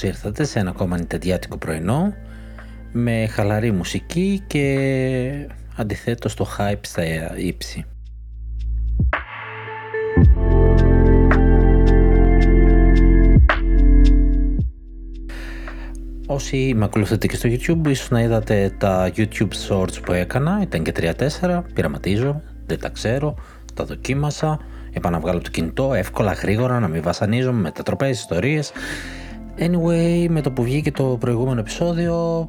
Καλώς 0.00 0.14
ήρθατε 0.14 0.44
σε 0.44 0.58
ένα 0.58 0.70
ακόμα 0.70 0.98
νητεντιάτικο 0.98 1.56
πρωινό 1.58 2.14
με 2.92 3.26
χαλαρή 3.26 3.72
μουσική 3.72 4.42
και 4.46 5.48
αντιθέτως 5.76 6.34
το 6.34 6.46
hype 6.58 6.80
στα 6.80 7.02
ύψη. 7.36 7.84
Όσοι 16.26 16.72
με 16.76 16.84
ακολουθείτε 16.84 17.26
και 17.26 17.36
στο 17.36 17.48
YouTube, 17.48 17.88
ίσως 17.88 18.10
να 18.10 18.20
είδατε 18.20 18.74
τα 18.78 19.10
YouTube 19.16 19.50
Shorts 19.68 20.02
που 20.02 20.12
έκανα, 20.12 20.58
ήταν 20.62 20.82
και 20.82 20.92
3-4, 21.40 21.62
πειραματίζω, 21.74 22.42
δεν 22.66 22.80
τα 22.80 22.88
ξέρω, 22.88 23.34
τα 23.74 23.84
δοκίμασα, 23.84 24.60
είπα 24.90 25.10
να 25.10 25.20
βγάλω 25.20 25.40
το 25.40 25.50
κινητό, 25.50 25.94
εύκολα, 25.94 26.32
γρήγορα, 26.32 26.80
να 26.80 26.88
μην 26.88 27.02
βασανίζομαι, 27.02 27.60
μετατροπές, 27.60 28.18
ιστορίες. 28.18 28.72
Anyway, 29.58 30.26
με 30.28 30.40
το 30.40 30.50
που 30.50 30.62
βγήκε 30.62 30.90
το 30.90 31.16
προηγούμενο 31.20 31.60
επεισόδιο, 31.60 32.48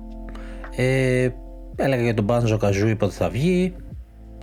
ε, 0.75 1.29
έλεγα 1.75 2.01
για 2.03 2.13
τον 2.13 2.25
Banjo 2.29 2.57
Kazooie 2.59 2.95
πότε 2.97 3.13
θα 3.13 3.29
βγει, 3.29 3.73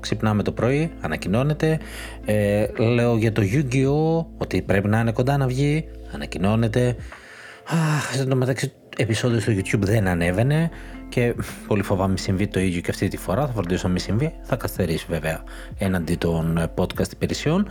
ξυπνάμε 0.01 0.43
το 0.43 0.53
πρωί, 0.53 0.93
ανακοινώνεται. 1.01 1.79
Ε, 2.25 2.67
λέω 2.77 3.17
για 3.17 3.33
το 3.33 3.43
Yu-Gi-Oh! 3.45 4.27
ότι 4.39 4.63
πρέπει 4.63 4.89
να 4.89 5.01
είναι 5.01 5.13
κοντά 5.13 5.37
να 5.37 5.47
βγει, 5.47 5.85
ανακοινώνεται. 6.13 6.97
Αχ, 7.69 8.19
εν 8.19 8.29
τω 8.29 8.37
μεταξύ 8.37 8.73
επεισόδιο 8.97 9.41
στο 9.41 9.53
YouTube 9.53 9.81
δεν 9.81 10.09
ανέβαινε 10.09 10.71
και 11.09 11.35
πολύ 11.67 11.83
φοβάμαι 11.83 12.17
συμβεί 12.17 12.47
το 12.47 12.61
ίδιο 12.61 12.81
και 12.81 12.91
αυτή 12.91 13.09
τη 13.09 13.17
φορά. 13.17 13.47
Θα 13.47 13.53
φροντίσω 13.53 13.87
να 13.87 13.93
μην 13.93 14.03
συμβεί. 14.03 14.35
Θα 14.43 14.57
καθυστερήσει 14.57 15.07
βέβαια 15.09 15.43
έναντι 15.79 16.15
των 16.15 16.71
podcast 16.75 17.13
υπηρεσιών. 17.13 17.69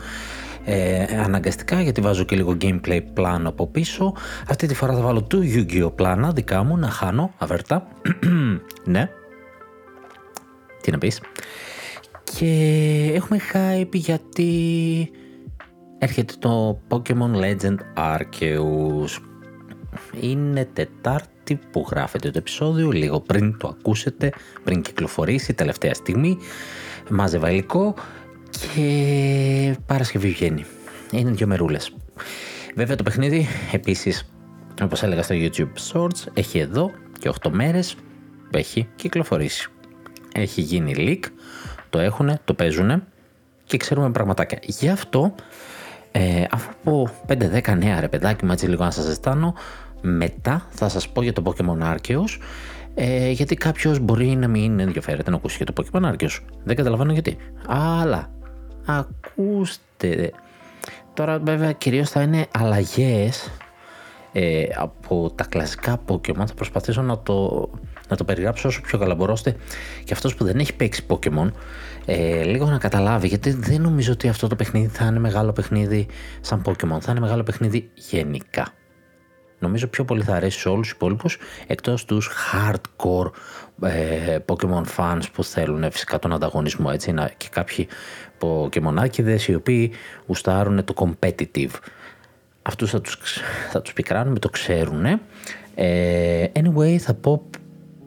Ε, 0.64 1.04
αναγκαστικά 1.20 1.80
γιατί 1.82 2.00
βάζω 2.00 2.24
και 2.24 2.36
λίγο 2.36 2.56
gameplay 2.60 3.00
πλάνο 3.14 3.48
από 3.48 3.66
πίσω. 3.66 4.14
Αυτή 4.48 4.66
τη 4.66 4.74
φορά 4.74 4.94
θα 4.94 5.00
βάλω 5.00 5.22
του 5.22 5.42
Yu-Gi-Oh! 5.42 5.94
πλάνα 5.94 6.32
δικά 6.32 6.62
μου 6.62 6.76
να 6.76 6.88
χάνω 6.88 7.34
αβέρτα. 7.38 7.86
ναι. 8.84 9.10
Τι 10.80 10.90
να 10.90 10.98
πεις. 10.98 11.20
Και 12.24 13.10
έχουμε 13.14 13.40
hype 13.52 13.92
γιατί 13.92 15.10
έρχεται 15.98 16.34
το 16.38 16.80
Pokemon 16.88 17.34
Legend 17.34 17.76
Arceus 17.96 19.20
είναι 20.20 20.68
Τετάρτη 20.72 21.58
που 21.70 21.86
γράφεται 21.90 22.30
το 22.30 22.38
επεισόδιο, 22.38 22.90
λίγο 22.90 23.20
πριν 23.20 23.58
το 23.58 23.68
ακούσετε, 23.68 24.32
πριν 24.64 24.82
κυκλοφορήσει, 24.82 25.54
τελευταία 25.54 25.94
στιγμή. 25.94 26.38
Μάζευα 27.10 27.50
υλικό 27.50 27.94
και 28.58 29.76
Παρασκευή 29.86 30.28
βγαίνει. 30.28 30.64
Είναι 31.10 31.30
δύο 31.30 31.46
μερούλες. 31.46 31.94
Βέβαια 32.74 32.96
το 32.96 33.02
παιχνίδι 33.02 33.46
επίσης, 33.72 34.34
όπως 34.82 35.02
έλεγα 35.02 35.22
στο 35.22 35.34
YouTube 35.38 35.92
Shorts, 35.92 36.26
έχει 36.34 36.58
εδώ 36.58 36.90
και 37.18 37.30
8 37.42 37.50
μέρες 37.50 37.94
που 38.50 38.56
έχει 38.56 38.88
κυκλοφορήσει. 38.96 39.68
Έχει 40.34 40.60
γίνει 40.60 40.94
leak, 40.96 41.30
το 41.90 41.98
έχουν, 41.98 42.38
το 42.44 42.54
παίζουν 42.54 43.04
και 43.64 43.76
ξέρουμε 43.76 44.10
πραγματάκια. 44.10 44.58
Γι' 44.62 44.88
αυτό, 44.88 45.34
ε, 46.12 46.44
αφού 46.50 46.72
πω 46.82 47.08
5-10 47.26 47.76
νέα 47.76 48.00
ρε 48.00 48.08
παιδάκι 48.08 48.44
μου 48.44 48.52
έτσι 48.52 48.66
λίγο 48.66 48.84
να 48.84 48.90
σας 48.90 49.04
ζεστάνω, 49.04 49.54
μετά 50.00 50.66
θα 50.70 50.88
σας 50.88 51.08
πω 51.08 51.22
για 51.22 51.32
το 51.32 51.42
Pokemon 51.44 51.94
Arceus 51.94 52.38
ε, 52.94 53.30
γιατί 53.30 53.54
κάποιος 53.54 53.98
μπορεί 53.98 54.26
να 54.26 54.48
μην 54.48 54.80
ενδιαφέρεται 54.80 55.30
να 55.30 55.36
ακούσει 55.36 55.56
για 55.56 55.66
το 55.66 55.72
Pokemon 55.76 56.12
Arceus. 56.12 56.38
Δεν 56.64 56.76
καταλαβαίνω 56.76 57.12
γιατί. 57.12 57.36
Αλλά 57.66 58.30
ακούστε. 58.84 60.32
Τώρα 61.14 61.38
βέβαια 61.38 61.72
κυρίως 61.72 62.10
θα 62.10 62.22
είναι 62.22 62.46
αλλαγές 62.50 63.50
ε, 64.32 64.64
από 64.76 65.32
τα 65.34 65.44
κλασικά 65.44 66.00
Pokemon. 66.06 66.46
Θα 66.46 66.54
προσπαθήσω 66.54 67.02
να 67.02 67.18
το, 67.18 67.70
να 68.08 68.16
το 68.16 68.24
περιγράψω 68.24 68.68
όσο 68.68 68.80
πιο 68.80 68.98
καλά 68.98 69.14
μπορώ 69.14 69.36
και 70.04 70.12
αυτός 70.12 70.34
που 70.34 70.44
δεν 70.44 70.58
έχει 70.58 70.74
παίξει 70.74 71.06
Pokemon 71.08 71.50
ε, 72.04 72.42
λίγο 72.42 72.66
να 72.66 72.78
καταλάβει 72.78 73.28
γιατί 73.28 73.50
δεν 73.50 73.80
νομίζω 73.80 74.12
ότι 74.12 74.28
αυτό 74.28 74.46
το 74.46 74.56
παιχνίδι 74.56 74.88
θα 74.88 75.04
είναι 75.04 75.18
μεγάλο 75.18 75.52
παιχνίδι 75.52 76.06
σαν 76.40 76.62
Pokemon. 76.66 76.98
Θα 77.00 77.10
είναι 77.10 77.20
μεγάλο 77.20 77.42
παιχνίδι 77.42 77.90
γενικά 77.94 78.72
νομίζω 79.64 79.86
πιο 79.86 80.04
πολύ 80.04 80.22
θα 80.22 80.34
αρέσει 80.34 80.58
σε 80.58 80.68
όλους 80.68 80.86
τους 80.86 80.96
υπόλοιπους 80.96 81.38
εκτός 81.66 82.04
τους 82.04 82.30
hardcore 82.52 83.30
ε, 83.82 84.38
Pokemon 84.46 84.84
fans 84.96 85.22
που 85.32 85.44
θέλουν 85.44 85.90
φυσικά 85.90 86.18
τον 86.18 86.32
ανταγωνισμό 86.32 86.90
έτσι 86.92 87.12
να, 87.12 87.30
και 87.36 87.48
κάποιοι 87.50 87.88
Pokemon 88.40 89.18
οι 89.46 89.54
οποίοι 89.54 89.92
γουστάρουν 90.26 90.84
το 90.84 90.94
competitive 90.96 91.70
αυτούς 92.62 92.90
θα 92.90 93.00
τους, 93.00 93.40
θα 93.70 93.82
τους 93.82 93.92
πικράνουμε, 93.92 94.38
το 94.38 94.48
ξέρουν 94.48 95.04
ε, 95.74 96.46
anyway 96.54 96.96
θα 96.96 97.14
πω 97.14 97.42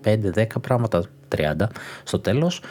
5-10 0.04 0.46
πράγματα 0.62 1.04
30 1.36 1.66
στο 2.04 2.20
τέλος 2.20 2.62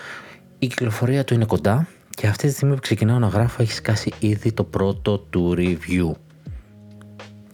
η 0.59 0.67
κυκλοφορία 0.67 1.25
του 1.25 1.35
είναι 1.35 1.45
κοντά 1.45 1.89
και 2.11 2.27
αυτή 2.27 2.47
τη 2.47 2.53
στιγμή 2.53 2.75
που 2.75 2.81
ξεκινάω 2.81 3.19
να 3.19 3.27
γράφω 3.27 3.63
έχει 3.63 3.73
σκάσει 3.73 4.13
ήδη 4.19 4.53
το 4.53 4.65
πρώτο 4.65 5.19
του 5.19 5.55
review 5.57 6.13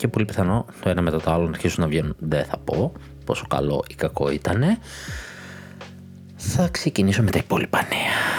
και 0.02 0.08
πολύ 0.08 0.24
πιθανό 0.24 0.66
το 0.82 0.88
ένα 0.88 1.02
μετά 1.02 1.20
το 1.20 1.32
άλλο 1.32 1.44
να 1.44 1.48
αρχίσουν 1.48 1.82
να 1.82 1.88
βγαίνουν. 1.88 2.14
Δεν 2.18 2.44
θα 2.44 2.58
πω 2.58 2.92
πόσο 3.24 3.46
καλό 3.48 3.84
ή 3.88 3.94
κακό 3.94 4.30
ήταν. 4.30 4.64
Θα 6.44 6.68
ξεκινήσω 6.68 7.22
με 7.22 7.30
τα 7.30 7.38
υπόλοιπα 7.38 7.78
νέα. 7.88 8.32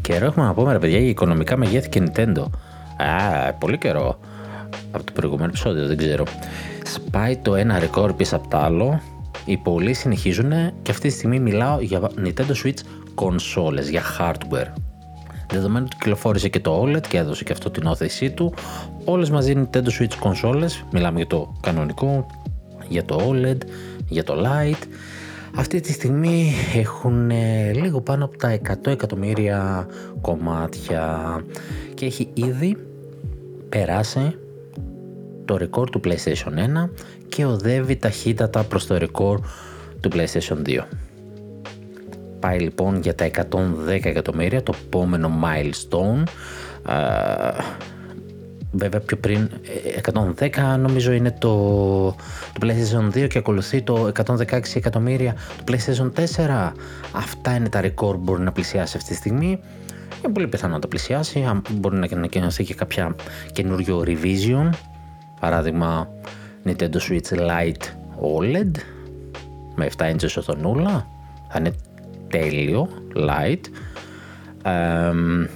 Καιρό 0.00 0.26
έχουμε 0.26 0.46
να 0.46 0.54
πούμε 0.54 0.72
ρε 0.72 0.78
παιδιά 0.78 0.98
για 0.98 1.08
οικονομικά 1.08 1.56
μεγέθη 1.56 1.88
και 1.88 2.02
Nintendo. 2.04 2.44
Α, 2.96 3.52
πολύ 3.52 3.78
καιρό. 3.78 4.18
Από 4.90 5.04
το 5.04 5.12
προηγούμενο 5.12 5.48
επεισόδιο, 5.48 5.86
δεν 5.86 5.96
ξέρω. 5.96 6.24
Σπάει 6.84 7.36
το 7.36 7.54
ένα 7.54 7.78
ρεκόρ 7.78 8.12
πίσω 8.12 8.36
από 8.36 8.48
το 8.48 8.56
άλλο 8.56 9.00
οι 9.44 9.56
πολλοί 9.56 9.94
συνεχίζουν 9.94 10.50
και 10.82 10.90
αυτή 10.90 11.08
τη 11.08 11.14
στιγμή 11.14 11.40
μιλάω 11.40 11.80
για 11.80 12.00
Nintendo 12.00 12.64
Switch 12.64 12.80
κονσόλες, 13.14 13.88
για 13.88 14.02
hardware. 14.18 14.87
Δεδομένου 15.52 15.84
ότι 15.88 15.96
κυκλοφόρησε 15.96 16.48
και 16.48 16.60
το 16.60 16.82
OLED 16.82 17.06
και 17.08 17.18
έδωσε 17.18 17.44
και 17.44 17.52
αυτό 17.52 17.70
την 17.70 17.86
όθεσή 17.86 18.30
του, 18.30 18.54
όλες 19.04 19.30
μαζί 19.30 19.54
Nintendo 19.56 19.88
Switch 20.00 20.14
κονσόλες, 20.18 20.84
μιλάμε 20.92 21.16
για 21.16 21.26
το 21.26 21.54
κανονικό, 21.60 22.26
για 22.88 23.04
το 23.04 23.30
OLED, 23.30 23.58
για 24.08 24.24
το 24.24 24.34
Lite, 24.36 24.86
αυτή 25.54 25.80
τη 25.80 25.92
στιγμή 25.92 26.52
έχουν 26.74 27.30
λίγο 27.72 28.00
πάνω 28.00 28.24
από 28.24 28.36
τα 28.36 28.58
100 28.68 28.86
εκατομμύρια 28.86 29.86
κομμάτια. 30.20 31.44
Και 31.94 32.06
έχει 32.06 32.30
ήδη 32.34 32.76
περάσει 33.68 34.36
το 35.44 35.58
record 35.60 35.90
του 35.90 36.00
PlayStation 36.04 36.84
1 36.86 36.90
και 37.28 37.44
οδεύει 37.44 37.96
ταχύτατα 37.96 38.64
προς 38.64 38.86
το 38.86 38.98
ρεκόρ 38.98 39.40
του 40.00 40.10
PlayStation 40.12 40.66
2. 40.66 40.80
Πάει 42.40 42.58
λοιπόν 42.58 43.00
για 43.00 43.14
τα 43.14 43.30
110 43.34 43.40
εκατομμύρια, 43.88 44.62
το 44.62 44.74
επόμενο 44.86 45.30
milestone. 45.44 46.22
βέβαια 48.72 49.00
πιο 49.00 49.16
πριν 49.16 49.50
110 50.38 50.56
ε, 50.56 50.76
νομίζω 50.76 51.12
είναι 51.12 51.30
το, 51.38 51.56
το 52.52 52.60
PlayStation 52.60 53.18
2 53.18 53.28
και 53.28 53.38
ακολουθεί 53.38 53.82
το 53.82 54.10
116 54.26 54.60
εκατομμύρια 54.74 55.34
του 55.64 55.72
PlayStation 55.72 56.10
4. 56.36 56.72
Αυτά 57.12 57.54
είναι 57.54 57.68
τα 57.68 57.80
ρεκόρ 57.80 58.14
που 58.14 58.22
μπορεί 58.22 58.42
να 58.42 58.52
πλησιάσει 58.52 58.96
αυτή 58.96 59.08
τη 59.08 59.16
στιγμή. 59.16 59.60
Είναι 60.24 60.32
πολύ 60.32 60.48
πιθανό 60.48 60.74
να 60.74 60.80
τα 60.80 60.88
πλησιάσει. 60.88 61.60
Μπορεί 61.70 61.96
να 61.96 62.08
ανακοινωθεί 62.12 62.64
και 62.64 62.74
κάποια 62.74 63.14
καινούριο 63.52 64.04
revision. 64.06 64.70
Παράδειγμα 65.40 66.08
Nintendo 66.64 66.96
Switch 67.08 67.38
Lite 67.38 67.84
OLED 68.20 68.70
με 69.74 69.88
7 69.96 70.04
inches 70.04 70.34
οθονούλα 70.38 71.06
θα 71.48 71.58
είναι 71.58 71.72
τέλειο, 72.28 72.88
light 73.14 73.60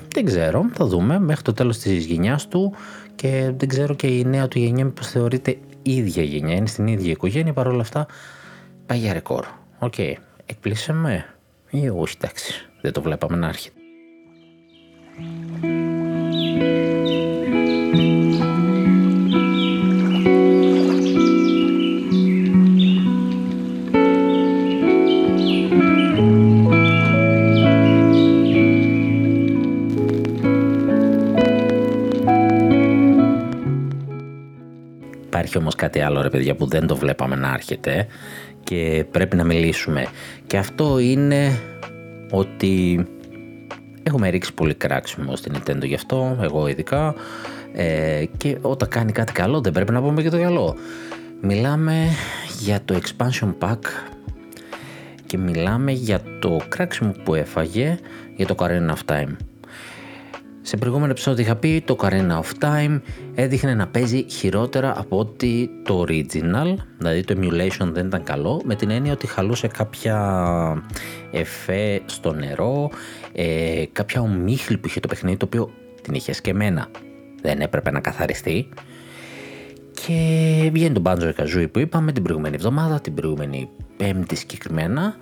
δεν 0.09 0.25
ξέρω, 0.25 0.71
θα 0.73 0.87
δούμε 0.87 1.19
μέχρι 1.19 1.43
το 1.43 1.53
τέλος 1.53 1.79
της 1.79 2.05
γενιάς 2.05 2.49
του 2.49 2.75
και 3.15 3.53
δεν 3.57 3.69
ξέρω 3.69 3.95
και 3.95 4.07
η 4.07 4.25
νέα 4.25 4.49
του 4.49 4.59
γενιά 4.59 4.85
μήπως 4.85 5.07
θεωρείται 5.09 5.59
ίδια 5.83 6.23
γενιά, 6.23 6.55
είναι 6.55 6.67
στην 6.67 6.87
ίδια 6.87 7.11
οικογένεια, 7.11 7.53
παρόλα 7.53 7.81
αυτά 7.81 8.07
πάει 8.87 8.99
για 8.99 9.13
ρεκόρ. 9.13 9.47
OK, 9.79 9.95
okay. 9.97 10.13
εκπλήσαμε 10.47 11.25
ή 11.71 11.89
όχι, 11.89 12.15
εντάξει, 12.19 12.69
δεν 12.81 12.93
το 12.93 13.03
βλέπαμε 13.03 13.37
να 13.37 13.49
έρχεται. 13.49 13.82
Υπάρχει 35.43 35.61
όμως 35.61 35.75
κάτι 35.75 36.01
άλλο 36.01 36.23
ρε 36.23 36.29
παιδιά 36.29 36.55
που 36.55 36.67
δεν 36.67 36.87
το 36.87 36.97
βλέπαμε 36.97 37.37
να 37.37 37.53
έρχεται 37.53 38.07
και 38.65 39.05
πρέπει 39.11 39.37
να 39.37 39.45
μιλήσουμε. 39.45 40.07
Και 40.47 40.57
αυτό 40.57 40.99
είναι 40.99 41.59
ότι 42.31 43.07
έχουμε 44.03 44.29
ρίξει 44.29 44.55
πολύ 44.55 44.75
κράξιμο 44.75 45.37
στην 45.37 45.53
Nintendo 45.57 45.85
γι' 45.85 45.95
αυτό, 45.95 46.39
εγώ 46.43 46.69
ειδικά. 46.69 47.15
Ε, 47.73 48.25
και 48.37 48.59
όταν 48.61 48.89
κάνει 48.89 49.13
κάτι 49.13 49.33
καλό 49.33 49.61
δεν 49.61 49.73
πρέπει 49.73 49.93
να 49.93 50.03
πούμε 50.03 50.23
και 50.23 50.31
το 50.31 50.39
καλό. 50.39 50.77
Μιλάμε 51.41 52.09
για 52.61 52.81
το 52.85 52.99
expansion 53.03 53.55
pack 53.59 53.79
και 55.27 55.39
μιλάμε 55.39 55.93
για 55.93 56.23
το 56.39 56.61
κράξιμο 56.69 57.15
που 57.25 57.35
έφαγε 57.35 57.99
για 58.37 58.47
το 58.47 58.55
Carina 58.59 58.91
of 58.91 59.15
Time. 59.15 59.37
Σε 60.65 60.77
προηγούμενο 60.77 61.11
επεισόδιο 61.11 61.45
είχα 61.45 61.57
πει 61.57 61.83
το 61.87 61.97
Carina 62.01 62.41
of 62.41 62.65
Time 62.65 63.01
έδειχνε 63.35 63.75
να 63.75 63.87
παίζει 63.89 64.25
χειρότερα 64.29 64.99
από 64.99 65.19
ότι 65.19 65.71
το 65.85 66.05
original, 66.09 66.75
δηλαδή 66.99 67.25
το 67.25 67.35
emulation 67.41 67.89
δεν 67.93 68.07
ήταν 68.07 68.23
καλό, 68.23 68.61
με 68.65 68.75
την 68.75 68.91
έννοια 68.91 69.13
ότι 69.13 69.27
χαλούσε 69.27 69.67
κάποια 69.67 70.83
εφέ 71.31 72.01
στο 72.07 72.33
νερό, 72.33 72.91
ε, 73.33 73.85
κάποια 73.93 74.21
ομίχλη 74.21 74.79
που 74.79 74.87
είχε 74.87 75.01
το 75.01 75.09
παιχνίδι, 75.09 75.37
το 75.37 75.45
οποίο 75.47 75.71
την 76.03 76.15
είχε 76.15 76.33
σκεμμένα, 76.33 76.89
δεν 77.43 77.61
έπρεπε 77.61 77.91
να 77.91 78.01
καθαριστεί. 78.01 78.69
Και 80.07 80.71
βγαίνει 80.73 80.95
το 80.95 81.03
Banjo 81.05 81.33
Kazooie 81.41 81.71
που 81.73 81.79
είπαμε 81.79 82.13
την 82.13 82.23
προηγούμενη 82.23 82.55
εβδομάδα, 82.55 83.01
την 83.01 83.15
προηγούμενη 83.15 83.69
πέμπτη 83.97 84.37
συγκεκριμένα, 84.37 85.15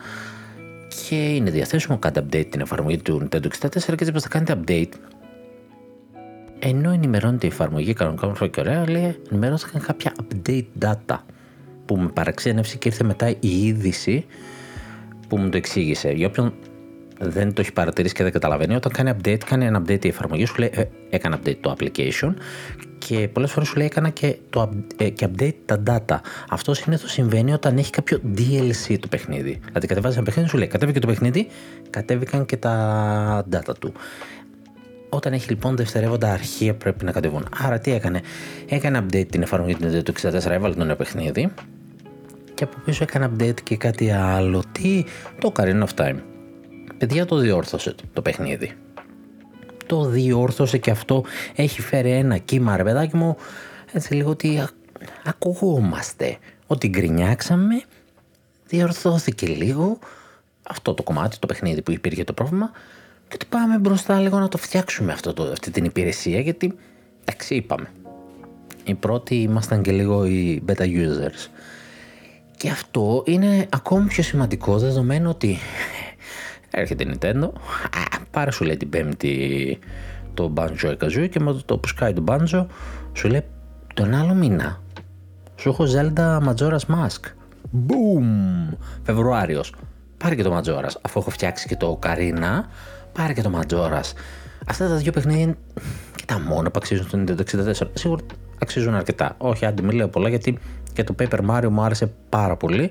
και 1.08 1.14
είναι 1.14 1.50
διαθέσιμο, 1.50 1.98
κάντε 1.98 2.20
update 2.20 2.46
την 2.50 2.60
εφαρμογή 2.60 2.96
του 2.96 3.28
Nintendo 3.31 3.46
64 3.60 3.69
και 3.70 4.04
έτσι 4.04 4.12
θα 4.12 4.28
κάνετε 4.28 4.60
update 4.60 4.93
ενώ 6.60 6.90
ενημερώνεται 6.90 7.46
η 7.46 7.50
εφαρμογή 7.50 7.92
κανονικά 7.92 8.26
μου 8.26 8.50
και 8.50 8.60
ωραία, 8.60 8.90
λέει 8.90 9.16
ενημερώθηκαν 9.30 9.82
κάποια 9.82 10.12
update 10.22 10.64
data 10.80 11.16
που 11.84 11.96
με 11.96 12.08
παραξένευσε 12.08 12.76
και 12.76 12.88
ήρθε 12.88 13.04
μετά 13.04 13.28
η 13.28 13.66
είδηση 13.66 14.26
που 15.28 15.36
μου 15.38 15.48
το 15.48 15.56
εξήγησε. 15.56 16.10
Για 16.10 16.26
όποιον 16.26 16.52
δεν 17.18 17.52
το 17.52 17.60
έχει 17.60 17.72
παρατηρήσει 17.72 18.14
και 18.14 18.22
δεν 18.22 18.32
καταλαβαίνει, 18.32 18.74
όταν 18.74 18.92
κάνει 18.92 19.12
update, 19.16 19.44
κάνει 19.44 19.64
ένα 19.64 19.82
update 19.82 20.04
η 20.04 20.08
εφαρμογή, 20.08 20.44
σου 20.44 20.54
λέει 20.58 20.70
ε, 20.74 20.84
έκανα 21.10 21.38
update 21.38 21.56
το 21.60 21.76
application 21.78 22.34
και 22.98 23.28
πολλές 23.32 23.50
φορές 23.52 23.68
σου 23.68 23.76
λέει 23.76 23.86
έκανα 23.86 24.08
και, 24.08 24.36
το, 24.50 24.70
ε, 24.96 25.08
και 25.08 25.28
update 25.30 25.54
τα 25.64 25.82
data. 25.86 26.16
Αυτό 26.48 26.74
συνήθως 26.74 27.12
συμβαίνει 27.12 27.52
όταν 27.52 27.78
έχει 27.78 27.90
κάποιο 27.90 28.20
DLC 28.36 28.96
το 29.00 29.08
παιχνίδι. 29.08 29.60
Δηλαδή 29.66 29.86
κατεβάζεις 29.86 30.16
ένα 30.16 30.24
παιχνίδι, 30.24 30.48
σου 30.48 30.58
λέει 30.58 30.66
κατέβηκε 30.66 30.98
το 30.98 31.06
παιχνίδι, 31.06 31.46
κατέβηκαν 31.90 32.46
και 32.46 32.56
τα 32.56 33.46
data 33.52 33.74
του. 33.78 33.92
Όταν 35.12 35.32
έχει 35.32 35.48
λοιπόν 35.48 35.76
δευτερεύοντα 35.76 36.32
αρχεία 36.32 36.74
πρέπει 36.74 37.04
να 37.04 37.12
κατεβούν. 37.12 37.46
Άρα 37.56 37.78
τι 37.78 37.92
έκανε; 37.92 38.20
Έκανε 38.68 38.98
update 38.98 39.26
την 39.30 39.42
εφαρμογή 39.42 39.74
του 40.02 40.12
64, 40.22 40.32
έβαλε 40.50 40.74
το 40.74 40.84
νέο 40.84 40.96
παιχνίδι 40.96 41.50
και 42.60 42.66
από 42.66 42.76
πίσω 42.84 43.02
έκανε 43.02 43.30
update 43.32 43.60
και 43.62 43.76
κάτι 43.76 44.10
άλλο. 44.10 44.62
Τι, 44.72 45.04
το 45.40 45.52
Ocarina 45.54 45.84
of 45.84 45.94
Time. 45.94 46.16
Παιδιά 46.98 47.26
το 47.26 47.36
διόρθωσε 47.36 47.94
το 48.12 48.22
παιχνίδι. 48.22 48.76
Το 49.86 50.04
διόρθωσε 50.04 50.78
και 50.78 50.90
αυτό 50.90 51.24
έχει 51.54 51.80
φέρει 51.80 52.10
ένα 52.10 52.38
κύμα 52.38 52.76
ρε 52.76 52.82
παιδάκι 52.82 53.16
μου 53.16 53.36
έτσι 53.92 54.14
λίγο 54.14 54.30
ότι 54.30 54.66
ακουγόμαστε. 55.24 56.38
Ότι 56.66 56.88
γκρινιάξαμε, 56.88 57.82
διορθώθηκε 58.66 59.46
λίγο 59.46 59.98
αυτό 60.62 60.94
το 60.94 61.02
κομμάτι, 61.02 61.38
το 61.38 61.46
παιχνίδι 61.46 61.82
που 61.82 61.90
υπήρχε 61.90 62.24
το 62.24 62.32
πρόβλημα 62.32 62.70
και 63.31 63.35
ότι 63.35 63.47
πάμε 63.49 63.79
μπροστά 63.79 64.21
λίγο 64.21 64.38
να 64.38 64.49
το 64.49 64.59
φτιάξουμε 64.59 65.12
αυτό 65.12 65.32
το, 65.32 65.43
αυτή 65.43 65.71
την 65.71 65.85
υπηρεσία 65.85 66.41
γιατί 66.41 66.75
εντάξει 67.25 67.55
είπαμε. 67.55 67.91
Οι 68.85 68.94
πρώτοι 68.94 69.35
ήμασταν 69.35 69.82
και 69.82 69.93
λίγο 69.93 70.25
οι 70.27 70.62
beta 70.67 70.82
users. 70.82 71.49
Και 72.56 72.71
αυτό 72.71 73.23
είναι 73.27 73.67
ακόμη 73.69 74.06
πιο 74.06 74.23
σημαντικό 74.23 74.79
δεδομένου 74.79 75.31
ότι 75.31 75.59
έρχεται 76.71 77.05
η 77.05 77.15
Nintendo, 77.15 77.50
α, 77.82 78.19
πάρε 78.31 78.50
σου 78.50 78.65
λέει 78.65 78.77
την 78.77 78.88
πέμπτη 78.88 79.79
το 80.35 80.53
Banjo 80.56 80.97
Kazooie 80.99 81.29
και 81.31 81.41
με 81.41 81.62
το 81.67 81.79
που 81.79 81.88
σκάει 81.88 82.12
το 82.12 82.25
Banjo 82.27 82.67
σου 83.12 83.29
λέει 83.29 83.44
τον 83.94 84.15
άλλο 84.15 84.35
μήνα 84.35 84.81
σου 85.56 85.69
έχω 85.69 85.85
Zelda 85.94 86.38
Majora's 86.38 86.87
Mask. 86.94 87.21
Boom! 87.87 88.25
Φεβρουάριος. 89.03 89.75
Πάρε 90.17 90.35
και 90.35 90.43
το 90.43 90.56
Majora's 90.56 90.94
αφού 91.00 91.19
έχω 91.19 91.31
φτιάξει 91.31 91.69
και 91.69 91.77
το 91.77 91.99
Ocarina 92.03 92.61
πάρε 93.12 93.32
και 93.32 93.42
το 93.42 93.50
Ματζόρα. 93.50 94.00
Αυτά 94.66 94.88
τα 94.88 94.94
δύο 94.94 95.12
παιχνίδια 95.12 95.42
είναι 95.42 95.56
και 96.16 96.24
τα 96.26 96.40
μόνα 96.40 96.70
που 96.70 96.78
αξίζουν 96.82 97.08
στο 97.08 97.18
Nintendo 97.18 97.70
64. 97.80 97.88
Σίγουρα 97.92 98.22
αξίζουν 98.58 98.94
αρκετά. 98.94 99.34
Όχι, 99.38 99.66
άντε 99.66 99.82
μην 99.82 99.96
λέω 99.96 100.08
πολλά 100.08 100.28
γιατί 100.28 100.58
και 100.92 101.04
το 101.04 101.14
Paper 101.18 101.38
Mario 101.50 101.68
μου 101.68 101.82
άρεσε 101.82 102.12
πάρα 102.28 102.56
πολύ. 102.56 102.90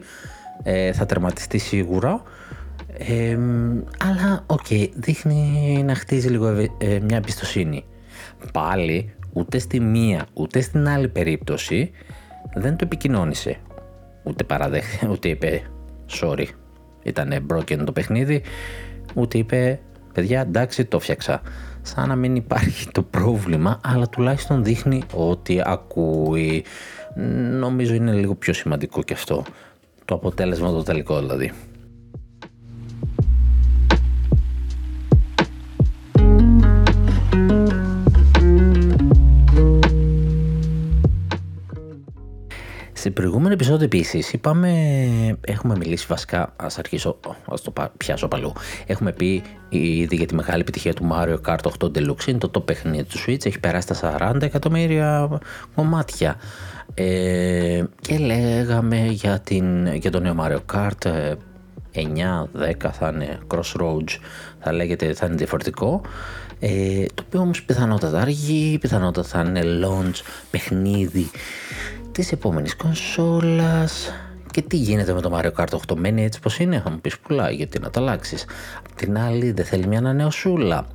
Ε, 0.63 0.93
θα 0.93 1.05
τερματιστεί 1.05 1.57
σίγουρα. 1.57 2.21
Ε, 2.97 3.37
αλλά 3.97 4.43
OK, 4.45 4.59
okay, 4.69 4.89
δείχνει 4.93 5.83
να 5.85 5.95
χτίζει 5.95 6.27
λίγο 6.27 6.47
ε, 6.47 6.99
μια 7.01 7.17
εμπιστοσύνη. 7.17 7.85
Πάλι 8.53 9.13
ούτε 9.33 9.59
στη 9.59 9.79
μία 9.79 10.25
ούτε 10.33 10.61
στην 10.61 10.87
άλλη 10.87 11.07
περίπτωση 11.07 11.91
δεν 12.53 12.75
το 12.75 12.85
επικοινώνησε. 12.85 13.57
Ούτε 14.23 14.43
παραδέχθηκε, 14.43 15.07
ούτε 15.07 15.27
είπε 15.27 15.61
sorry, 16.21 16.45
ήταν 17.03 17.47
broken 17.53 17.77
το 17.85 17.91
παιχνίδι, 17.91 18.41
ούτε 19.13 19.37
είπε 19.37 19.79
παιδιά 20.19 20.41
εντάξει 20.41 20.85
το 20.85 20.99
'φτιαξα. 20.99 21.41
Σαν 21.81 22.07
να 22.07 22.15
μην 22.15 22.35
υπάρχει 22.35 22.87
το 22.91 23.01
πρόβλημα, 23.01 23.79
αλλά 23.83 24.07
τουλάχιστον 24.07 24.63
δείχνει 24.63 25.03
ότι 25.13 25.61
ακούει. 25.65 26.63
Νομίζω 27.59 27.93
είναι 27.93 28.11
λίγο 28.11 28.35
πιο 28.35 28.53
σημαντικό 28.53 29.03
και 29.03 29.13
αυτό. 29.13 29.43
Το 30.05 30.15
αποτέλεσμα 30.15 30.71
το 30.71 30.83
τελικό 30.83 31.19
δηλαδή. 31.19 31.51
Σε 43.01 43.09
προηγούμενο 43.09 43.53
επεισόδιο 43.53 43.85
επίσης 43.85 44.33
είπαμε, 44.33 44.71
έχουμε 45.41 45.77
μιλήσει 45.77 46.05
βασικά, 46.09 46.53
ας 46.55 46.77
αρχίσω, 46.77 47.19
ας 47.45 47.61
το 47.61 47.73
πιάσω 47.97 48.27
παλού. 48.27 48.53
Έχουμε 48.85 49.11
πει 49.11 49.41
ήδη 49.69 50.15
για 50.15 50.25
τη 50.25 50.35
μεγάλη 50.35 50.61
επιτυχία 50.61 50.93
του 50.93 51.09
Mario 51.11 51.37
Kart 51.47 51.57
8 51.79 51.85
Deluxe, 51.85 52.27
είναι 52.27 52.37
το 52.37 52.51
top 52.53 52.65
παιχνίδι 52.65 53.03
του 53.03 53.17
Switch, 53.17 53.45
έχει 53.45 53.59
περάσει 53.59 53.87
τα 53.87 54.31
40 54.33 54.41
εκατομμύρια 54.41 55.39
κομμάτια. 55.75 56.35
Ε, 56.93 57.83
και 58.01 58.17
λέγαμε 58.17 59.05
για, 59.05 59.39
την, 59.39 59.95
για 59.95 60.11
το 60.11 60.19
νέο 60.19 60.35
Mario 60.39 60.75
Kart, 60.75 61.11
9, 61.11 61.37
ε, 61.93 62.71
10 62.83 62.89
θα 62.91 63.11
είναι 63.13 63.39
Crossroads, 63.47 64.17
θα 64.59 64.71
λέγεται, 64.73 65.13
θα 65.13 65.25
είναι 65.25 65.35
διαφορετικό. 65.35 66.01
Ε, 66.59 67.05
το 67.13 67.23
οποίο 67.25 67.39
όμως 67.39 67.63
πιθανότατα 67.63 68.19
αργεί, 68.19 68.77
πιθανότατα 68.81 69.27
θα 69.27 69.41
είναι 69.41 69.61
launch 69.63 70.21
παιχνίδι 70.51 71.29
της 72.19 72.31
επόμενης 72.31 72.75
κονσόλας. 72.75 74.13
Και 74.51 74.61
τι 74.61 74.77
γίνεται 74.77 75.13
με 75.13 75.21
το 75.21 75.37
Mario 75.37 75.51
Kart 75.57 75.77
8 75.87 75.95
μένει 75.95 76.23
έτσι 76.23 76.39
πως 76.39 76.59
είναι 76.59 76.79
θα 76.79 76.89
μου 76.89 76.99
πεις 76.99 77.19
πουλάει 77.19 77.55
γιατί 77.55 77.79
να 77.79 77.89
το 77.89 77.99
αλλάξεις. 77.99 78.45
Απ' 78.77 78.95
την 78.95 79.17
άλλη 79.17 79.51
δεν 79.51 79.65
θέλει 79.65 79.87
μια 79.87 79.97
ανανεωσούλα. 79.97 80.87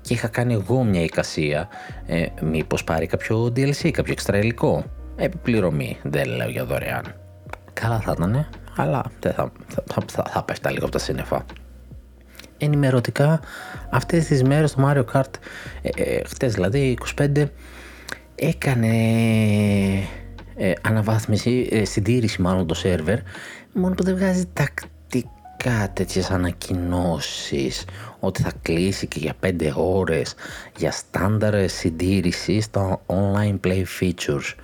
Και 0.00 0.14
είχα 0.14 0.28
κάνει 0.28 0.52
εγώ 0.52 0.82
μια 0.82 1.02
εικασία 1.02 1.68
ε, 2.06 2.26
μήπως 2.42 2.84
πάρει 2.84 3.06
κάποιο 3.06 3.44
DLC, 3.44 3.90
κάποιο 3.90 4.12
εξτρα 4.12 4.38
υλικό. 4.38 4.84
Επιπληρωμή, 5.16 5.98
δεν 6.02 6.28
λέω 6.28 6.48
για 6.48 6.64
δωρεάν. 6.64 7.14
Καλά 7.72 8.00
θα 8.00 8.12
ήταν 8.16 8.48
αλλά 8.76 9.04
δεν 9.20 9.32
θα, 9.32 9.52
θα, 9.66 10.04
θα, 10.06 10.24
θα 10.30 10.42
πέφτα 10.42 10.70
λίγο 10.70 10.84
από 10.84 10.92
τα 10.92 10.98
σύννεφα. 10.98 11.44
Ενημερωτικά 12.58 13.40
αυτές 13.90 14.26
τις 14.26 14.42
μέρες 14.42 14.72
το 14.72 14.88
Mario 14.88 15.04
Kart 15.12 15.32
ε, 15.82 15.88
ε, 16.02 16.22
χτες 16.24 16.54
δηλαδή 16.54 16.98
25 17.20 17.44
έκανε 18.34 18.90
ε, 20.56 20.72
αναβάθμιση, 20.82 21.68
ε, 21.70 21.84
συντήρηση 21.84 22.42
μάλλον 22.42 22.66
το 22.66 22.74
σερβερ, 22.74 23.18
μόνο 23.72 23.94
που 23.94 24.02
δεν 24.02 24.16
βγάζει 24.16 24.46
τακτικά 24.52 24.90
γενικά 25.64 25.92
τέτοιες 25.92 26.30
ανακοινώσεις 26.30 27.84
ότι 28.20 28.42
θα 28.42 28.52
κλείσει 28.62 29.06
και 29.06 29.18
για 29.18 29.34
5 29.40 29.72
ώρες 29.76 30.34
για 30.76 30.90
στάνταρ 30.90 31.68
συντήρηση 31.68 32.60
στα 32.60 33.00
online 33.06 33.58
play 33.64 33.84
features. 34.00 34.54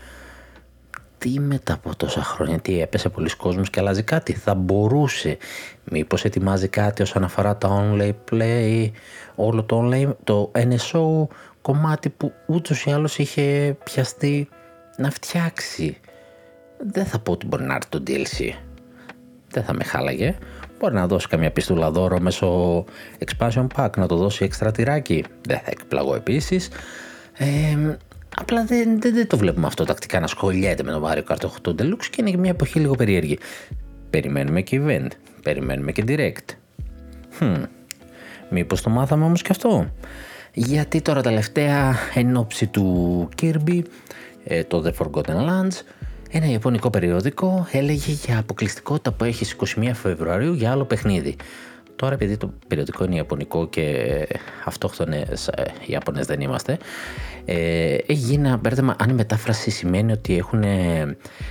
Τι 1.18 1.40
μετά 1.40 1.73
από 1.73 1.97
τόσα 1.97 2.23
χρόνια, 2.23 2.59
τι 2.59 2.80
έπεσε 2.80 3.09
πολλοί 3.09 3.37
κόσμος 3.37 3.71
και 3.71 3.80
αλλάζει 3.80 4.02
κάτι, 4.02 4.33
θα 4.33 4.54
μπορούσε. 4.54 5.37
Μήπως 5.85 6.25
ετοιμάζει 6.25 6.68
κάτι 6.68 7.02
όσον 7.02 7.25
αφορά 7.25 7.57
τα 7.57 7.68
online 7.68 8.14
play, 8.30 8.90
όλο 9.35 9.64
το 9.64 9.88
online, 9.88 10.14
το 10.25 10.50
NSO 10.54 11.26
κομμάτι 11.62 12.09
που 12.09 12.33
ούτως 12.47 12.85
ή 12.85 12.90
άλλως 12.90 13.18
είχε 13.18 13.76
πιαστεί 13.85 14.49
να 14.99 15.11
φτιάξει. 15.11 15.97
Δεν 16.93 17.07
θα 17.07 17.19
πω 17.19 17.33
ότι 17.33 17.47
μπορεί 17.47 17.62
να 17.62 17.75
έρθει 17.75 17.88
το 17.88 18.02
DLC. 18.07 18.52
Δεν 19.50 19.62
θα 19.64 19.73
με 19.73 19.85
χάλαγε. 19.85 20.37
Μπορεί 20.78 20.95
να 20.95 21.07
δώσει 21.07 21.28
καμιά 21.28 21.50
πιστούλα 21.50 21.90
δώρο 21.90 22.21
μέσω 22.21 22.85
expansion 23.25 23.67
pack, 23.76 23.90
να 23.97 24.07
το 24.07 24.17
δώσει 24.17 24.45
έξτρα 24.45 24.73
τυράκι. 24.73 25.25
Δεν 25.47 25.59
θα 25.59 25.71
εκπλαγώ 25.71 26.14
επίσης. 26.14 26.69
Ε, 27.38 27.97
Απλά 28.37 28.64
δεν, 28.64 29.00
δεν, 29.00 29.14
δεν, 29.14 29.26
το 29.26 29.37
βλέπουμε 29.37 29.67
αυτό 29.67 29.85
τακτικά 29.85 30.21
να 30.21 30.26
σχολιέται 30.26 30.83
με 30.83 30.93
το 30.93 31.09
Mario 31.09 31.23
Kart 31.33 31.49
8 31.62 31.81
Deluxe 31.81 32.07
και 32.11 32.17
είναι 32.26 32.37
μια 32.37 32.50
εποχή 32.50 32.78
λίγο 32.78 32.95
περίεργη. 32.95 33.38
Περιμένουμε 34.11 34.61
και 34.61 34.81
event, 34.85 35.09
περιμένουμε 35.43 35.93
και 35.93 36.05
direct. 36.09 36.55
Hm. 37.40 37.62
Μήπως 38.50 38.83
το 38.83 38.90
μάθαμε 38.90 39.25
όμως 39.25 39.43
και 39.43 39.49
αυτό. 39.50 39.90
Γιατί 40.52 41.02
τώρα 41.02 41.23
τελευταία 41.23 41.95
εν 42.14 42.37
ώψη 42.37 42.67
του 42.67 43.28
Kirby, 43.43 43.83
ε, 44.49 44.64
το 44.64 44.85
The 44.87 45.05
Forgotten 45.05 45.37
Lands, 45.37 45.83
ένα 46.31 46.47
ιαπωνικό 46.50 46.90
περιοδικό 46.90 47.67
έλεγε 47.71 48.12
για 48.12 48.38
αποκλειστικότητα 48.38 49.12
που 49.12 49.25
έχει 49.25 49.45
στις 49.45 49.75
21 49.76 49.90
Φεβρουαρίου 49.95 50.52
για 50.52 50.71
άλλο 50.71 50.85
παιχνίδι. 50.85 51.37
Τώρα 51.97 52.14
επειδή 52.14 52.37
το 52.37 52.52
περιοδικό 52.67 53.05
είναι 53.05 53.14
ιαπωνικό 53.14 53.69
και 53.69 54.07
αυτόχθονες 54.64 55.49
ε, 55.49 55.64
Ιαπωνές 55.87 56.26
δεν 56.26 56.40
είμαστε, 56.40 56.78
ε, 57.45 57.95
έχει 57.95 58.12
γίνει 58.12 58.49
ένα 58.49 58.57
μπέρδεμα 58.57 58.97
αν 58.99 59.11
η 59.11 59.12
μετάφραση 59.12 59.71
σημαίνει 59.71 60.12
ότι 60.12 60.37
έχουν 60.37 60.64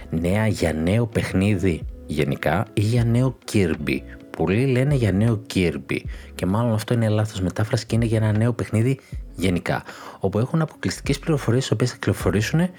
νέα 0.10 0.48
για 0.48 0.74
νέο 0.74 1.06
παιχνίδι 1.06 1.86
γενικά 2.06 2.66
ή 2.74 2.82
για 2.82 3.04
νέο 3.04 3.38
Kirby. 3.52 4.00
Πολλοί 4.38 4.66
λένε 4.66 4.96
για 4.96 5.12
νέο 5.12 5.42
Kirby 5.54 5.98
και 6.36 6.46
μάλλον 6.46 6.74
αυτό 6.74 6.94
είναι 6.94 7.10
λάθος 7.10 7.42
μετάφραση 7.42 7.86
και 7.86 7.96
είναι 7.96 8.06
για 8.06 8.18
ένα 8.18 8.38
νέο 8.38 8.54
παιχνίδι 8.54 9.00
γενικά. 9.38 9.84
Όπου 10.20 10.40
έχουν 10.40 10.62
αποκλειστικές 10.62 11.20
πληροφορίες 11.20 11.64
τις 11.64 11.72
οποίες 11.72 11.90
θα 11.90 11.96
κυκλοφορήσουν 11.96 12.70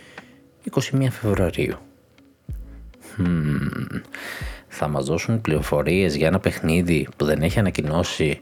21 0.70 1.06
Φεβρουαρίου. 1.10 1.76
Hmm. 3.18 4.00
Θα 4.68 4.88
μας 4.88 5.04
δώσουν 5.04 5.40
πληροφορίες 5.40 6.16
για 6.16 6.26
ένα 6.26 6.38
παιχνίδι 6.38 7.08
που 7.16 7.24
δεν 7.24 7.42
έχει 7.42 7.58
ανακοινώσει 7.58 8.40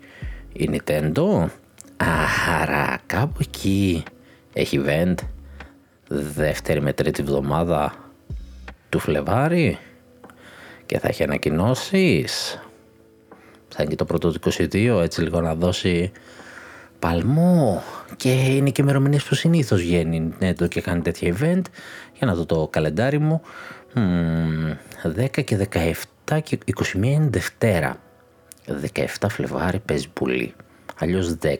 η 0.52 0.70
Nintendo; 0.72 1.46
Άρα 1.96 2.98
κάπου 3.06 3.38
εκεί 3.40 4.02
έχει 4.52 4.80
event 4.84 5.14
δεύτερη 6.08 6.80
με 6.80 6.92
τρίτη 6.92 7.22
εβδομάδα 7.22 7.94
του 8.88 8.98
Φλεβάρι 8.98 9.78
και 10.86 10.98
θα 10.98 11.08
έχει 11.08 11.22
ανακοινώσεις. 11.22 12.60
Θα 13.68 13.82
είναι 13.82 13.90
και 13.90 13.96
το 13.96 14.04
πρώτο 14.04 14.32
του 14.32 14.52
22 14.52 15.00
έτσι 15.02 15.22
λίγο 15.22 15.40
να 15.40 15.54
δώσει 15.54 16.12
παλμό 16.98 17.82
και 18.16 18.30
είναι 18.30 18.70
και 18.70 18.82
ημερομηνίες 18.82 19.24
που 19.24 19.34
συνήθως 19.34 19.80
βγαίνει 19.80 20.34
το 20.56 20.66
και 20.66 20.80
κάνει 20.80 21.02
τέτοια 21.02 21.36
event 21.38 21.62
για 22.18 22.26
να 22.26 22.34
δω 22.34 22.46
το 22.46 22.68
καλεντάρι 22.70 23.18
μου 23.18 23.40
10 25.16 25.44
και 25.44 25.68
17 26.28 26.38
και 26.42 26.58
21 26.92 26.94
είναι 26.94 27.28
Δευτέρα 27.30 27.96
17 28.94 29.04
Φλεβάρι 29.28 29.78
παίζει 29.78 30.08
πολύ 30.08 30.54
αλλιώς 30.98 31.36
10 31.42 31.54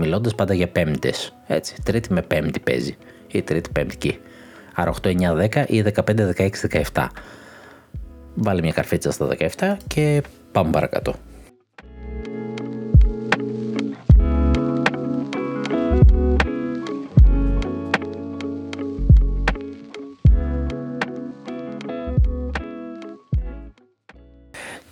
Μιλώντας 0.00 0.34
πάντα 0.34 0.54
για 0.54 0.68
πέμπτες. 0.68 1.34
Έτσι, 1.46 1.74
τρίτη 1.82 2.12
με 2.12 2.22
πέμπτη 2.22 2.60
παίζει. 2.60 2.96
Ή 3.28 3.42
τρίτη 3.42 3.70
πέμπτη 3.72 4.20
Άρα 4.74 4.92
8, 5.02 5.08
9, 5.08 5.48
10 5.50 5.64
ή 5.68 5.82
15, 5.82 6.32
16, 6.36 6.50
17. 6.92 7.06
Βάλει 8.34 8.60
μια 8.60 8.72
καρφίτσα 8.72 9.10
στα 9.10 9.28
17 9.56 9.76
και 9.86 10.22
πάμε 10.52 10.70
παρακάτω. 10.70 11.14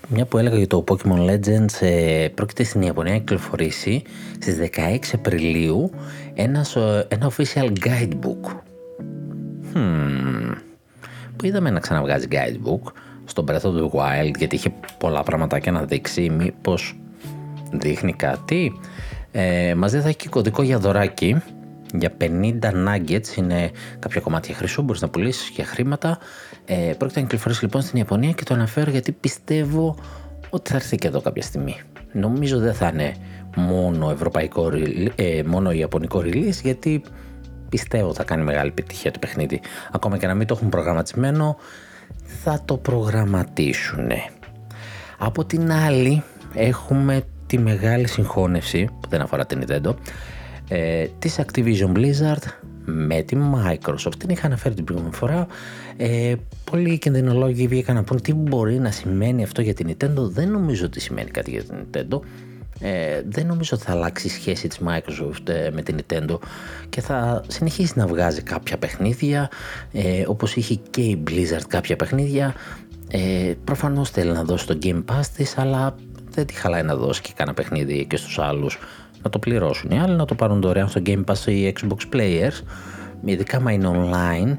Μια 0.08 0.24
που 0.24 0.38
έλεγα 0.38 0.56
για 0.56 0.66
το 0.66 0.84
Pokemon 0.88 1.30
Legends 1.30 1.80
ε, 1.80 2.28
πρόκειται 2.34 2.64
στην 2.64 2.82
Ιαπωνία 2.82 3.12
να 3.12 3.18
κυκλοφορήσει 3.18 4.02
στις 4.40 4.56
16 4.76 4.98
Απριλίου 5.12 5.90
ένας, 6.34 6.76
ένα 7.08 7.30
official 7.36 7.72
guidebook. 7.84 8.50
Hmm. 9.74 10.54
Που 11.36 11.46
είδαμε 11.46 11.70
να 11.70 11.80
ξαναβγάζει 11.80 12.26
guidebook 12.30 12.92
στο 13.24 13.44
Breath 13.48 13.60
of 13.60 13.74
the 13.74 13.90
Wild 13.90 14.34
γιατί 14.38 14.56
είχε 14.56 14.72
πολλά 14.98 15.22
πραγματάκια 15.22 15.72
να 15.72 15.84
δείξει 15.84 16.30
μήπως 16.30 16.96
δείχνει 17.72 18.12
κάτι. 18.12 18.80
Ε, 19.32 19.74
μαζί 19.74 20.00
θα 20.00 20.08
έχει 20.08 20.16
και 20.16 20.28
κωδικό 20.28 20.62
για 20.62 20.78
δωράκι 20.78 21.42
για 21.94 22.16
50 22.20 22.58
nuggets 22.62 23.36
είναι 23.36 23.70
κάποια 23.98 24.20
κομμάτια 24.20 24.54
χρυσού, 24.54 24.82
μπορείς 24.82 25.02
να 25.02 25.08
πουλήσεις 25.08 25.48
για 25.48 25.64
χρήματα. 25.64 26.18
Ε, 26.66 26.94
πρόκειται 26.98 27.20
να 27.20 27.26
κυκλοφορήσει 27.26 27.64
λοιπόν 27.64 27.82
στην 27.82 27.98
Ιαπωνία 27.98 28.30
και 28.30 28.44
το 28.44 28.54
αναφέρω 28.54 28.90
γιατί 28.90 29.12
πιστεύω 29.12 29.96
ότι 30.50 30.70
θα 30.70 30.76
έρθει 30.76 30.96
και 30.96 31.06
εδώ 31.06 31.20
κάποια 31.20 31.42
στιγμή. 31.42 31.80
Νομίζω 32.12 32.58
δεν 32.58 32.74
θα 32.74 32.90
είναι 32.92 33.14
μόνο, 33.56 34.10
ευρωπαϊκό, 34.10 34.70
ε, 35.14 35.42
μόνο 35.46 35.70
ιαπωνικό 35.70 36.20
release 36.24 36.60
γιατί 36.62 37.02
πιστεύω 37.68 38.14
θα 38.14 38.24
κάνει 38.24 38.42
μεγάλη 38.42 38.68
επιτυχία 38.68 39.10
το 39.10 39.18
παιχνίδι. 39.18 39.60
Ακόμα 39.92 40.18
και 40.18 40.26
να 40.26 40.34
μην 40.34 40.46
το 40.46 40.54
έχουν 40.54 40.68
προγραμματισμένο 40.68 41.56
θα 42.24 42.62
το 42.64 42.76
προγραμματίσουν. 42.76 44.10
Από 45.18 45.44
την 45.44 45.72
άλλη 45.72 46.22
έχουμε 46.54 47.22
τη 47.46 47.58
μεγάλη 47.58 48.08
συγχώνευση 48.08 48.88
που 49.00 49.08
δεν 49.08 49.20
αφορά 49.20 49.46
την 49.46 49.64
Nintendo 49.66 49.94
ε, 50.68 51.06
της 51.18 51.38
Activision 51.40 51.92
Blizzard 51.92 52.42
με 52.86 53.22
τη 53.22 53.36
Microsoft. 53.54 54.14
Την 54.18 54.28
είχα 54.28 54.46
αναφέρει 54.46 54.74
την 54.74 54.84
προηγούμενη 54.84 55.16
φορά. 55.16 55.46
Ε, 55.96 56.34
πολλοί 56.70 56.98
κινδυνολόγοι 56.98 57.66
βγήκαν 57.66 57.94
να 57.94 58.02
πούν 58.02 58.22
τι 58.22 58.34
μπορεί 58.34 58.78
να 58.78 58.90
σημαίνει 58.90 59.42
αυτό 59.42 59.62
για 59.62 59.74
την 59.74 59.88
Nintendo. 59.90 60.16
Δεν 60.16 60.50
νομίζω 60.50 60.84
ότι 60.84 61.00
σημαίνει 61.00 61.30
κάτι 61.30 61.50
για 61.50 61.64
την 61.64 61.74
Nintendo. 61.74 62.20
Ε, 62.80 63.22
δεν 63.28 63.46
νομίζω 63.46 63.70
ότι 63.76 63.84
θα 63.84 63.92
αλλάξει 63.92 64.26
η 64.26 64.30
σχέση 64.30 64.68
της 64.68 64.78
Microsoft 64.86 65.48
ε, 65.48 65.70
με 65.72 65.82
την 65.82 65.96
Nintendo 66.00 66.38
και 66.88 67.00
θα 67.00 67.44
συνεχίσει 67.46 67.92
να 67.96 68.06
βγάζει 68.06 68.42
κάποια 68.42 68.76
παιχνίδια 68.76 69.50
ε, 69.92 70.24
όπως 70.26 70.56
είχε 70.56 70.74
και 70.90 71.00
η 71.00 71.22
Blizzard 71.26 71.64
κάποια 71.68 71.96
παιχνίδια 71.96 72.54
ε, 73.10 73.52
προφανώς 73.64 74.10
θέλει 74.10 74.32
να 74.32 74.44
δώσει 74.44 74.66
το 74.66 74.78
Game 74.82 75.04
Pass 75.04 75.26
της 75.36 75.58
αλλά 75.58 75.96
δεν 76.30 76.46
τη 76.46 76.54
χαλάει 76.54 76.82
να 76.82 76.96
δώσει 76.96 77.20
και 77.20 77.32
κανένα 77.36 77.56
παιχνίδι 77.56 78.06
και 78.06 78.16
στους 78.16 78.38
άλλους 78.38 78.78
να 79.26 79.32
το 79.32 79.38
πληρώσουν. 79.38 79.90
Οι 79.90 79.98
άλλοι 79.98 80.16
να 80.16 80.24
το 80.24 80.34
πάρουν 80.34 80.60
δωρεάν 80.60 80.88
στο 80.88 81.02
Game 81.06 81.24
Pass 81.24 81.46
ή 81.46 81.74
Xbox 81.80 82.14
Players, 82.14 82.62
ειδικά 83.24 83.60
μα 83.60 83.72
είναι 83.72 83.90
online, 83.92 84.56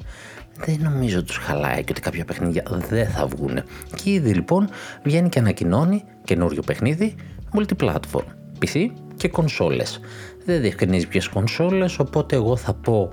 δεν 0.66 0.80
νομίζω 0.82 1.24
τους 1.24 1.38
χαλάει 1.38 1.84
και 1.84 1.92
ότι 1.92 2.02
κάποια 2.02 2.26
παιχνίδια 2.26 2.64
δεν 2.90 3.08
θα 3.08 3.28
βγουν. 3.28 3.60
Και 3.96 4.12
ήδη 4.12 4.34
λοιπόν 4.34 4.70
βγαίνει 5.04 5.30
και 5.30 5.40
ανακοινώνει 5.40 6.04
καινούριο 6.24 6.62
παιχνίδι 6.62 7.16
multiplatform, 7.54 8.26
PC 8.60 8.88
και 9.16 9.28
κονσόλες. 9.28 10.00
Δεν 10.46 10.62
διευκρινίζει 10.62 11.08
ποιες 11.08 11.28
κονσόλες, 11.28 12.00
οπότε 12.00 12.36
εγώ 12.36 12.56
θα 12.56 12.74
πω 12.74 13.12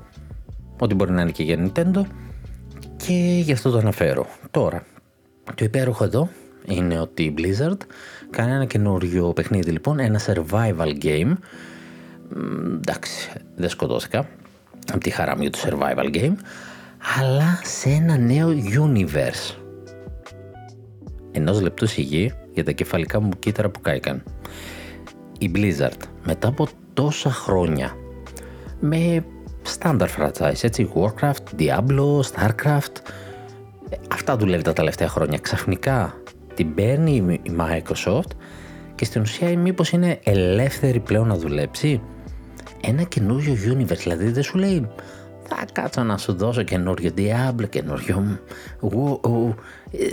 ότι 0.78 0.94
μπορεί 0.94 1.10
να 1.10 1.22
είναι 1.22 1.30
και 1.30 1.42
για 1.42 1.56
Nintendo 1.58 2.02
και 2.96 3.40
γι' 3.42 3.52
αυτό 3.52 3.70
το 3.70 3.78
αναφέρω. 3.78 4.26
Τώρα, 4.50 4.82
το 5.54 5.64
υπέροχο 5.64 6.04
εδώ 6.04 6.28
είναι 6.66 7.00
ότι 7.00 7.22
η 7.22 7.34
Blizzard 7.38 7.78
κάνει 8.34 8.52
ένα 8.52 8.64
καινούριο 8.64 9.32
παιχνίδι 9.32 9.70
λοιπόν, 9.70 9.98
ένα 9.98 10.20
survival 10.26 11.02
game. 11.02 11.32
Εντάξει, 12.76 13.30
δεν 13.54 13.68
σκοτώθηκα 13.68 14.26
από 14.92 15.00
τη 15.00 15.10
χαρά 15.10 15.36
μου 15.36 15.42
για 15.42 15.50
το 15.50 15.58
survival 15.62 16.14
game, 16.14 16.34
αλλά 17.20 17.60
σε 17.62 17.88
ένα 17.88 18.16
νέο 18.16 18.48
universe. 18.82 19.56
Ενός 21.32 21.60
λεπτού 21.60 21.86
σιγή 21.86 22.32
για 22.52 22.64
τα 22.64 22.72
κεφαλικά 22.72 23.20
μου 23.20 23.30
κύτταρα 23.38 23.70
που 23.70 23.80
κάηκαν. 23.80 24.22
Η 25.38 25.50
Blizzard 25.54 26.02
μετά 26.24 26.48
από 26.48 26.68
τόσα 26.94 27.30
χρόνια 27.30 27.96
με 28.80 29.24
standard 29.78 30.08
franchise, 30.18 30.62
έτσι, 30.62 30.92
Warcraft, 30.94 31.58
Diablo, 31.58 32.20
Starcraft, 32.20 32.96
αυτά 34.12 34.36
δουλεύει 34.36 34.62
τα 34.62 34.72
τελευταία 34.72 35.08
χρόνια. 35.08 35.38
Ξαφνικά 35.38 36.14
την 36.54 36.74
παίρνει 36.74 37.40
η 37.42 37.52
Microsoft 37.58 38.30
και 38.94 39.04
στην 39.04 39.20
ουσία 39.20 39.58
μήπως 39.58 39.90
είναι 39.90 40.18
ελεύθερη 40.24 41.00
πλέον 41.00 41.26
να 41.26 41.36
δουλέψει 41.36 42.00
ένα 42.80 43.02
καινούριο 43.02 43.54
universe, 43.54 43.98
δηλαδή 43.98 44.30
δεν 44.30 44.42
σου 44.42 44.58
λέει 44.58 44.88
θα 45.48 45.64
κάτσω 45.72 46.02
να 46.02 46.16
σου 46.16 46.32
δώσω 46.32 46.62
καινούριο 46.62 47.10
Diablo, 47.16 47.68
καινούριο... 47.68 48.38
Ε, 49.90 50.06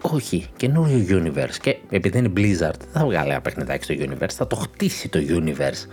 όχι, 0.00 0.46
καινούριο 0.56 1.22
Universe. 1.22 1.56
Και 1.60 1.78
επειδή 1.90 2.18
είναι 2.18 2.32
Blizzard, 2.36 2.78
δεν 2.78 2.88
θα 2.92 3.04
βγάλει 3.04 3.30
ένα 3.30 3.40
παιχνιδάκι 3.40 3.84
στο 3.84 3.94
Universe, 3.98 4.32
θα 4.32 4.46
το 4.46 4.56
χτίσει 4.56 5.08
το 5.08 5.18
Universe. 5.28 5.90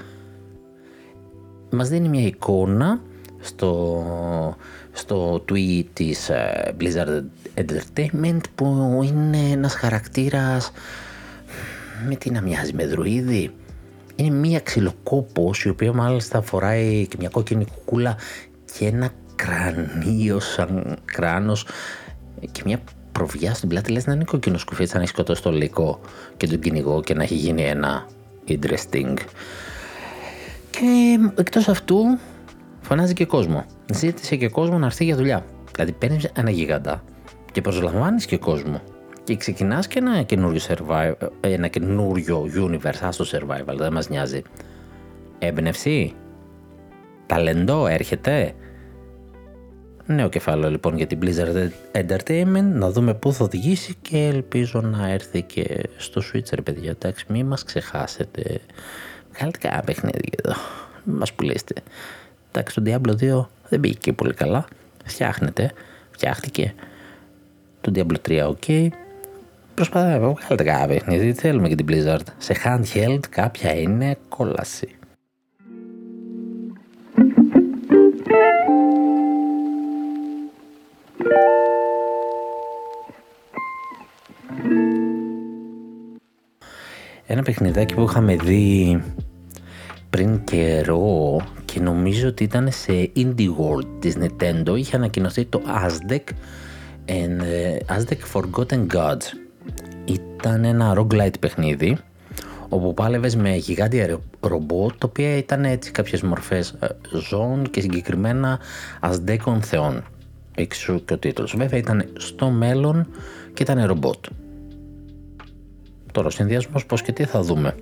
Μας 1.71 1.89
δίνει 1.89 2.09
μια 2.09 2.25
εικόνα 2.25 3.01
στο, 3.39 4.03
στο 4.95 5.45
tweet 5.49 5.83
της 5.93 6.29
uh, 6.31 6.71
Blizzard 6.79 7.23
Entertainment 7.55 8.41
που 8.55 8.99
είναι 9.03 9.37
ένας 9.51 9.73
χαρακτήρας 9.73 10.71
με 12.07 12.15
τι 12.15 12.29
να 12.29 12.41
μοιάζει 12.41 12.73
με 12.73 12.85
δρουίδι. 12.85 13.53
Είναι 14.15 14.35
μία 14.35 14.59
ξυλοκόπος 14.59 15.63
η 15.63 15.69
οποία 15.69 15.93
μάλιστα 15.93 16.41
φοράει 16.41 17.07
και 17.07 17.15
μια 17.19 17.29
κόκκινη 17.29 17.65
κουκούλα 17.65 18.17
και 18.77 18.85
ένα 18.85 19.09
κρανίο 19.35 20.39
σαν 20.39 20.97
κράνος 21.05 21.65
και 22.51 22.61
μια 22.65 22.79
προβιά 23.11 23.53
στην 23.53 23.69
πλάτη. 23.69 23.91
Λες 23.91 24.05
να 24.05 24.13
είναι 24.13 24.23
κόκκινος 24.23 24.61
σκουφί 24.61 24.87
να 24.93 24.99
έχει 24.99 25.07
σκοτώσει 25.07 25.41
το 25.41 25.51
λύκο 25.51 25.99
και 26.37 26.47
τον 26.47 26.59
κυνηγό 26.59 27.01
και 27.01 27.13
να 27.13 27.23
έχει 27.23 27.35
γίνει 27.35 27.63
ένα 27.63 28.07
interesting. 28.47 29.13
Και 30.69 31.19
εκτός 31.35 31.67
αυτού 31.67 32.17
φωνάζει 32.85 33.13
και 33.13 33.25
κόσμο 33.25 33.65
ζήτησε 33.93 34.35
και 34.35 34.49
κόσμο 34.49 34.77
να 34.77 34.85
έρθει 34.85 35.03
για 35.03 35.15
δουλειά 35.15 35.45
δηλαδή 35.71 35.91
παίρνεις 35.91 36.23
ένα 36.35 36.49
γίγαντα 36.49 37.03
και 37.51 37.61
προσλαμβάνεις 37.61 38.25
και 38.25 38.37
κόσμο 38.37 38.81
και 39.25 39.35
ξεκινάς 39.35 39.87
και 39.87 39.99
ένα 39.99 40.21
καινούριο 40.21 40.61
survival, 40.67 41.13
ένα 41.39 41.67
καινούριο 41.67 42.49
universe, 42.55 42.99
άστο 43.01 43.25
survival, 43.31 43.75
δεν 43.77 43.93
μας 43.93 44.09
νοιάζει. 44.09 44.41
Έμπνευση, 45.39 46.13
ταλεντό 47.25 47.87
έρχεται. 47.87 48.53
Νέο 50.05 50.29
κεφάλαιο 50.29 50.69
λοιπόν 50.71 50.97
για 50.97 51.07
την 51.07 51.19
Blizzard 51.21 51.69
Entertainment, 51.91 52.71
να 52.73 52.91
δούμε 52.91 53.13
πού 53.13 53.33
θα 53.33 53.43
οδηγήσει 53.43 53.95
και 54.01 54.17
ελπίζω 54.17 54.81
να 54.81 55.09
έρθει 55.09 55.41
και 55.41 55.89
στο 55.97 56.21
Switch 56.21 56.49
ρε 56.53 56.61
παιδιά, 56.61 56.89
εντάξει 56.89 57.25
μην 57.29 57.45
μας 57.45 57.63
ξεχάσετε. 57.63 58.59
Βγάλετε 59.33 59.57
κανένα 59.57 59.81
παιχνίδι 59.81 60.29
εδώ, 60.43 60.55
μας 61.03 61.33
πουλήσετε. 61.33 61.73
Εντάξει 62.57 62.81
το 62.81 62.83
Diablo 62.85 63.41
2 63.41 63.45
δεν 63.69 63.79
πήγε 63.79 63.93
και 63.93 64.13
πολύ 64.13 64.33
καλά, 64.33 64.65
φτιάχνεται, 65.05 65.71
φτιάχτηκε. 66.11 66.73
Το 67.81 67.91
Diablo 67.95 68.15
3 68.29 68.53
ok, 68.53 68.87
Προσπαθάμε, 69.75 70.17
βγάλετε 70.17 70.63
κάποια 70.63 70.87
παιχνίδι, 70.87 71.33
θέλουμε 71.33 71.67
και 71.67 71.75
την 71.75 71.85
Blizzard. 71.89 72.25
Σε 72.37 72.55
handheld 72.63 73.19
κάποια 73.29 73.75
είναι 73.75 74.17
κόλαση. 74.29 74.87
Ένα 87.27 87.41
παιχνιδάκι 87.43 87.93
που 87.93 88.03
είχαμε 88.03 88.35
δει 88.35 89.03
πριν 90.09 90.43
καιρό 90.43 91.41
και 91.75 91.81
νομίζω 91.81 92.27
ότι 92.27 92.43
ήταν 92.43 92.71
σε 92.71 93.11
Indie 93.15 93.47
World 93.47 93.87
της 93.99 94.17
Nintendo. 94.19 94.77
Είχε 94.77 94.95
ανακοινωθεί 94.95 95.45
το 95.45 95.61
Aztec 95.85 96.21
and 97.05 97.41
uh, 97.41 97.97
Aztec 97.97 98.17
Forgotten 98.33 98.87
Gods. 98.93 99.23
Ήταν 100.05 100.63
ένα 100.63 100.93
roguelite 100.97 101.39
παιχνίδι 101.39 101.97
όπου 102.69 102.93
πάλευες 102.93 103.35
με 103.35 103.55
γιγάντια 103.55 104.19
ρομπότ 104.39 104.91
τα 104.97 105.07
οποία 105.09 105.37
ήταν 105.37 105.65
έτσι 105.65 105.91
κάποιες 105.91 106.21
μορφές 106.21 106.75
ε, 106.79 106.87
ζώων 107.29 107.69
και 107.69 107.81
συγκεκριμένα 107.81 108.59
ασδέκων 108.99 109.61
θεών 109.61 110.03
εξού 110.55 111.05
και 111.05 111.13
ο 111.13 111.17
τίτλος. 111.17 111.55
Βέβαια 111.57 111.79
ήταν 111.79 112.05
στο 112.17 112.49
μέλλον 112.49 113.07
και 113.53 113.63
ήταν 113.63 113.85
ρομπότ. 113.85 114.25
Τώρα 116.11 116.27
ο 116.27 116.29
συνδυασμός 116.29 116.85
πως 116.85 117.01
και 117.01 117.11
τι 117.11 117.23
θα 117.23 117.41
δούμε. 117.41 117.75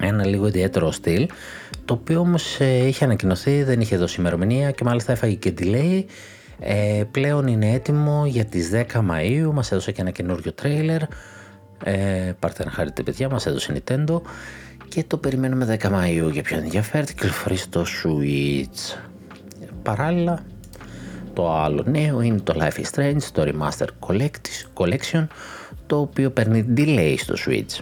Ένα 0.00 0.26
λίγο 0.26 0.46
ιδιαίτερο 0.46 0.90
στυλ 0.90 1.28
το 1.86 1.94
οποίο 1.94 2.20
όμως 2.20 2.60
ε, 2.60 2.86
είχε 2.86 3.04
ανακοινωθεί 3.04 3.62
δεν 3.62 3.80
είχε 3.80 3.96
δώσει 3.96 4.20
ημερομηνία 4.20 4.70
και 4.70 4.84
μάλιστα 4.84 5.12
έφαγε 5.12 5.34
και 5.34 5.54
delay 5.58 6.04
ε, 6.60 7.02
πλέον 7.10 7.46
είναι 7.46 7.70
έτοιμο 7.72 8.26
για 8.26 8.44
τις 8.44 8.70
10 8.74 8.82
Μαΐου 9.10 9.50
μας 9.52 9.72
έδωσε 9.72 9.92
και 9.92 10.00
ένα 10.00 10.10
καινούριο 10.10 10.52
τρέιλερ 10.52 11.02
ε, 11.84 12.32
πάρτε 12.38 12.64
να 12.64 12.70
χαρείτε 12.70 13.02
παιδιά, 13.02 13.28
μας 13.28 13.46
έδωσε 13.46 13.82
Nintendo 13.84 14.20
και 14.88 15.04
το 15.06 15.16
περιμένουμε 15.16 15.78
10 15.82 15.86
Μαΐου 15.86 16.32
για 16.32 16.42
ποιον 16.42 16.60
ενδιαφέρεται 16.60 17.12
κυκλοφορεί 17.12 17.56
στο 17.56 17.84
Switch. 17.84 18.98
Παράλληλα, 19.82 20.44
το 21.32 21.52
άλλο 21.52 21.84
νέο 21.86 22.20
είναι 22.20 22.40
το 22.40 22.54
Life 22.58 22.80
is 22.80 22.90
Strange, 22.94 23.22
το 23.32 23.44
Remaster 23.46 23.86
Collection, 24.74 25.26
το 25.86 26.00
οποίο 26.00 26.30
παίρνει 26.30 26.66
delay 26.76 27.14
στο 27.18 27.34
Switch. 27.46 27.80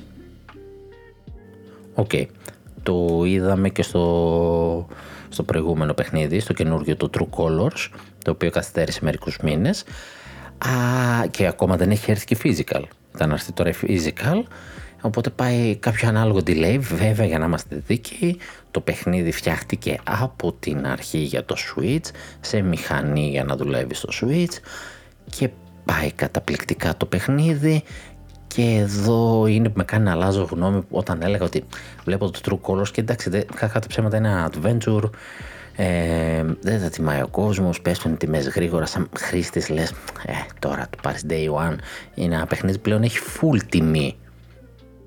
OK, 1.94 2.10
okay. 2.12 2.24
Το 2.84 3.22
είδαμε 3.24 3.68
και 3.68 3.82
στο, 3.82 4.86
στο 5.28 5.42
προηγούμενο 5.42 5.94
παιχνίδι, 5.94 6.40
στο 6.40 6.52
καινούργιο 6.52 6.96
το 6.96 7.10
True 7.18 7.38
Colors, 7.38 7.88
το 8.24 8.30
οποίο 8.30 8.50
καθυστέρησε 8.50 9.00
μερικούς 9.02 9.38
μήνες. 9.42 9.84
Α, 10.58 11.26
και 11.26 11.46
ακόμα 11.46 11.76
δεν 11.76 11.90
έχει 11.90 12.10
έρθει 12.10 12.24
και 12.24 12.36
physical. 12.42 12.82
Ήταν 13.14 13.28
να 13.28 13.34
έρθει 13.34 13.52
τώρα 13.52 13.70
physical 13.82 14.42
οπότε 15.04 15.30
πάει 15.30 15.76
κάποιο 15.76 16.08
ανάλογο 16.08 16.38
delay 16.46 16.78
βέβαια 16.80 17.26
για 17.26 17.38
να 17.38 17.44
είμαστε 17.44 17.82
δίκαιοι. 17.86 18.38
Το 18.70 18.80
παιχνίδι 18.80 19.32
φτιάχτηκε 19.32 19.98
από 20.04 20.52
την 20.52 20.86
αρχή 20.86 21.18
για 21.18 21.44
το 21.44 21.56
Switch 21.58 22.06
σε 22.40 22.60
μηχανή 22.60 23.28
για 23.28 23.44
να 23.44 23.56
δουλεύει 23.56 23.94
στο 23.94 24.08
Switch 24.20 24.58
και 25.30 25.48
πάει 25.84 26.12
καταπληκτικά 26.12 26.96
το 26.96 27.06
παιχνίδι 27.06 27.82
και 28.54 28.62
εδώ 28.62 29.46
είναι 29.46 29.68
που 29.68 29.74
με 29.76 29.84
κάνει 29.84 30.04
να 30.04 30.12
αλλάζω 30.12 30.48
γνώμη 30.50 30.82
όταν 30.90 31.22
έλεγα 31.22 31.44
ότι 31.44 31.64
βλέπω 32.04 32.30
το 32.30 32.40
True 32.44 32.70
Colors 32.70 32.88
και 32.88 33.00
εντάξει 33.00 33.30
κακά 33.54 33.80
τα 33.80 33.86
ψέματα 33.86 34.16
είναι 34.16 34.28
ένα 34.28 34.50
adventure 34.50 35.10
ε, 35.76 36.44
δεν 36.60 36.80
θα 36.80 36.88
τιμάει 36.88 37.22
ο 37.22 37.28
κόσμος, 37.28 37.80
πέφτουν 37.80 38.16
τιμές 38.16 38.48
γρήγορα. 38.48 38.86
Σαν 38.86 39.08
χρήστης 39.18 39.68
λες, 39.68 39.90
ε, 40.26 40.32
τώρα 40.58 40.86
το 40.90 40.98
πάρεις 41.02 41.24
day 41.28 41.52
one. 41.54 41.76
Είναι 42.14 42.34
ένα 42.34 42.46
παιχνίδι 42.46 42.78
πλέον 42.78 43.02
έχει 43.02 43.18
full 43.18 43.58
τιμή. 43.68 44.16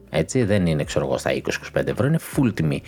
Έτσι, 0.09 0.43
δεν 0.43 0.65
είναι 0.65 0.83
ξέρω 0.83 1.05
εγώ 1.05 1.17
στα 1.17 1.31
20-25 1.31 1.87
ευρώ, 1.87 2.05
είναι 2.05 2.19
full 2.35 2.53
τιμή. 2.53 2.81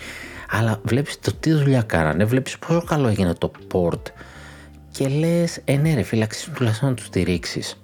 Αλλά 0.50 0.80
βλέπεις 0.82 1.18
το 1.20 1.32
τι 1.40 1.52
δουλειά 1.52 1.82
κάνανε, 1.82 2.24
βλέπεις 2.24 2.58
πόσο 2.58 2.82
καλό 2.82 3.08
έγινε 3.08 3.34
το 3.34 3.50
port 3.72 4.02
και 4.90 5.08
λες, 5.08 5.60
ε, 5.64 5.76
ναι, 5.76 5.94
ρε 5.94 6.02
φίλε, 6.02 6.24
αξίζει 6.24 6.50
τουλάχιστον 6.50 6.88
να 6.88 6.94
τους 6.94 7.06
στηρίξεις. 7.06 7.82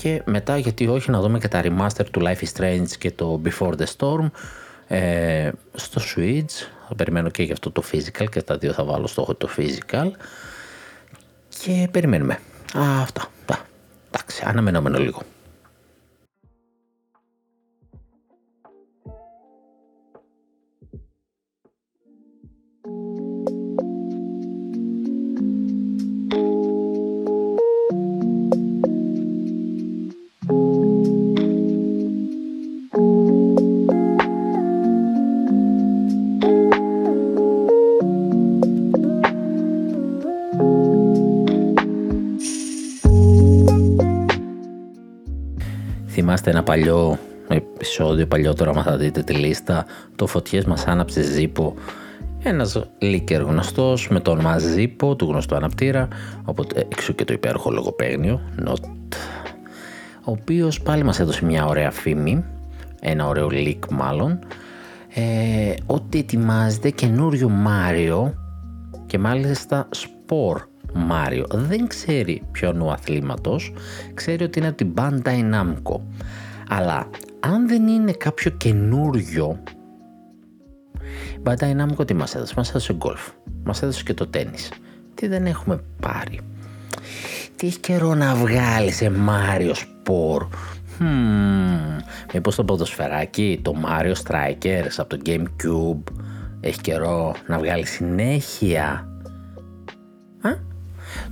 Και 0.00 0.22
μετά, 0.24 0.56
γιατί 0.56 0.86
όχι, 0.86 1.10
να 1.10 1.20
δούμε 1.20 1.38
και 1.38 1.48
τα 1.48 1.62
remaster 1.64 2.04
του 2.10 2.20
Life 2.22 2.44
is 2.44 2.60
Strange 2.60 2.88
και 2.98 3.10
το 3.10 3.40
Before 3.44 3.72
the 3.72 3.84
Storm 3.96 4.30
ε, 4.88 5.50
στο 5.74 6.00
Switch 6.00 6.50
θα 6.88 6.94
περιμένω 6.94 7.30
και 7.30 7.42
για 7.42 7.52
αυτό 7.52 7.70
το 7.70 7.82
physical 7.92 8.24
και 8.30 8.42
τα 8.42 8.58
δύο 8.58 8.72
θα 8.72 8.84
βάλω 8.84 9.06
στο 9.06 9.34
το 9.38 9.48
physical 9.56 10.10
και 11.48 11.88
περιμένουμε. 11.90 12.32
Α, 12.78 13.00
αυτά. 13.02 13.28
Εντάξει, 14.10 14.42
αναμενόμενο 14.46 14.98
λίγο. 14.98 15.22
Θυμάστε 46.30 46.50
ένα 46.50 46.62
παλιό 46.62 47.18
επεισόδιο 47.48 48.26
παλιότερο, 48.26 48.70
άμα 48.70 48.82
θα 48.82 48.96
δείτε 48.96 49.22
τη 49.22 49.32
λίστα, 49.32 49.86
το 50.16 50.26
φωτιές 50.26 50.64
μας 50.64 50.86
άναψε 50.86 51.22
Ζήπο, 51.22 51.74
ένας 52.42 52.82
λίκερ 52.98 53.42
γνωστός 53.42 54.08
με 54.08 54.20
το 54.20 54.30
όνομα 54.30 54.58
Ζήπο, 54.58 55.16
του 55.16 55.26
γνωστού 55.26 55.54
αναπτήρα, 55.54 56.08
οπότε 56.44 56.86
έξω 56.90 57.12
και 57.12 57.24
το 57.24 57.32
υπέροχο 57.32 57.70
λογοπαίγνιο, 57.70 58.40
Not, 58.66 58.88
ο 60.24 60.30
οποίος 60.30 60.80
πάλι 60.80 61.04
μας 61.04 61.20
έδωσε 61.20 61.44
μια 61.44 61.66
ωραία 61.66 61.90
φήμη, 61.90 62.44
ένα 63.00 63.26
ωραίο 63.26 63.48
leak 63.50 63.88
μάλλον, 63.90 64.38
ε, 65.14 65.74
ότι 65.86 66.18
ετοιμάζεται 66.18 66.90
καινούριο 66.90 67.48
Μάριο 67.48 68.34
και 69.06 69.18
μάλιστα 69.18 69.88
σπορ 69.90 70.69
Μάριο 70.94 71.46
δεν 71.50 71.86
ξέρει 71.86 72.42
ποιον 72.50 72.80
ο 72.80 72.90
αθλήματος, 72.90 73.72
ξέρει 74.14 74.44
ότι 74.44 74.58
είναι 74.58 74.68
από 74.68 74.76
την 74.76 74.94
Bandai 74.96 75.54
Namco. 75.54 76.00
Αλλά 76.68 77.10
αν 77.40 77.68
δεν 77.68 77.86
είναι 77.86 78.12
κάποιο 78.12 78.50
καινούριο, 78.50 79.62
η 81.36 81.40
Bandai 81.42 81.80
Namco 81.80 82.06
τι 82.06 82.14
μας 82.14 82.34
έδωσε, 82.34 82.54
μας 82.56 82.68
έδωσε 82.68 82.92
γκολφ, 82.92 83.28
μας 83.64 83.82
έδωσε 83.82 84.02
και 84.02 84.14
το 84.14 84.26
τένις. 84.26 84.72
Τι 85.14 85.26
δεν 85.26 85.46
έχουμε 85.46 85.80
πάρει. 86.00 86.40
Τι 87.56 87.66
έχει 87.66 87.78
καιρό 87.78 88.14
να 88.14 88.34
βγάλει 88.34 88.90
σε 88.90 89.12
Mario 89.28 89.72
Sport. 89.72 90.48
Hmm, 90.98 92.02
μήπως 92.34 92.54
το 92.54 92.64
ποδοσφαιράκι, 92.64 93.60
το 93.62 93.74
Mario 93.84 94.12
Strikers 94.24 94.94
από 94.96 95.16
το 95.16 95.20
Gamecube 95.26 96.12
έχει 96.60 96.80
καιρό 96.80 97.34
να 97.46 97.58
βγάλει 97.58 97.86
συνέχεια; 97.86 99.08
Α; 100.40 100.69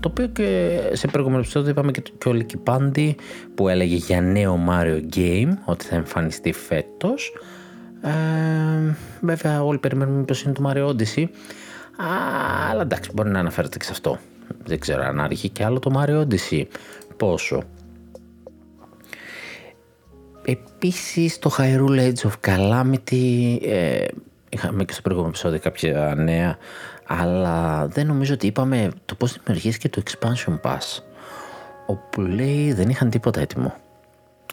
Το 0.01 0.09
οποίο 0.09 0.27
και 0.27 0.81
σε 0.93 1.07
προηγούμενο 1.07 1.41
επεισόδιο 1.41 1.71
είπαμε 1.71 1.91
και, 1.91 2.03
και 2.19 2.29
ο 2.29 2.33
Λίκη 2.33 2.57
Πάντη 2.57 3.17
που 3.55 3.69
έλεγε 3.69 3.95
για 3.95 4.21
νέο 4.21 4.61
Mario 4.69 5.01
Game 5.17 5.51
ότι 5.65 5.85
θα 5.85 5.97
εμφανιστεί 5.97 6.53
φέτος. 6.53 7.33
Ε, 8.03 8.95
βέβαια 9.21 9.65
όλοι 9.65 9.79
περιμένουμε 9.79 10.25
πως 10.25 10.43
είναι 10.43 10.53
το 10.53 10.71
Mario 10.71 10.87
Odyssey. 10.87 11.25
Αλλά 12.71 12.83
εντάξει 12.83 13.11
μπορεί 13.15 13.31
να 13.31 13.39
αναφέρεται 13.39 13.79
και 13.79 13.85
σε 13.85 13.93
αυτό. 13.93 14.19
Δεν 14.65 14.79
ξέρω 14.79 15.03
αν 15.03 15.21
άρχει 15.21 15.49
και 15.49 15.65
άλλο 15.65 15.79
το 15.79 15.91
Mario 15.95 16.27
Odyssey. 16.27 16.65
Πόσο. 17.17 17.63
Επίσης 20.45 21.39
το 21.39 21.51
Hyrule 21.59 22.13
Age 22.13 22.29
of 22.29 22.33
Calamity 22.47 23.57
ε, 23.63 24.07
είχαμε 24.49 24.85
και 24.85 24.93
στο 24.93 25.03
προηγούμενο 25.03 25.33
επεισόδιο 25.35 25.59
κάποια 25.59 26.15
νέα 26.17 26.57
αλλά 27.09 27.87
δεν 27.87 28.07
νομίζω 28.07 28.35
ότι 28.35 28.47
είπαμε 28.47 28.91
το 29.05 29.15
πώς 29.15 29.39
δημιουργήθηκε 29.39 29.89
το 29.89 30.03
Expansion 30.05 30.61
Pass 30.63 31.03
όπου 31.87 32.21
λέει 32.21 32.73
δεν 32.73 32.89
είχαν 32.89 33.11
τίποτα 33.11 33.41
έτοιμο. 33.41 33.75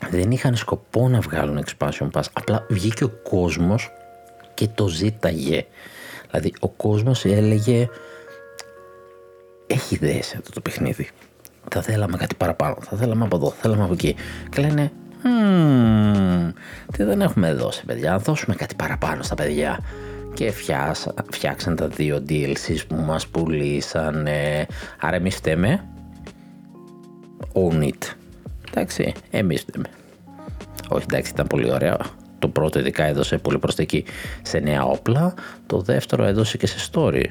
Δεν 0.10 0.32
είχαν 0.32 0.56
σκοπό 0.56 1.10
να 1.10 1.20
βγάλουν 1.20 1.64
Expansion 1.66 2.10
Pass. 2.12 2.24
Απλά 2.34 2.66
βγήκε 2.70 3.04
ο 3.04 3.10
κόσμος 3.10 3.92
και 4.54 4.68
το 4.68 4.88
ζήταγε. 4.88 5.66
Δηλαδή 6.30 6.54
ο 6.60 6.70
κόσμος 6.70 7.26
έλεγε 7.26 7.90
έχει 9.68 9.96
ιδέες 9.96 10.36
αυτό 10.36 10.52
το 10.52 10.62
παιχνίδι. 10.62 11.10
Θα 11.72 11.82
θέλαμε 11.82 12.18
κάτι 12.18 12.36
παραπάνω, 12.36 12.76
θα 12.82 12.98
θέλαμε 12.98 13.24
από 13.26 13.36
εδώ, 13.36 13.50
θα 13.50 13.62
θέλαμε 13.62 13.84
από 13.84 13.94
εκεί 13.94 14.16
και 14.50 14.62
λένε 14.62 14.92
Hmm, 15.28 16.54
τι 16.94 17.04
δεν 17.04 17.22
έχουμε 17.22 17.54
δώσει 17.54 17.86
παιδιά, 17.86 18.18
δώσουμε 18.18 18.56
κάτι 18.56 18.76
παραπάνω 18.76 19.24
στα 19.24 19.36
παιδιά 19.36 19.80
και 20.36 20.52
φτιάξαν 21.32 21.76
τα 21.76 21.88
δύο 21.88 22.24
DLCs 22.30 22.88
που 22.88 22.96
μας 22.96 23.28
πουλήσαν 23.28 24.28
άρα 25.00 25.16
εμείς 25.16 25.36
φταίμε. 25.36 25.86
Own 27.54 27.84
it. 27.84 28.14
Εντάξει 28.72 29.14
εμείς 29.30 29.62
φταίμε. 29.62 29.86
Όχι 30.90 31.06
εντάξει 31.10 31.32
ήταν 31.32 31.48
πολύ 31.48 31.72
ωραίο. 31.72 31.98
Το 32.40 32.48
πρώτο 32.48 32.80
ειδικά 32.80 33.04
έδωσε 33.04 33.38
πολύ 33.38 33.60
προσθήκη 33.60 34.06
σε 34.42 34.60
νέα 34.60 34.84
όπλα. 34.84 35.34
Το 35.66 35.82
δεύτερο 35.82 36.24
έδωσε 36.24 36.58
και 36.58 36.68
σε 36.68 36.90
story 36.92 37.24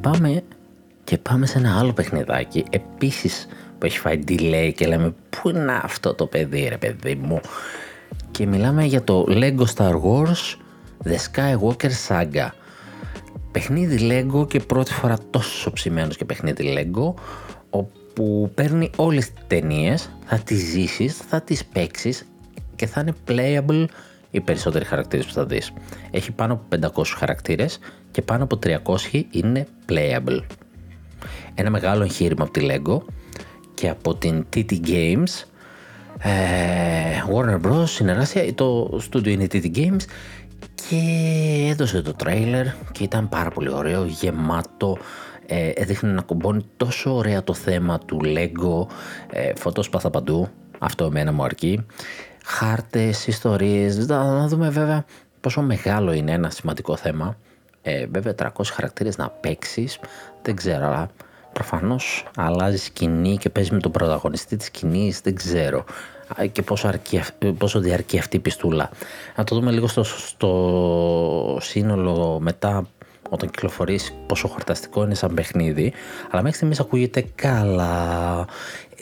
πάμε 0.00 0.42
και 1.04 1.18
πάμε 1.18 1.46
σε 1.46 1.58
ένα 1.58 1.78
άλλο 1.78 1.92
παιχνιδάκι 1.92 2.64
επίσης 2.70 3.46
που 3.78 3.86
έχει 3.86 3.98
φάει 3.98 4.20
delay 4.28 4.72
και 4.74 4.86
λέμε 4.86 5.14
πού 5.30 5.48
είναι 5.48 5.80
αυτό 5.82 6.14
το 6.14 6.26
παιδί 6.26 6.68
ρε 6.68 6.76
παιδί 6.78 7.14
μου; 7.14 7.40
Και 8.30 8.46
μιλάμε 8.46 8.84
για 8.84 9.04
το 9.04 9.26
Lego 9.28 9.64
Star 9.74 9.92
Wars 9.92 10.56
The 11.04 11.16
Skywalker 11.32 11.90
Saga 12.08 12.48
παιχνίδι 13.52 13.98
Lego 14.10 14.48
και 14.48 14.60
πρώτη 14.60 14.92
φορά 14.92 15.18
τόσο 15.30 15.72
ψημένος 15.72 16.16
και 16.16 16.24
παιχνίδι 16.24 16.74
Lego 16.76 17.14
όπου 17.70 18.50
παίρνει 18.54 18.90
όλες 18.96 19.32
τις 19.32 19.44
ταινίες, 19.46 20.10
θα 20.24 20.38
τις 20.38 20.58
ζήσεις, 20.58 21.16
θα 21.16 21.40
τις 21.40 21.64
παίξεις 21.64 22.26
και 22.76 22.86
θα 22.86 23.00
είναι 23.00 23.14
playable 23.28 23.84
οι 24.30 24.40
περισσότεροι 24.40 24.84
χαρακτήρες 24.84 25.26
που 25.26 25.32
θα 25.32 25.46
δεις. 25.46 25.72
Έχει 26.10 26.32
πάνω 26.32 26.52
από 26.52 26.64
500 27.02 27.02
χαρακτήρες 27.16 27.78
και 28.10 28.22
πάνω 28.22 28.44
από 28.44 28.58
300 28.62 29.22
είναι 29.30 29.66
playable. 29.88 30.40
Ένα 31.54 31.70
μεγάλο 31.70 32.02
εγχείρημα 32.02 32.44
από 32.44 32.52
τη 32.52 32.66
LEGO 32.70 33.00
και 33.74 33.88
από 33.88 34.14
την 34.14 34.46
TT 34.54 34.80
Games. 34.86 35.44
Ε, 36.18 36.30
Warner 37.34 37.60
Bros. 37.66 37.84
συνεργασία, 37.86 38.54
το 38.54 38.98
studio 39.10 39.26
είναι 39.26 39.46
TT 39.52 39.76
Games 39.76 40.00
και 40.74 40.96
έδωσε 41.70 42.02
το 42.02 42.12
τρέιλερ 42.12 42.66
και 42.92 43.04
ήταν 43.04 43.28
πάρα 43.28 43.50
πολύ 43.50 43.72
ωραίο, 43.72 44.04
γεμάτο. 44.04 44.98
Ε, 45.46 45.68
έδειχνε 45.68 46.12
να 46.12 46.22
κουμπώνει 46.22 46.64
τόσο 46.76 47.14
ωραία 47.14 47.44
το 47.44 47.54
θέμα 47.54 47.98
του 47.98 48.20
Lego. 48.24 48.86
Ε, 49.30 49.52
φωτόσπαθα 49.56 50.10
παντού. 50.10 50.48
Αυτό 50.78 51.04
εμένα 51.04 51.32
μου 51.32 51.44
αρκεί. 51.44 51.86
Χάρτες, 52.44 53.26
ιστορίες 53.26 54.06
να 54.06 54.48
δούμε 54.48 54.70
βέβαια 54.70 55.04
πόσο 55.40 55.62
μεγάλο 55.62 56.12
είναι 56.12 56.32
ένα 56.32 56.50
σημαντικό 56.50 56.96
θέμα 56.96 57.36
ε, 57.82 58.06
βέβαια 58.06 58.34
300 58.38 58.50
χαρακτήρες 58.64 59.16
να 59.16 59.28
παίξεις, 59.28 59.98
δεν 60.42 60.56
ξέρω, 60.56 60.86
αλλά 60.86 61.10
προφανώς 61.52 62.26
αλλάζεις 62.36 62.84
σκηνή 62.84 63.36
και 63.36 63.50
παίζεις 63.50 63.72
με 63.72 63.78
τον 63.78 63.90
πρωταγωνιστή 63.90 64.56
της 64.56 64.66
σκηνής, 64.66 65.20
δεν 65.20 65.34
ξέρω. 65.34 65.84
Και 66.52 66.62
πόσο, 66.62 66.88
αρκεί, 66.88 67.20
πόσο 67.58 67.80
διαρκεί 67.80 68.18
αυτή 68.18 68.36
η 68.36 68.40
πιστούλα. 68.40 68.90
Να 69.36 69.44
το 69.44 69.54
δούμε 69.54 69.70
λίγο 69.70 69.86
στο, 69.86 70.04
στο 70.04 71.58
σύνολο 71.60 72.38
μετά 72.40 72.86
όταν 73.30 73.50
κυκλοφορήσει 73.50 74.14
πόσο 74.26 74.48
χορταστικό 74.48 75.04
είναι 75.04 75.14
σαν 75.14 75.34
παιχνίδι. 75.34 75.92
Αλλά 76.30 76.42
μέχρι 76.42 76.56
στιγμής 76.56 76.80
ακούγεται 76.80 77.24
καλά. 77.34 78.46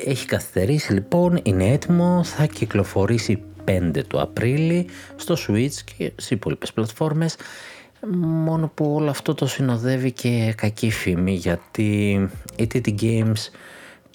Έχει 0.04 0.26
καθυστερήσει 0.26 0.92
λοιπόν 0.92 1.40
είναι 1.42 1.68
έτοιμο 1.72 2.24
θα 2.24 2.46
κυκλοφορήσει 2.46 3.42
5 3.64 4.02
του 4.06 4.20
Απρίλη 4.20 4.86
στο 5.16 5.36
Switch 5.46 5.74
και 5.96 6.12
σε 6.16 6.34
υπόλοιπες 6.34 6.72
πλατφόρμες 6.72 7.36
Μόνο 8.16 8.70
που 8.74 8.94
όλο 8.94 9.10
αυτό 9.10 9.34
το 9.34 9.46
συνοδεύει 9.46 10.12
και 10.12 10.54
κακή 10.56 10.90
φήμη 10.90 11.32
γιατί 11.32 12.12
οι 12.56 12.68
TT 12.74 12.94
Games 13.00 13.50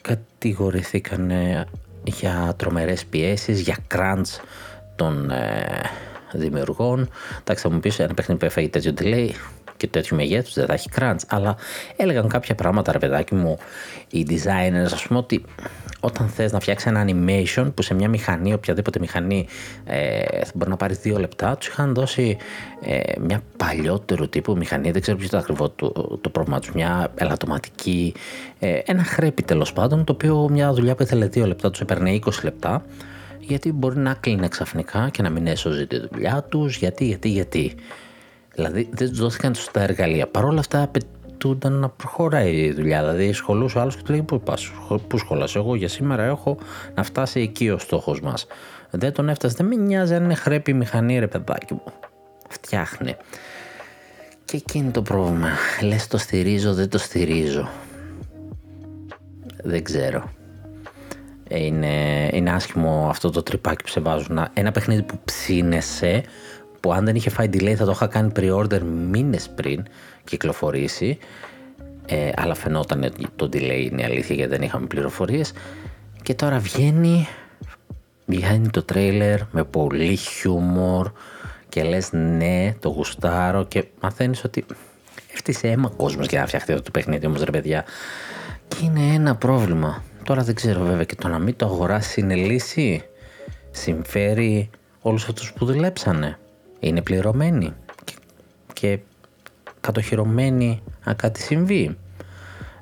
κατηγορηθήκαν 0.02 1.32
για 2.04 2.54
τρομερές 2.58 3.06
πιέσεις, 3.06 3.60
για 3.60 3.78
crunch 3.96 4.42
των 4.96 5.32
ε, 5.32 5.82
δημιουργών. 6.34 7.10
Εντάξει 7.40 7.64
θα 7.64 7.70
μου 7.70 7.80
πεις 7.80 8.00
ένα 8.00 8.14
παιχνίδι 8.14 8.40
που 8.40 8.46
έφαγε 8.46 8.70
τέτοιο 8.70 8.94
delay 9.00 9.30
και 9.78 9.88
τέτοιου 9.88 10.16
μεγέθους 10.16 10.54
δεν 10.54 10.66
θα 10.66 10.74
έχει 10.74 10.90
crunch. 10.96 11.20
Αλλά 11.28 11.56
έλεγαν 11.96 12.28
κάποια 12.28 12.56
πράγματα, 12.56 12.92
ρε 12.92 12.98
παιδάκι 12.98 13.36
μου, 13.36 13.58
οι 14.10 14.26
designers, 14.30 14.92
ας 14.94 15.08
πούμε, 15.08 15.20
ότι 15.20 15.44
όταν 16.06 16.28
θες 16.28 16.52
να 16.52 16.60
φτιάξεις 16.60 16.92
ένα 16.92 17.06
animation 17.08 17.72
που 17.76 17.82
σε 17.82 17.94
μια 17.94 18.10
μηχανή, 18.10 18.54
οποιαδήποτε 18.54 19.00
μηχανή, 19.00 19.48
ε, 19.86 20.22
μπορεί 20.54 20.70
να 20.70 20.78
πάρεις 20.78 20.98
δύο 20.98 21.18
λεπτά, 21.18 21.58
τους 21.58 21.68
είχαν 21.68 21.94
δώσει 21.94 22.38
ε, 22.82 23.00
μια 23.22 23.42
παλιότερου 23.58 24.30
τύπου 24.30 24.58
μηχανή, 24.58 24.92
δεν 24.92 25.02
ξέρω 25.02 25.18
ποιο 25.18 25.26
ήταν 25.26 25.40
ακριβώς 25.40 25.72
το, 25.76 26.20
το 26.22 26.30
πρόβλημα 26.30 26.60
τους, 26.60 26.72
μια 26.72 27.12
ελαττωματική, 27.16 28.14
ε, 28.60 28.80
ένα 28.86 29.04
χρέπι 29.04 29.44
τέλος 29.44 29.74
πάντων, 29.74 30.04
το 30.04 30.14
οποίο 30.14 30.50
μια 30.52 30.74
δουλειά 30.74 30.96
που 30.96 31.04
ήθελε 31.04 31.26
δύο 31.26 31.46
λεπτά 31.46 31.70
τους 31.70 31.82
έπαιρνε 31.82 32.20
20 32.26 32.30
λεπτά 32.44 32.84
γιατί 33.40 33.72
μπορεί 33.72 33.98
να 33.98 34.14
κλείνει 34.14 34.48
ξαφνικά 34.48 35.10
και 35.10 35.22
να 35.22 35.30
μην 35.30 35.48
έσωζει 35.48 35.88
τη 35.88 36.00
δουλειά 36.12 36.46
τους, 36.50 36.78
γιατί, 36.78 37.06
γιατί, 37.06 37.30
γιατί. 37.30 37.76
Δηλαδή 38.56 38.90
δεν 38.92 39.10
τους 39.10 39.20
δόθηκαν 39.20 39.56
σωστά 39.56 39.82
εργαλεία. 39.82 40.28
Παρ' 40.28 40.46
όλα 40.46 40.60
αυτά 40.60 40.92
απαιτούνταν 41.34 41.74
να 41.74 41.90
προχωράει 41.90 42.56
η 42.56 42.72
δουλειά. 42.72 43.00
Δηλαδή 43.00 43.34
σχολούσε 43.34 43.78
ο 43.78 43.82
άλλος 43.82 43.96
και 43.96 44.02
του 44.02 44.12
λέει: 44.12 44.22
Πού 44.22 44.42
πας, 44.42 44.72
Πού 45.08 45.18
σχολάς, 45.18 45.56
Εγώ 45.56 45.76
για 45.76 45.88
σήμερα 45.88 46.24
έχω 46.24 46.58
να 46.96 47.04
φτάσει 47.04 47.40
εκεί 47.40 47.70
ο 47.70 47.78
στόχος 47.78 48.22
μας. 48.22 48.48
Δεν 48.90 49.14
τον 49.14 49.30
έφτασε, 49.30 49.56
δεν 49.58 49.66
με 49.66 49.76
νοιάζει 49.76 50.16
αν 50.16 50.24
είναι 50.24 50.36
χρέπη 50.36 50.72
η 50.72 50.74
μηχανή, 50.74 51.20
ρε 51.20 51.28
παιδάκι 51.28 51.74
μου. 51.74 51.84
Φτιάχνε. 52.50 53.18
Και 54.46 54.58
εκείνη 54.58 54.92
το 54.92 55.02
πρόβλημα. 55.02 55.50
Λες 55.82 56.08
το 56.08 56.18
στηρίζω, 56.18 56.74
δεν 56.74 56.90
το 56.90 56.98
στηρίζω. 56.98 57.70
Δεν 59.64 59.84
ξέρω. 59.84 60.30
Είναι, 61.50 62.30
είναι 62.34 62.52
άσχημο 62.52 63.08
αυτό 63.10 63.30
το 63.30 63.44
τρυπάκι 63.44 63.84
που 63.84 63.90
σε 63.90 64.00
βάζουν. 64.00 64.48
Ένα 64.54 64.72
παιχνίδι 64.72 65.02
που 65.02 65.20
ψήνεσαι 65.26 66.24
που 66.80 66.94
αν 66.94 67.06
δεν 67.06 67.16
είχε 67.16 67.30
φάει 67.30 67.50
delay 67.54 67.74
θα 67.74 67.86
το 67.86 67.92
είχα 67.92 68.08
κάνει 68.08 68.32
pre-order 68.36 68.80
μήνες 69.10 69.50
πριν 69.50 69.84
κυκλοφορήσει. 70.24 71.18
Ε, 72.06 72.30
αλλά 72.36 72.54
φαινόταν 72.54 73.04
ότι 73.04 73.28
το 73.36 73.50
delay 73.54 73.88
είναι 73.92 74.04
αλήθεια 74.04 74.36
γιατί 74.36 74.52
δεν 74.52 74.62
είχαμε 74.62 74.86
πληροφορίες. 74.86 75.54
Και 76.24 76.34
τώρα 76.34 76.60
βγαίνει 76.60 77.28
βγαίνει 78.26 78.70
το 78.70 78.84
τρέιλερ 78.84 79.40
με 79.52 79.64
πολύ 79.64 80.16
χιούμορ 80.16 81.12
και 81.70 81.84
λες 81.84 82.10
ναι 82.12 82.74
το 82.80 82.90
γουστάρω 82.90 83.64
και 83.64 83.86
μαθαίνεις 84.02 84.44
ότι 84.44 84.66
έφτιασε 85.34 85.68
αίμα 85.68 85.90
κόσμος 85.90 86.28
για 86.28 86.40
να 86.40 86.48
φτιαχτεί 86.48 86.72
αυτό 86.72 86.84
το 86.84 86.92
παιχνίδι 86.92 87.26
όμως 87.26 87.42
ρε 87.42 87.52
παιδιά. 87.52 87.86
Και 88.68 88.78
είναι 88.86 89.14
ένα 89.14 89.36
πρόβλημα. 89.36 90.04
Τώρα 90.24 90.44
δεν 90.44 90.56
ξέρω 90.56 90.84
βέβαια 90.84 91.04
και 91.04 91.16
το 91.16 91.28
να 91.28 91.40
μην 91.40 91.56
το 91.56 91.66
αγοράσει 91.66 92.20
είναι 92.20 92.36
λύση. 92.36 93.04
Συμφέρει 93.72 94.70
όλους 95.02 95.28
αυτούς 95.28 95.54
που 95.54 95.66
δουλέψανε. 95.66 96.40
Είναι 96.80 97.02
πληρωμένοι. 97.02 97.74
Και 98.74 99.00
κατοχυρωμένοι 99.84 100.82
αν 101.04 101.16
κάτι 101.16 101.42
συμβεί. 101.42 101.98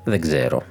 Δεν 0.04 0.20
ξέρω. 0.20 0.62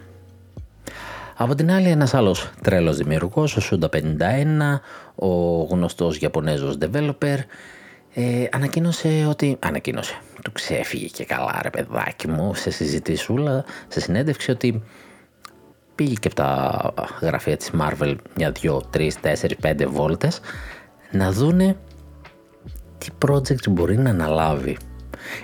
Από 1.37 1.55
την 1.55 1.71
άλλη 1.71 1.89
ένας 1.89 2.13
άλλος 2.13 2.49
τρέλος 2.61 2.97
δημιουργός, 2.97 3.57
ο 3.57 3.61
Suda 3.71 3.89
51, 3.89 4.79
ο 5.15 5.27
γνωστός 5.63 6.19
Ιαπωνέζος 6.19 6.77
developer, 6.81 7.37
ε, 8.13 8.47
ανακοίνωσε 8.51 9.25
ότι... 9.29 9.57
Ανακοίνωσε. 9.59 10.15
Του 10.43 10.51
ξέφυγε 10.51 11.07
και 11.07 11.25
καλά 11.25 11.59
ρε 11.61 11.69
παιδάκι 11.69 12.27
μου 12.27 12.53
σε 12.53 12.71
συζητησούλα, 12.71 13.65
σε 13.87 13.99
συνέντευξη 13.99 14.51
ότι 14.51 14.83
πήγε 15.95 16.13
και 16.13 16.27
από 16.27 16.35
τα 16.35 16.93
γραφεία 17.21 17.57
της 17.57 17.71
Marvel 17.79 18.15
μια, 18.35 18.51
δυο, 18.51 18.81
τρεις, 18.89 19.19
τέσσερις, 19.19 19.57
πέντε 19.57 19.85
βόλτες 19.85 20.39
να 21.11 21.31
δούνε 21.31 21.75
τι 22.97 23.07
project 23.25 23.69
μπορεί 23.69 23.97
να 23.97 24.09
αναλάβει. 24.09 24.77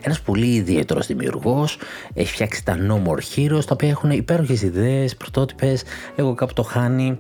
Ένας 0.02 0.22
πολύ 0.22 0.48
ιδιαίτερος 0.48 1.08
δημιουργός, 1.08 1.78
έχει 2.14 2.32
φτιάξει 2.32 2.66
τα 2.66 2.78
No 2.88 3.08
More 3.08 3.36
Heroes, 3.36 3.66
τα 3.66 3.74
οποία 3.74 3.90
έχουν 3.90 4.12
υπέροχες 4.12 4.62
ιδέες, 4.62 5.16
πρωτότυπες, 5.16 5.84
εγώ 6.16 6.34
κάπου 6.34 6.54
το 6.54 6.64
χάνει 6.64 7.20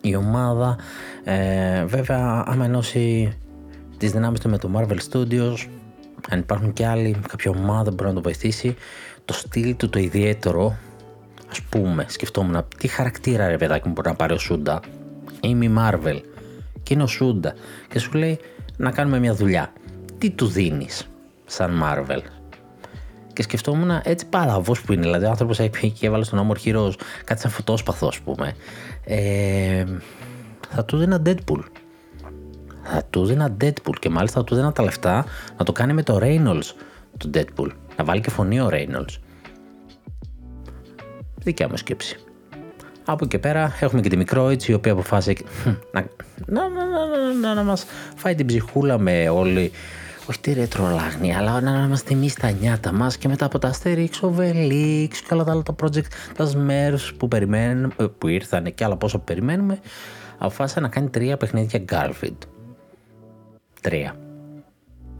η 0.00 0.16
ομάδα. 0.16 0.78
Ε, 1.24 1.84
βέβαια, 1.84 2.44
άμα 2.46 2.64
ενώσει 2.64 3.32
τις 3.98 4.12
δυνάμεις 4.12 4.40
του 4.40 4.48
με 4.48 4.58
το 4.58 4.70
Marvel 4.76 4.98
Studios, 5.10 5.54
αν 6.30 6.38
υπάρχουν 6.38 6.72
και 6.72 6.86
άλλοι, 6.86 7.16
κάποια 7.28 7.50
ομάδα 7.50 7.90
μπορεί 7.90 8.08
να 8.08 8.14
το 8.14 8.22
βοηθήσει, 8.22 8.76
το 9.24 9.32
στυλ 9.32 9.76
του 9.76 9.88
το 9.88 9.98
ιδιαίτερο, 9.98 10.76
ας 11.50 11.60
πούμε, 11.60 12.04
σκεφτόμουν 12.08 12.66
τι 12.78 12.88
χαρακτήρα 12.88 13.48
ρε 13.48 13.56
παιδάκι 13.56 13.86
μου 13.88 13.92
μπορεί 13.92 14.08
να 14.08 14.14
πάρει 14.14 14.32
ο 14.32 14.38
Σούντα, 14.38 14.80
είμαι 15.40 15.64
η 15.64 15.74
Marvel 15.78 16.20
και 16.82 16.94
είναι 16.94 17.02
ο 17.02 17.06
Σούντα 17.06 17.54
και 17.88 17.98
σου 17.98 18.12
λέει 18.12 18.38
να 18.76 18.90
κάνουμε 18.90 19.18
μια 19.18 19.34
δουλειά. 19.34 19.72
Τι 20.18 20.30
του 20.30 20.46
δίνεις; 20.46 21.08
Σαν 21.44 21.82
Marvel. 21.84 22.20
Και 23.32 23.42
σκεφτόμουν 23.42 23.90
έτσι 24.02 24.26
παραβό 24.26 24.74
που 24.86 24.92
είναι. 24.92 25.02
Δηλαδή, 25.02 25.24
ο 25.24 25.28
άνθρωπος 25.28 25.60
έχει 25.60 25.90
και 25.90 26.06
έβαλε 26.06 26.24
στον 26.24 26.48
Amor 26.48 26.66
Heroes 26.66 26.92
κάτι 27.24 27.40
σαν 27.40 27.50
φωτόσπαθο, 27.50 28.06
ας 28.06 28.20
πούμε. 28.20 28.56
Ε, 29.04 29.84
θα 30.70 30.84
του 30.84 30.96
δίνα 30.96 31.22
Deadpool. 31.26 31.62
Θα 32.82 33.02
του 33.10 33.24
δίνα 33.26 33.56
Deadpool 33.60 33.94
και 33.98 34.08
μάλιστα 34.08 34.38
θα 34.38 34.44
του 34.44 34.54
δίνα 34.54 34.72
τα 34.72 34.82
λεφτά 34.82 35.24
να 35.56 35.64
το 35.64 35.72
κάνει 35.72 35.92
με 35.92 36.02
το 36.02 36.18
Reynolds 36.22 36.74
του 37.18 37.30
Deadpool. 37.34 37.68
Να 37.96 38.04
βάλει 38.04 38.20
και 38.20 38.30
φωνή 38.30 38.60
ο 38.60 38.68
Reynolds. 38.72 39.18
Δικιά 41.34 41.68
μου 41.68 41.76
σκέψη. 41.76 42.18
Από 43.04 43.24
εκεί 43.24 43.38
πέρα 43.38 43.76
έχουμε 43.80 44.00
και 44.00 44.08
τη 44.08 44.16
Μικρόιτς 44.16 44.68
η 44.68 44.72
οποία 44.72 44.92
αποφάσισε 44.92 45.44
να, 45.92 46.06
να, 46.46 46.68
να, 46.68 46.86
να, 47.40 47.54
να 47.54 47.62
μας 47.62 47.86
φάει 48.16 48.34
την 48.34 48.46
ψυχούλα 48.46 48.98
με 48.98 49.28
όλη 49.28 49.72
όχι 50.28 50.40
τη 50.40 50.52
ρετρολάγνη, 50.52 51.34
αλλά 51.34 51.60
να, 51.60 51.80
να 51.80 51.88
μας 51.88 52.00
θυμίσει 52.00 52.36
τα 52.36 52.50
νιάτα 52.50 52.92
μας 52.92 53.16
και 53.16 53.28
μετά 53.28 53.44
από 53.44 53.58
τα 53.58 53.74
Asterix, 53.74 54.10
ο 54.22 54.34
Velix 54.38 55.08
και 55.28 55.34
όλα 55.34 55.44
τα 55.44 55.50
άλλα 55.52 55.62
τα 55.62 55.74
project, 55.82 56.06
τα 56.36 56.50
Smurfs 56.52 57.12
που, 57.16 57.28
περιμένουμε, 57.28 57.94
που 58.18 58.28
ήρθαν 58.28 58.74
και 58.74 58.84
άλλα 58.84 58.96
πόσο 58.96 59.18
περιμένουμε, 59.18 59.78
αποφάσισε 60.38 60.80
να 60.80 60.88
κάνει 60.88 61.08
τρία 61.08 61.36
παιχνίδια 61.36 61.84
Garfield. 61.88 62.38
Τρία. 63.80 64.16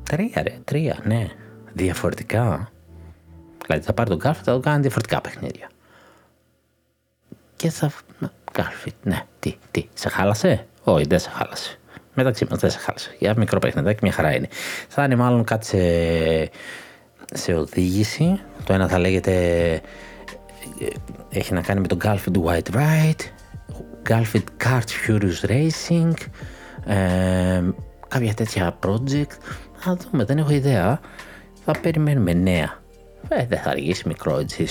Τρία 0.03 0.43
ρε, 0.43 0.59
τρία, 0.65 0.99
ναι. 1.05 1.29
Διαφορετικά. 1.73 2.71
Δηλαδή 3.67 3.85
θα 3.85 3.93
πάρει 3.93 4.09
τον 4.11 4.19
Garfield, 4.23 4.43
θα 4.43 4.53
το 4.53 4.61
κάνει 4.61 4.81
διαφορετικά 4.81 5.21
παιχνίδια 5.21 5.69
και 7.65 7.71
θα... 7.71 7.93
Garfield, 8.53 9.01
ναι, 9.03 9.27
τι, 9.39 9.57
τι, 9.71 9.89
σε 9.95 10.09
χάλασε; 10.09 10.67
Όχι, 10.83 11.07
δεν 11.07 11.19
σε 11.19 11.31
χάλασε. 11.31 11.79
Μεταξύ 12.15 12.47
μας 12.51 12.59
δεν 12.59 12.71
σε 12.71 12.79
χάλασε. 12.79 13.15
Για 13.19 13.35
μικρό 13.37 13.59
παιχνιδάκι, 13.59 13.99
μια 14.03 14.13
χαρά 14.13 14.35
είναι. 14.35 14.49
Θα 14.89 15.05
είναι 15.05 15.17
μάλλον 15.17 15.45
κάτι 15.45 15.67
σε, 15.67 15.79
σε 17.39 17.55
οδήγηση. 17.55 18.41
Το 18.65 18.73
ένα 18.73 18.89
θα 18.89 18.99
λέγεται. 18.99 19.33
Ε, 20.81 20.87
έχει 21.29 21.53
να 21.53 21.61
κάνει 21.61 21.81
με 21.81 21.87
το 21.87 21.97
Garfield 22.05 22.45
White 22.45 22.75
Ride, 22.75 23.21
Garfield 24.09 24.65
Kart 24.65 24.89
Furious 25.07 25.51
Racing, 25.51 26.13
ε, 26.87 27.63
κάποια 28.09 28.35
τέτοια 28.35 28.79
project. 28.87 29.33
Θα 29.75 29.97
δούμε, 29.97 30.25
δεν 30.25 30.39
έχω 30.39 30.53
ιδέα. 30.53 31.01
Θα 31.65 31.73
περιμένουμε 31.81 32.33
νέα. 32.33 32.83
Ε, 33.29 33.47
δεν 33.47 33.59
θα 33.59 33.71
αργήσει 33.71 34.09
μικρό 34.09 34.39
έτσι. 34.39 34.67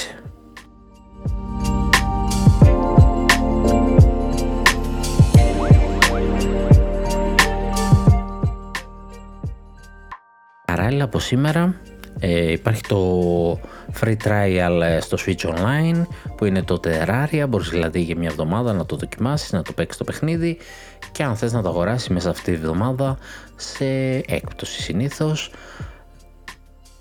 Παράλληλα 10.84 11.08
από 11.08 11.20
σήμερα. 11.20 11.76
Ε, 12.20 12.52
υπάρχει 12.52 12.82
το 12.82 13.60
free 14.00 14.16
trial 14.24 14.82
ε, 14.82 15.00
στο 15.00 15.18
Switch 15.26 15.54
Online 15.54 16.02
που 16.38 16.46
είναι 16.46 16.64
το 16.64 16.80
Terraria, 16.84 17.46
μπορείς 17.50 17.70
δηλαδή 17.70 18.02
για 18.02 18.16
μια 18.18 18.30
εβδομάδα 18.30 18.74
να 18.74 18.86
το 18.86 18.96
δοκιμάσεις, 18.96 19.52
να 19.52 19.62
το 19.62 19.74
παίξεις 19.74 19.98
το 19.98 20.04
παιχνίδι 20.04 20.58
και 21.12 21.24
αν 21.24 21.36
θες 21.36 21.54
να 21.54 21.62
το 21.62 21.70
αγοράσεις 21.70 22.10
μέσα 22.10 22.30
αυτή 22.30 22.44
τη 22.44 22.52
εβδομάδα 22.52 23.18
σε 23.56 23.86
έκπτωση 24.28 24.82
συνήθως. 24.82 25.52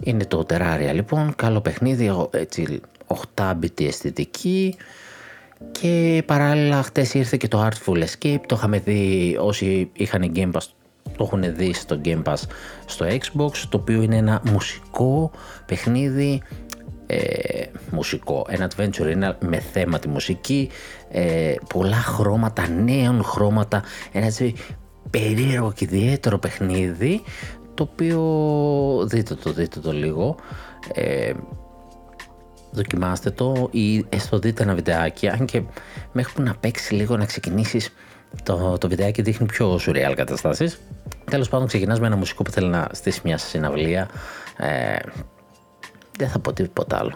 Είναι 0.01 0.25
το 0.25 0.47
Terraria 0.49 0.93
λοιπόν, 0.93 1.35
καλό 1.37 1.61
παιχνίδι, 1.61 2.29
έτσι 2.31 2.81
8-bit 3.35 3.81
αισθητική. 3.81 4.77
Και 5.73 6.23
παράλληλα 6.27 6.83
χτες 6.83 7.15
ήρθε 7.15 7.37
και 7.37 7.49
το 7.49 7.69
Artful 7.69 8.05
Escape, 8.05 8.41
το 8.47 8.55
είχαμε 8.57 8.79
δει 8.79 9.37
όσοι 9.41 9.91
είχαν 9.93 10.33
Game 10.35 10.53
Pass 10.53 10.82
το 11.17 11.25
έχουν 11.25 11.55
δει 11.57 11.75
στο 11.75 12.01
Game 12.05 12.23
Pass 12.23 12.43
στο 12.85 13.07
Xbox, 13.07 13.53
το 13.69 13.77
οποίο 13.77 14.03
είναι 14.03 14.17
ένα 14.17 14.43
μουσικό 14.45 15.31
παιχνίδι, 15.67 16.43
ε, 17.07 17.65
μουσικό, 17.91 18.47
ένα 18.49 18.71
adventure 18.71 19.11
είναι 19.11 19.37
με 19.41 19.59
θέμα 19.59 19.99
τη 19.99 20.09
μουσική, 20.09 20.71
ε, 21.11 21.55
πολλά 21.69 21.97
χρώματα, 21.97 22.69
νέων 22.69 23.25
χρώματα, 23.25 23.83
ένα 24.13 24.27
έτσι 24.27 24.55
περίεργο 25.11 25.73
και 25.73 25.85
ιδιαίτερο 25.85 26.39
παιχνίδι, 26.39 27.23
το 27.75 27.89
οποίο 27.93 29.07
δείτε 29.07 29.35
το, 29.35 29.53
δείτε 29.53 29.81
το 29.81 29.93
λίγο, 29.93 30.37
ε, 30.95 31.33
δοκιμάστε 32.71 33.31
το 33.31 33.69
ή 33.71 34.07
έστω 34.09 34.39
δείτε 34.39 34.63
ένα 34.63 34.75
βιντεάκι, 34.75 35.29
αν 35.29 35.45
και 35.45 35.63
μέχρι 36.13 36.33
που 36.33 36.43
να 36.43 36.55
παίξει 36.55 36.95
λίγο 36.95 37.17
να 37.17 37.25
ξεκινήσεις 37.25 37.93
το, 38.43 38.79
το 38.79 38.89
βιντεάκι 38.89 39.23
δείχνει 39.23 39.47
πιο 39.47 39.79
σουρεάλ 39.79 40.15
καταστάσεις. 40.15 40.81
Τέλος 41.25 41.49
πάντων, 41.49 41.67
ξεκινάς 41.67 42.01
με 42.01 42.07
ένα 42.07 42.17
μουσικό 42.17 42.43
που 42.43 42.51
θέλει 42.51 42.69
να 42.69 42.89
στήσει 42.93 43.21
μια 43.25 43.39
συναυλία. 43.39 44.09
Ε, 44.57 44.97
δεν 46.19 46.29
θα 46.29 46.39
πω 46.39 46.53
τίποτα 46.53 46.99
άλλο. 46.99 47.13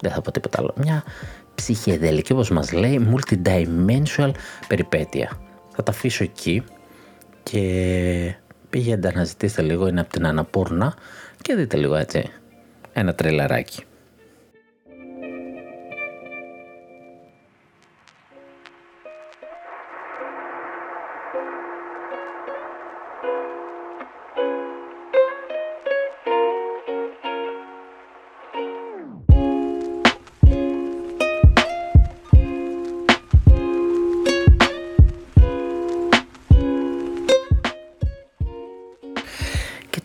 Δεν 0.00 0.10
θα 0.10 0.20
πω 0.20 0.30
τίποτα 0.30 0.58
άλλο. 0.60 0.74
Μια 0.76 1.04
ψυχεδελική, 1.54 2.32
όπως 2.32 2.50
μας 2.50 2.72
λέει, 2.72 3.08
multidimensional 3.12 4.30
περιπέτεια. 4.68 5.30
Θα 5.70 5.82
τα 5.82 5.92
αφήσω 5.92 6.24
εκεί 6.24 6.64
και 7.42 8.34
πήγαινε 8.70 9.12
να 9.14 9.24
ζητήσετε 9.24 9.62
λίγο, 9.62 9.88
είναι 9.88 10.00
από 10.00 10.10
την 10.10 10.26
Αναπούρνα 10.26 10.94
και 11.40 11.54
δείτε 11.54 11.76
λίγο 11.76 11.94
έτσι 11.94 12.30
ένα 12.92 13.14
τρελαράκι. 13.14 13.84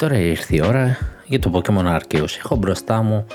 Τώρα 0.08 0.20
ήρθε 0.20 0.56
η 0.56 0.62
ώρα 0.66 0.98
για 1.26 1.40
το 1.40 1.52
Pokemon 1.54 1.98
Arceus. 1.98 2.38
Έχω 2.38 2.56
μπροστά 2.56 3.02
μου 3.02 3.26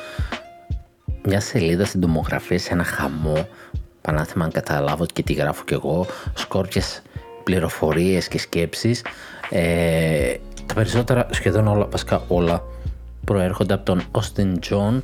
μια 1.25 1.41
σελίδα 1.41 1.85
στην 1.85 2.01
τομογραφία 2.01 2.59
σε 2.59 2.73
ένα 2.73 2.85
χαμό. 2.85 3.49
Πανάθεμα 4.01 4.45
αν 4.45 4.51
καταλάβω 4.51 5.07
και 5.07 5.23
τι 5.23 5.33
γράφω 5.33 5.65
κι 5.65 5.75
εγώ. 5.75 6.07
Σκόρπιες 6.35 7.03
πληροφορίες 7.45 8.29
και 8.29 8.39
σκέψεις. 8.39 9.05
Ε, 9.51 10.35
τα 10.67 10.75
περισσότερα, 10.75 11.27
σχεδόν 11.31 11.67
όλα, 11.67 11.87
βασικά 11.87 12.23
όλα, 12.29 12.63
προέρχονται 13.25 13.75
από 13.75 13.85
τον 13.85 14.03
Austin 14.13 14.55
John 14.71 15.03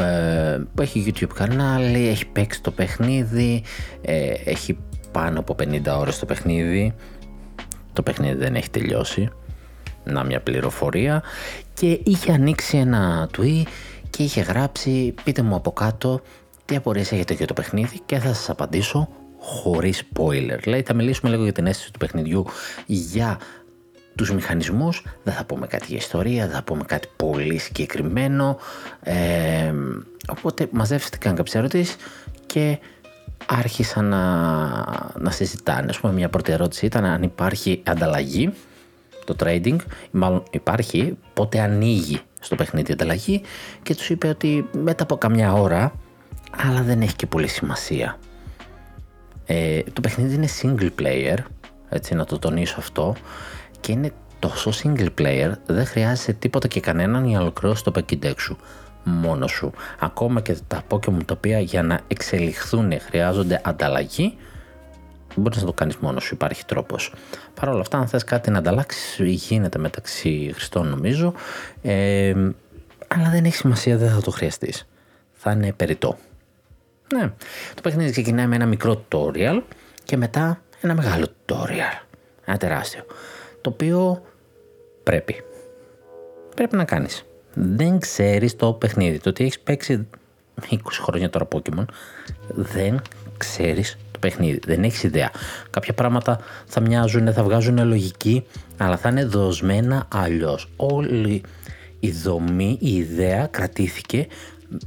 ε, 0.00 0.58
που 0.74 0.82
έχει 0.82 1.04
YouTube 1.06 1.32
κανάλι, 1.34 2.08
έχει 2.08 2.26
παίξει 2.26 2.62
το 2.62 2.70
παιχνίδι, 2.70 3.62
ε, 4.00 4.32
έχει 4.44 4.78
πάνω 5.12 5.38
από 5.38 5.54
50 5.58 5.80
ώρες 5.98 6.18
το 6.18 6.26
παιχνίδι. 6.26 6.94
Το 7.92 8.02
παιχνίδι 8.02 8.34
δεν 8.34 8.54
έχει 8.54 8.70
τελειώσει 8.70 9.30
να 10.12 10.24
μια 10.24 10.40
πληροφορία 10.40 11.22
και 11.74 12.00
είχε 12.04 12.32
ανοίξει 12.32 12.76
ένα 12.76 13.28
tweet 13.36 13.62
και 14.10 14.22
είχε 14.22 14.40
γράψει 14.40 15.14
πείτε 15.24 15.42
μου 15.42 15.54
από 15.54 15.72
κάτω 15.72 16.20
τι 16.64 16.76
απορίες 16.76 17.12
έχετε 17.12 17.34
για 17.34 17.46
το 17.46 17.54
παιχνίδι 17.54 18.00
και 18.06 18.18
θα 18.18 18.34
σας 18.34 18.50
απαντήσω 18.50 19.08
χωρίς 19.38 20.02
spoiler. 20.02 20.66
Λέει 20.66 20.82
θα 20.82 20.94
μιλήσουμε 20.94 21.30
λίγο 21.30 21.42
για 21.42 21.52
την 21.52 21.66
αίσθηση 21.66 21.92
του 21.92 21.98
παιχνιδιού 21.98 22.46
για 22.86 23.38
τους 24.14 24.32
μηχανισμούς, 24.32 25.04
δεν 25.22 25.34
θα 25.34 25.44
πούμε 25.44 25.66
κάτι 25.66 25.86
για 25.88 25.96
ιστορία, 25.96 26.46
δεν 26.46 26.54
θα 26.54 26.62
πούμε 26.62 26.84
κάτι 26.86 27.08
πολύ 27.16 27.58
συγκεκριμένο. 27.58 28.58
Ε, 29.02 29.72
οπότε 30.28 30.68
μαζεύτηκαν 30.70 31.34
κάποιες 31.34 31.54
ερωτήσεις 31.54 31.96
και 32.46 32.78
άρχισαν 33.46 34.04
να, 34.04 34.18
να 35.18 35.30
συζητάνε. 35.30 35.86
Ας 35.90 36.00
πούμε, 36.00 36.12
μια 36.12 36.28
πρώτη 36.28 36.52
ερώτηση 36.52 36.86
ήταν 36.86 37.04
αν 37.04 37.22
υπάρχει 37.22 37.82
ανταλλαγή, 37.86 38.52
το 39.34 39.46
trading, 39.46 39.76
μάλλον 40.10 40.42
υπάρχει, 40.50 41.16
πότε 41.34 41.60
ανοίγει 41.60 42.20
στο 42.40 42.54
παιχνίδι 42.54 42.92
ανταλλαγή 42.92 43.42
και 43.82 43.94
τους 43.94 44.10
είπε 44.10 44.28
ότι 44.28 44.68
μετά 44.82 45.02
από 45.02 45.16
καμιά 45.16 45.52
ώρα, 45.52 45.92
αλλά 46.56 46.82
δεν 46.82 47.00
έχει 47.00 47.16
και 47.16 47.26
πολύ 47.26 47.48
σημασία. 47.48 48.18
Ε, 49.46 49.80
το 49.92 50.00
παιχνίδι 50.00 50.34
είναι 50.34 50.48
single 50.62 50.90
player, 51.00 51.36
έτσι 51.88 52.14
να 52.14 52.24
το 52.24 52.38
τονίσω 52.38 52.74
αυτό, 52.78 53.14
και 53.80 53.92
είναι 53.92 54.12
τόσο 54.38 54.72
single 54.82 55.08
player, 55.20 55.52
δεν 55.66 55.86
χρειάζεται 55.86 56.32
τίποτα 56.32 56.68
και 56.68 56.80
κανέναν 56.80 57.24
για 57.24 57.36
να 57.36 57.42
ολοκληρώσεις 57.42 57.82
το 57.82 57.92
Pokédex 57.94 58.34
σου 58.36 58.56
μόνος 59.04 59.50
σου. 59.50 59.72
Ακόμα 59.98 60.40
και 60.40 60.56
τα 60.66 60.82
Pokémon 60.88 61.24
τα 61.24 61.34
οποία 61.36 61.60
για 61.60 61.82
να 61.82 62.00
εξελιχθούν 62.06 63.00
χρειάζονται 63.00 63.60
ανταλλαγή, 63.64 64.36
μπορείς 65.38 65.60
να 65.60 65.66
το 65.66 65.72
κάνεις 65.72 65.96
μόνος 65.96 66.24
σου, 66.24 66.34
υπάρχει 66.34 66.64
τρόπος. 66.64 67.12
Παρ' 67.54 67.68
όλα 67.68 67.80
αυτά, 67.80 67.98
αν 67.98 68.08
θες 68.08 68.24
κάτι 68.24 68.50
να 68.50 68.58
ανταλλάξεις, 68.58 69.18
γίνεται 69.18 69.78
μεταξύ 69.78 70.50
χρηστών 70.54 70.88
νομίζω. 70.88 71.34
Ε, 71.82 72.34
αλλά 73.08 73.30
δεν 73.30 73.44
έχει 73.44 73.56
σημασία, 73.56 73.96
δεν 73.96 74.10
θα 74.10 74.20
το 74.20 74.30
χρειαστείς. 74.30 74.88
Θα 75.32 75.50
είναι 75.50 75.72
περιττό. 75.72 76.18
Ναι. 77.14 77.32
Το 77.74 77.80
παιχνίδι 77.82 78.10
ξεκινάει 78.10 78.46
με 78.46 78.54
ένα 78.54 78.66
μικρό 78.66 79.04
tutorial 79.08 79.62
και 80.04 80.16
μετά 80.16 80.60
ένα 80.80 80.94
μεγάλο 80.94 81.26
tutorial. 81.46 82.06
Ένα 82.44 82.56
τεράστιο. 82.56 83.04
Το 83.60 83.70
οποίο 83.70 84.22
πρέπει. 85.02 85.42
Πρέπει 86.54 86.76
να 86.76 86.84
κάνεις. 86.84 87.24
Δεν 87.54 87.98
ξέρεις 87.98 88.56
το 88.56 88.72
παιχνίδι. 88.72 89.18
Το 89.18 89.28
ότι 89.28 89.44
έχεις 89.44 89.60
παίξει 89.60 90.06
20 90.70 90.76
χρόνια 91.02 91.30
τώρα 91.30 91.48
Pokemon, 91.52 91.84
δεν 92.48 93.02
ξέρεις 93.36 93.96
το 94.18 94.28
παιχνίδι. 94.28 94.60
Δεν 94.66 94.84
έχεις 94.84 95.02
ιδέα. 95.02 95.30
Κάποια 95.70 95.94
πράγματα 95.94 96.40
θα 96.66 96.80
μοιάζουν, 96.80 97.32
θα 97.32 97.42
βγάζουν 97.42 97.86
λογική, 97.86 98.44
αλλά 98.76 98.96
θα 98.96 99.08
είναι 99.08 99.24
δοσμένα 99.24 100.06
αλλιώς. 100.14 100.70
Όλη 100.76 101.42
η 102.00 102.10
δομή, 102.10 102.78
η 102.80 102.94
ιδέα 102.94 103.46
κρατήθηκε, 103.46 104.26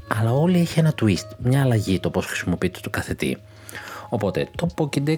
αλλά 0.08 0.34
όλη 0.34 0.60
έχει 0.60 0.80
ένα 0.80 0.94
twist, 1.02 1.28
μια 1.38 1.62
αλλαγή 1.62 2.00
το 2.00 2.10
πώς 2.10 2.26
χρησιμοποιείται 2.26 2.80
το 2.82 2.90
καθετή. 2.90 3.38
Οπότε 4.10 4.48
το 4.56 4.68
Pokédex 4.78 5.18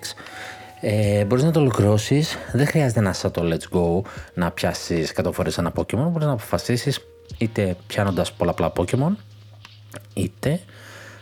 ε, 0.81 1.25
μπορείς 1.25 1.43
να 1.43 1.51
το 1.51 1.59
ολοκληρώσεις. 1.59 2.37
Δεν 2.51 2.67
χρειάζεται 2.67 3.01
να 3.01 3.09
είσαι 3.09 3.29
το 3.29 3.41
let's 3.43 3.77
go 3.77 4.09
να 4.33 4.51
πιάσεις 4.51 5.13
100 5.23 5.33
φορές 5.33 5.57
ένα 5.57 5.71
Pokemon. 5.75 6.07
Μπορείς 6.11 6.27
να 6.27 6.31
αποφασίσεις 6.31 6.99
είτε 7.37 7.75
πιάνοντας 7.87 8.31
πολλαπλά 8.33 8.73
Pokemon 8.75 9.11
είτε 10.13 10.59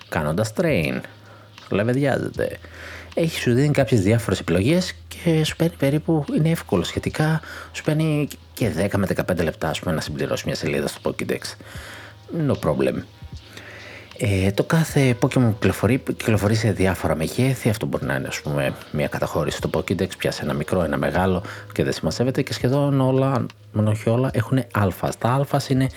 κάνοντας 0.10 0.54
train. 0.56 1.00
Λεβεδιάζεται. 1.76 2.58
Έχει 3.14 3.40
σου 3.40 3.54
δίνει 3.54 3.72
κάποιες 3.72 4.02
διάφορες 4.02 4.40
επιλογές 4.40 4.96
και 5.08 5.44
σου 5.44 5.56
παίρνει 5.56 5.76
περίπου, 5.78 6.26
είναι 6.38 6.50
εύκολο 6.50 6.84
σχετικά, 6.84 7.42
σου 7.72 7.84
παίρνει 7.84 8.28
και 8.54 8.72
10 8.78 8.98
με 8.98 9.08
15 9.32 9.44
λεπτά 9.44 9.72
πούμε, 9.80 9.96
να 9.96 10.02
συμπληρώσεις 10.02 10.46
μια 10.46 10.56
σελίδα 10.56 10.88
στο 10.88 11.00
Pokédex. 11.04 11.40
No 12.48 12.56
problem. 12.70 13.04
Ε, 14.24 14.52
το 14.52 14.64
κάθε 14.64 15.18
Pokemon 15.20 15.28
που 15.34 15.54
κυκλοφορεί, 15.54 15.98
κυκλοφορεί 15.98 16.56
σε 16.56 16.72
διάφορα 16.72 17.16
μεγέθη. 17.16 17.70
Αυτό 17.70 17.86
μπορεί 17.86 18.06
να 18.06 18.16
είναι 18.16 18.28
ας 18.28 18.42
πούμε, 18.42 18.74
μια 18.92 19.08
καταχώρηση 19.08 19.58
στο 19.58 19.70
Pokédex, 19.74 20.18
πιάσει 20.18 20.40
ένα 20.44 20.54
μικρό, 20.54 20.84
ένα 20.84 20.98
μεγάλο 20.98 21.44
και 21.74 21.84
δεν 21.84 21.94
σημασέβεται 21.94 22.42
και 22.42 22.54
σχεδόν 22.54 23.02
όλα, 23.02 23.46
μόνο 23.72 23.90
όχι 23.90 24.10
όλα, 24.10 24.30
έχουν 24.34 24.64
αλφα. 24.74 25.12
Τα 25.20 25.30
αλφα 25.30 25.62
είναι 25.68 25.88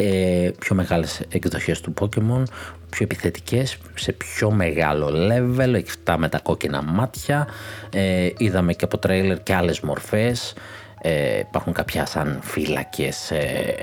ε, 0.00 0.50
πιο 0.58 0.74
μεγάλες 0.74 1.20
εκδοχές 1.28 1.80
του 1.80 1.94
Pokemon, 2.00 2.42
πιο 2.90 3.04
επιθετικές, 3.04 3.78
σε 3.94 4.12
πιο 4.12 4.50
μεγάλο 4.50 5.06
level, 5.06 5.74
έχει 5.74 5.90
φτάσει 5.90 6.18
με 6.18 6.28
τα 6.28 6.38
κόκκινα 6.38 6.82
μάτια. 6.82 7.48
Ε, 7.92 8.30
είδαμε 8.36 8.72
και 8.72 8.84
από 8.84 8.98
τρέιλερ 8.98 9.42
και 9.42 9.54
άλλες 9.54 9.80
μορφές. 9.80 10.54
Ε, 11.02 11.38
υπάρχουν 11.38 11.72
κάποια 11.72 12.06
σαν 12.06 12.38
φύλακες 12.42 13.30
ε, 13.30 13.74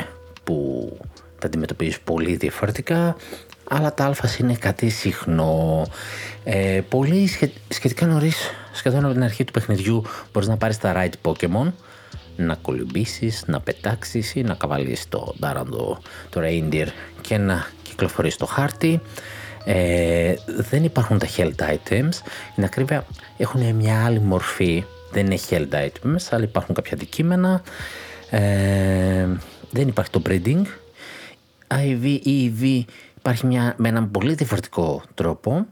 που 0.43 0.89
τα 1.39 1.47
αντιμετωπίζεις 1.47 1.99
πολύ 1.99 2.35
διαφορετικά 2.35 3.15
αλλά 3.69 3.93
τα 3.93 4.05
αλφα 4.05 4.29
είναι 4.39 4.53
κάτι 4.55 4.89
συχνό. 4.89 5.85
Ε, 6.43 6.81
πολύ 6.89 7.29
σχετικά 7.67 8.05
νωρίς, 8.05 8.51
σχεδόν 8.73 9.03
από 9.05 9.13
την 9.13 9.23
αρχή 9.23 9.43
του 9.43 9.51
παιχνιδιού, 9.51 10.03
μπορείς 10.33 10.47
να 10.47 10.57
πάρεις 10.57 10.77
τα 10.77 10.93
right 10.95 11.29
Pokémon, 11.31 11.71
να 12.35 12.55
κολυμπήσεις, 12.55 13.43
να 13.45 13.59
πετάξεις 13.59 14.35
ή 14.35 14.41
να 14.41 14.53
καβαλήσει 14.53 15.09
το 15.09 15.35
Darando, 15.41 15.97
το 16.29 16.41
Reindeer 16.43 16.87
και 17.21 17.37
να 17.37 17.67
κυκλοφορήσει 17.83 18.37
το 18.37 18.45
χάρτη. 18.45 19.01
Ε, 19.65 20.33
δεν 20.45 20.83
υπάρχουν 20.83 21.19
τα 21.19 21.27
Held 21.37 21.55
Items. 21.55 22.13
Είναι 22.55 22.65
ακρίβεια, 22.65 23.05
έχουν 23.37 23.75
μια 23.75 24.05
άλλη 24.05 24.19
μορφή. 24.19 24.83
Δεν 25.11 25.25
είναι 25.25 25.39
Held 25.49 25.73
Items, 25.73 26.27
αλλά 26.29 26.43
υπάρχουν 26.43 26.75
κάποια 26.75 26.93
αντικείμενα. 26.93 27.61
Ε, 28.29 29.27
δεν 29.71 29.87
υπάρχει 29.87 30.11
το 30.11 30.21
breeding. 30.25 30.61
IV, 31.67 32.19
EV 32.25 32.83
υπάρχει 33.17 33.45
μια, 33.45 33.73
με 33.77 33.87
έναν 33.87 34.11
πολύ 34.11 34.33
διαφορετικό 34.33 35.03
τρόπο. 35.13 35.65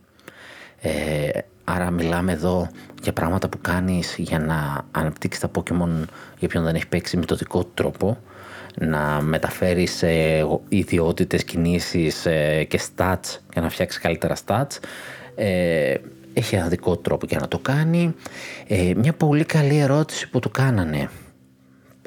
Ε, 0.81 1.29
άρα 1.63 1.91
μιλάμε 1.91 2.31
εδώ 2.31 2.69
για 3.01 3.13
πράγματα 3.13 3.49
που 3.49 3.57
κάνεις 3.61 4.15
για 4.17 4.39
να 4.39 4.85
αναπτύξεις 4.91 5.41
τα 5.41 5.51
Pokemon 5.55 6.03
για 6.39 6.47
ποιον 6.47 6.63
δεν 6.63 6.75
έχει 6.75 6.87
παίξει 6.87 7.17
με 7.17 7.25
το 7.25 7.35
δικό 7.35 7.63
τρόπο 7.73 8.17
να 8.75 9.21
μεταφέρεις 9.21 10.03
ε, 10.03 10.47
ιδιότητες, 10.69 11.43
κινήσεις 11.43 12.25
ε, 12.25 12.63
και 12.63 12.79
stats 12.79 13.39
για 13.53 13.61
να 13.61 13.69
φτιάξεις 13.69 14.01
καλύτερα 14.01 14.35
stats. 14.45 14.77
Ε, 15.35 15.95
έχει 16.33 16.55
ένα 16.55 16.67
δικό 16.67 16.97
τρόπο 16.97 17.25
για 17.29 17.39
να 17.39 17.47
το 17.47 17.59
κάνει. 17.59 18.15
Ε, 18.67 18.93
μια 18.95 19.13
πολύ 19.13 19.45
καλή 19.45 19.77
ερώτηση 19.77 20.29
που 20.29 20.39
του 20.39 20.51
κάνανε. 20.51 21.09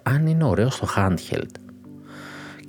Αν 0.03 0.27
είναι 0.27 0.45
ωραίο 0.45 0.71
στο 0.71 0.89
handheld 0.97 1.66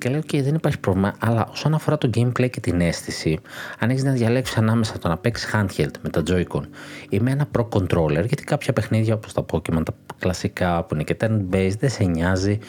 και 0.08 0.13
λέω: 0.13 0.22
OK, 0.22 0.43
δεν 0.43 0.56
υπάρχει 0.56 0.80
πρόβλημα, 0.80 1.13
αλλά 1.20 1.48
όσον 1.52 1.74
αφορά 1.74 1.98
το 1.98 2.10
gameplay 2.13 2.50
και 2.50 2.60
την 2.60 2.82
αίσθηση, 2.82 3.39
αν 3.80 3.89
έχεις 3.89 4.04
να 4.04 4.12
διαλέξεις 4.12 4.58
ανάμεσα 4.58 4.98
το 4.98 5.08
να 5.08 5.17
παίξεις 5.17 5.50
handheld 5.54 5.91
με 6.02 6.10
τα 6.10 6.24
Joy-Con 6.28 6.62
ή 7.10 7.20
με 7.20 7.32
ένα 7.32 7.48
Pro 7.58 7.67
Controller, 7.70 8.26
γιατί 8.26 8.43
κάποια 8.43 8.74
παιχνίδια 8.74 9.13
όπως 9.13 9.34
τα 9.34 9.46
Pokémon, 9.52 9.84
τα 9.86 9.93
κλασικά 10.20 10.84
που 10.84 10.93
είναι 10.93 11.04
και 11.04 11.17
turn-based, 11.22 11.78
δεν 11.80 11.89
σε 11.89 12.04
νοιάζει, 12.04 12.60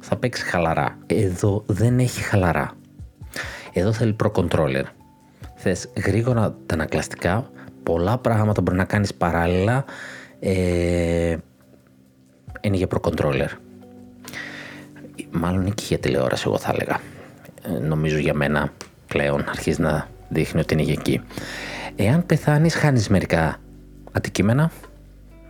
θα 0.00 0.16
παίξεις 0.16 0.44
χαλαρά. 0.44 0.98
Εδώ 1.06 1.62
δεν 1.66 1.98
έχει 1.98 2.22
χαλαρά. 2.22 2.72
Εδώ 3.72 3.92
θέλει 3.92 4.16
Pro 4.22 4.30
Controller. 4.32 4.84
Θες 5.54 5.88
γρήγορα 6.06 6.56
τα 6.66 6.74
ανακλαστικά, 6.74 7.50
πολλά 7.82 8.18
πράγματα 8.18 8.62
μπορεί 8.62 8.76
να 8.76 8.84
κάνεις 8.84 9.14
παράλληλα. 9.14 9.84
Ε, 10.40 11.36
είναι 12.60 12.76
για 12.76 12.86
Pro 12.90 13.10
Controller 13.10 13.48
μάλλον 15.30 15.74
και 15.74 15.82
για 15.86 15.98
τηλεόραση 15.98 16.44
εγώ 16.46 16.58
θα 16.58 16.70
έλεγα. 16.74 17.00
Ε, 17.62 17.78
νομίζω 17.78 18.18
για 18.18 18.34
μένα 18.34 18.72
πλέον 19.06 19.44
αρχίζει 19.48 19.80
να 19.80 20.08
δείχνει 20.28 20.60
ότι 20.60 20.74
είναι 20.74 20.82
για 20.82 20.92
εκεί. 20.92 21.20
Εάν 21.96 22.26
πεθάνεις, 22.26 22.74
χάνει 22.74 23.04
μερικά 23.08 23.60
αντικείμενα. 24.12 24.70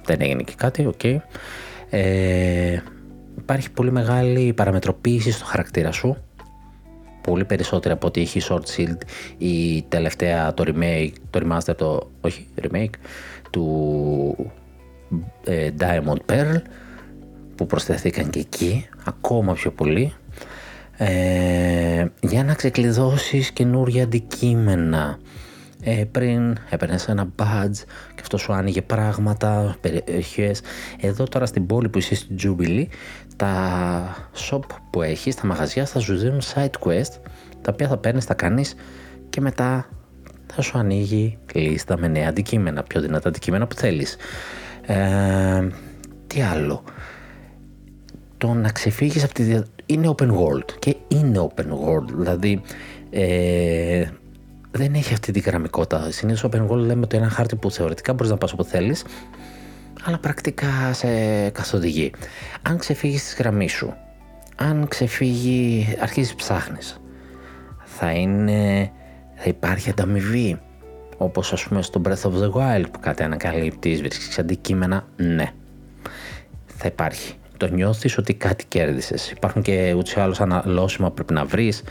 Δεν 0.05 0.21
έγινε 0.21 0.43
και 0.43 0.55
κάτι, 0.57 0.87
OK. 0.87 1.01
Okay. 1.03 1.17
Ε, 1.91 2.79
υπάρχει 3.39 3.71
πολύ 3.71 3.93
μεγάλη 3.93 4.53
παραμετροποίηση 4.53 5.31
στο 5.31 5.45
χαρακτήρα 5.45 5.93
σου. 5.93 6.17
Πολύ 7.23 7.45
περισσότερο 7.45 7.95
από 7.95 8.07
ό,τι 8.07 8.21
έχει 8.21 8.41
Sword 8.49 8.63
Shield 8.77 8.99
η 9.39 9.83
τελευταία, 9.83 10.55
το 10.55 10.65
remake, 10.67 11.13
το 11.31 11.41
remaster, 11.43 11.77
το, 11.77 12.11
όχι 12.21 12.47
remake, 12.63 12.95
του 13.51 14.53
ε, 15.45 15.71
Diamond 15.79 16.33
Pearl 16.33 16.61
που 17.57 17.67
προσθέθηκαν 17.67 18.31
και 18.31 18.39
εκεί 18.39 18.89
ακόμα 19.05 19.53
πιο 19.53 19.71
πολύ 19.71 20.13
ε, 20.97 22.07
για 22.21 22.45
να 22.45 22.55
ξεκλειδώσεις 22.55 23.51
καινούργια 23.51 24.03
αντικείμενα 24.03 25.19
ε, 25.83 26.05
πριν 26.11 26.57
έπαιρνες 26.71 27.09
ένα 27.09 27.29
badge 27.39 27.77
και 28.15 28.21
αυτό 28.21 28.37
σου 28.37 28.53
άνοιγε 28.53 28.83
πράγματα, 28.83 29.77
περιοχές. 29.81 30.61
Εδώ 31.01 31.25
τώρα 31.25 31.47
στην 31.47 31.67
πόλη 31.67 31.89
που 31.89 31.99
είσαι 31.99 32.15
στην 32.15 32.37
Jubilee, 32.43 32.87
τα 33.37 34.17
shop 34.35 34.61
που 34.91 35.03
έχεις, 35.03 35.35
τα 35.35 35.47
μαγαζιά 35.47 35.87
θα 35.87 36.01
σου 36.01 36.17
δίνουν 36.17 36.41
side 36.55 36.87
quest, 36.87 37.21
τα 37.63 37.71
οποία 37.73 37.89
θα 37.89 37.97
παίρνεις, 37.97 38.25
θα 38.25 38.35
κάνεις 38.35 38.75
και 39.31 39.41
μετά 39.41 39.89
θα 40.53 40.63
σου 40.63 40.79
ανοίγει 40.79 41.39
λίστα 41.55 41.99
με 41.99 42.09
νέα 42.09 42.29
αντικείμενα, 42.29 42.83
πιο 42.83 43.01
δυνατά 43.01 43.29
αντικείμενα 43.29 43.67
που 43.67 43.75
θέλεις. 43.75 44.17
Ε, 44.83 45.69
τι 46.27 46.43
άλλο; 46.43 46.85
Το 48.45 48.53
να 48.53 48.73
ξεφύγεις 48.73 49.25
από 49.25 49.35
τη 49.35 49.61
είναι 49.87 50.15
open 50.17 50.29
world 50.29 50.73
και 50.79 50.97
είναι 51.09 51.49
open 51.49 51.65
world 51.65 52.09
δηλαδή 52.15 52.61
ε, 53.11 54.05
δεν 54.71 54.95
έχει 54.95 55.13
αυτή 55.13 55.33
τη 55.33 55.41
γραμμικότητα 55.41 56.11
συνήθως 56.11 56.51
open 56.51 56.69
world 56.69 56.77
λέμε 56.77 57.03
ότι 57.05 57.17
είναι 57.17 57.25
ένα 57.25 57.35
χάρτη 57.35 57.57
που 57.57 57.71
θεωρητικά 57.71 58.13
μπορείς 58.13 58.31
να 58.31 58.37
πας 58.37 58.53
όπου 58.53 58.65
θέλεις 58.65 59.05
αλλά 60.03 60.19
πρακτικά 60.19 60.93
σε 60.93 61.09
καθοδηγεί 61.51 62.13
αν 62.63 62.79
ξεφύγεις 62.79 63.25
της 63.25 63.37
γραμμής 63.39 63.73
σου 63.73 63.95
αν 64.57 64.89
ξεφύγει 64.89 65.97
αρχίζεις 66.01 66.35
ψάχνεις 66.35 67.01
θα 67.85 68.11
είναι 68.11 68.91
θα 69.35 69.45
υπάρχει 69.47 69.91
ανταμοιβή 69.91 70.61
όπως 71.17 71.53
ας 71.53 71.65
πούμε 71.65 71.83
στο 71.83 72.01
Breath 72.05 72.31
of 72.31 72.33
the 72.43 72.51
Wild 72.51 72.85
που 72.93 73.01
κάτι 73.01 73.23
ανακαλύπτεις, 73.23 74.01
βρίσκεις 74.01 74.39
αντικείμενα, 74.39 75.07
ναι, 75.17 75.53
θα 76.67 76.87
υπάρχει. 76.87 77.35
Το 77.69 77.75
νιώθεις 77.75 78.19
ότι 78.19 78.35
κάτι 78.35 78.65
κέρδισες. 78.69 79.31
Υπάρχουν 79.31 79.63
και 79.63 79.95
ούτως 79.97 80.13
ή 80.13 80.21
άλλως 80.21 80.41
αναλώσιμα 80.41 81.09
που 81.09 81.15
πρέπει 81.15 81.33
να 81.33 81.45
βρεις, 81.45 81.83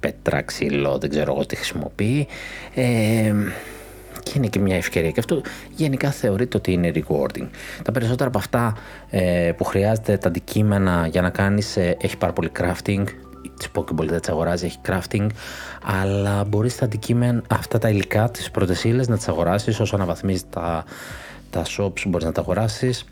πέτρα, 0.00 0.42
ξύλο, 0.42 0.98
δεν 0.98 1.10
ξέρω 1.10 1.32
εγώ 1.32 1.46
τι 1.46 1.56
χρησιμοποιεί. 1.56 2.26
Ε, 2.74 3.34
και 4.22 4.32
είναι 4.34 4.46
και 4.46 4.58
μια 4.58 4.76
ευκαιρία. 4.76 5.10
Και 5.10 5.20
αυτό 5.20 5.42
γενικά 5.74 6.10
θεωρείται 6.10 6.56
ότι 6.56 6.72
είναι 6.72 6.92
rewarding. 6.94 7.46
Τα 7.82 7.92
περισσότερα 7.92 8.28
από 8.28 8.38
αυτά 8.38 8.76
ε, 9.10 9.52
που 9.56 9.64
χρειάζεται 9.64 10.16
τα 10.16 10.28
αντικείμενα 10.28 11.06
για 11.06 11.22
να 11.22 11.30
κάνεις 11.30 11.76
ε, 11.76 11.96
έχει 12.00 12.16
πάρα 12.16 12.32
πολύ 12.32 12.50
crafting. 12.58 13.04
Τη 13.58 13.66
Pokéball 13.74 14.06
δεν 14.06 14.20
τις 14.20 14.28
αγοράζει, 14.28 14.66
έχει 14.66 14.78
crafting. 14.86 15.26
Αλλά 15.82 16.44
μπορείς 16.44 16.76
τα 16.76 16.84
αντικείμενα, 16.84 17.42
αυτά 17.50 17.78
τα 17.78 17.88
υλικά, 17.88 18.30
τις 18.30 18.50
πρώτε 18.50 18.76
ύλε 18.82 19.02
να 19.08 19.16
τις 19.16 19.28
αγοράσεις 19.28 19.80
όσο 19.80 19.96
αναβαθμίζεις 19.96 20.44
τα, 20.50 20.84
τα 21.50 21.62
shops, 21.76 22.06
μπορείς 22.06 22.26
να 22.26 22.32
τα 22.32 22.40
αγοράσεις. 22.40 23.04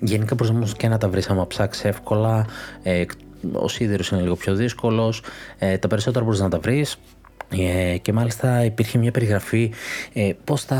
Γενικά 0.00 0.34
μπορείς 0.34 0.72
και 0.72 0.88
να 0.88 0.98
τα 0.98 1.08
βρεις 1.08 1.28
άμα 1.28 1.46
ψάξεις 1.46 1.84
εύκολα. 1.84 2.46
Ε, 2.82 3.04
ο 3.52 3.68
σίδερος 3.68 4.08
είναι 4.08 4.20
λίγο 4.20 4.36
πιο 4.36 4.54
δύσκολος. 4.54 5.22
Ε, 5.58 5.78
τα 5.78 5.88
περισσότερα 5.88 6.24
μπορείς 6.24 6.40
να 6.40 6.48
τα 6.48 6.58
βρεις. 6.58 6.96
Ε, 7.48 7.96
και 7.98 8.12
μάλιστα 8.12 8.64
υπήρχε 8.64 8.98
μια 8.98 9.10
περιγραφή 9.10 9.72
ε, 10.12 10.32
πώς 10.44 10.64
τα 10.64 10.76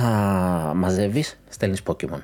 μαζεύεις, 0.74 1.38
στέλνεις 1.48 1.82
Pokemon. 1.86 2.22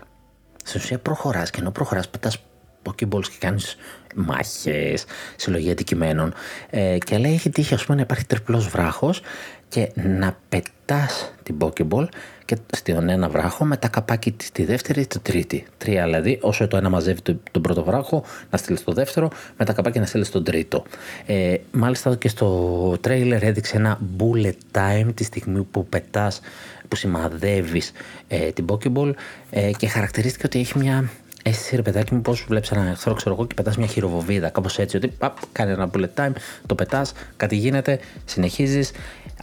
Στην 0.65 0.81
ουσία 0.81 0.99
προχωράς 0.99 1.51
και 1.51 1.61
ενώ 1.61 1.71
προχωράς 1.71 2.09
πετάς 2.09 2.43
Pokeballs 2.83 3.27
και 3.29 3.37
κάνεις 3.39 3.77
μάχες, 4.15 5.05
συλλογή 5.37 5.71
αντικειμένων 5.71 6.35
ε, 6.71 6.99
και 6.99 7.19
λέει 7.19 7.33
έχει 7.33 7.51
τύχει 7.51 7.75
ας 7.75 7.85
πούμε 7.85 7.97
να 7.97 8.03
υπάρχει 8.03 8.25
τριπλός 8.25 8.69
βράχος 8.69 9.21
και 9.69 9.93
να 9.95 10.37
πετάς 10.49 11.33
την 11.43 11.57
Pokeball 11.61 12.07
και 12.51 12.57
στον 12.77 13.09
ένα 13.09 13.29
βράχο 13.29 13.65
με 13.65 13.77
τα 13.77 13.89
καπάκι 13.89 14.33
της 14.33 14.67
δεύτερη 14.67 15.01
ή 15.01 15.07
τη 15.07 15.19
τρίτη. 15.19 15.67
Τρία 15.79 16.05
δηλαδή, 16.05 16.39
όσο 16.43 16.69
το 16.69 16.77
ένα 16.77 16.89
μαζεύει 16.89 17.21
τον 17.51 17.63
πρώτο 17.63 17.85
βράχο, 17.85 18.25
να 18.51 18.59
στείλεις 18.59 18.81
στο 18.81 18.93
δεύτερο, 18.93 19.31
με 19.57 19.65
τα 19.65 19.73
καπάκι 19.73 19.99
να 19.99 20.07
στείλεις 20.07 20.27
στον 20.27 20.45
τρίτο. 20.45 20.85
Ε, 21.27 21.57
μάλιστα 21.73 22.17
και 22.17 22.29
στο 22.29 22.97
τρέιλερ 23.01 23.43
έδειξε 23.43 23.77
ένα 23.77 24.01
bullet 24.19 24.79
time 24.79 25.09
τη 25.15 25.25
στιγμή 25.25 25.63
που 25.63 25.87
πετάς, 25.87 26.41
που 26.89 26.97
σημαδεύεις 26.97 27.93
ε, 28.29 28.51
την 28.51 28.65
Pokeball 28.69 29.13
ε, 29.51 29.71
και 29.71 29.89
χαρακτηρίστηκε 29.89 30.47
ότι 30.47 30.59
έχει 30.59 30.79
μια 30.79 31.11
αίσθηση 31.43 31.77
ρε 31.77 31.83
παιδάκι 31.83 32.15
μου 32.15 32.21
πώς 32.21 32.45
βλέπεις 32.49 32.71
έναν 32.71 32.87
εχθρό, 32.87 33.15
ξέρω 33.15 33.35
εγώ, 33.35 33.47
και 33.47 33.55
πετάς 33.55 33.77
μια 33.77 33.87
χειροβοβίδα. 33.87 34.49
Κάπως 34.49 34.79
έτσι, 34.79 34.97
ότι 34.97 35.09
παπ, 35.09 35.37
κάνει 35.53 35.71
ένα 35.71 35.91
bullet 35.95 36.21
time, 36.21 36.33
το 36.67 36.75
πετάς, 36.75 37.13
κάτι 37.37 37.57
γίνεται, 37.57 38.01
συνεχίζεις. 38.25 38.91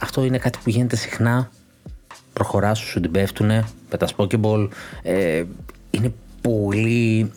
Αυτό 0.00 0.24
είναι 0.24 0.38
κάτι 0.38 0.58
που 0.64 0.70
γίνεται 0.70 0.96
συχνά 0.96 1.50
προχωράς 2.38 2.78
σου 2.78 3.00
την 3.00 3.10
πέφτουνε, 3.10 3.64
πετάς 3.88 4.14
Pokéball, 4.16 4.68
ε, 5.02 5.42
είναι 5.90 6.12
πολύ, 6.40 7.32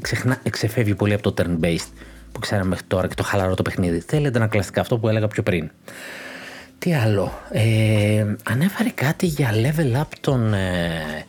ξεχνά, 0.00 0.40
ξεφεύγει 0.50 0.94
πολύ 0.94 1.12
από 1.14 1.32
το 1.32 1.42
turn-based 1.42 1.88
που 2.32 2.40
ξέραμε 2.40 2.68
μέχρι 2.68 2.84
τώρα 2.86 3.06
και 3.06 3.14
το 3.14 3.22
χαλαρό 3.22 3.54
το 3.54 3.62
παιχνίδι. 3.62 4.00
Θέλετε 4.00 4.38
ένα 4.38 4.46
κλασικά 4.46 4.80
αυτό 4.80 4.98
που 4.98 5.08
έλεγα 5.08 5.28
πιο 5.28 5.42
πριν. 5.42 5.70
Τι 6.78 6.94
άλλο, 6.94 7.32
ε, 7.50 8.24
ανέφερε 8.42 8.88
κάτι 8.88 9.26
για 9.26 9.50
level 9.52 10.00
up 10.00 10.08
των, 10.20 10.54
ε, 10.54 11.24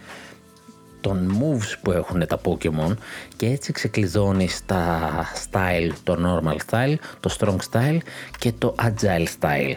των 1.02 1.38
moves 1.40 1.78
που 1.82 1.92
έχουν 1.92 2.28
τα 2.28 2.42
Pokemon 2.44 2.96
και 3.36 3.46
έτσι 3.46 3.72
ξεκλειδώνει 3.72 4.48
τα 4.66 5.10
style, 5.52 5.92
το 6.04 6.18
normal 6.26 6.58
style, 6.70 6.96
το 7.20 7.36
strong 7.40 7.58
style 7.72 7.98
και 8.38 8.52
το 8.58 8.76
agile 8.80 9.28
style. 9.40 9.76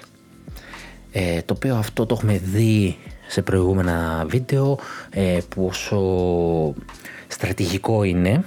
Ε, 1.13 1.43
το 1.43 1.55
οποίο 1.57 1.77
αυτό 1.77 2.07
το 2.07 2.15
έχουμε 2.15 2.39
δει 2.39 2.99
σε 3.35 3.43
προηγούμενα 3.43 4.25
βίντεο 4.29 4.79
ε, 5.11 5.39
πόσο 5.57 6.01
στρατηγικό 7.29 8.03
είναι 8.03 8.45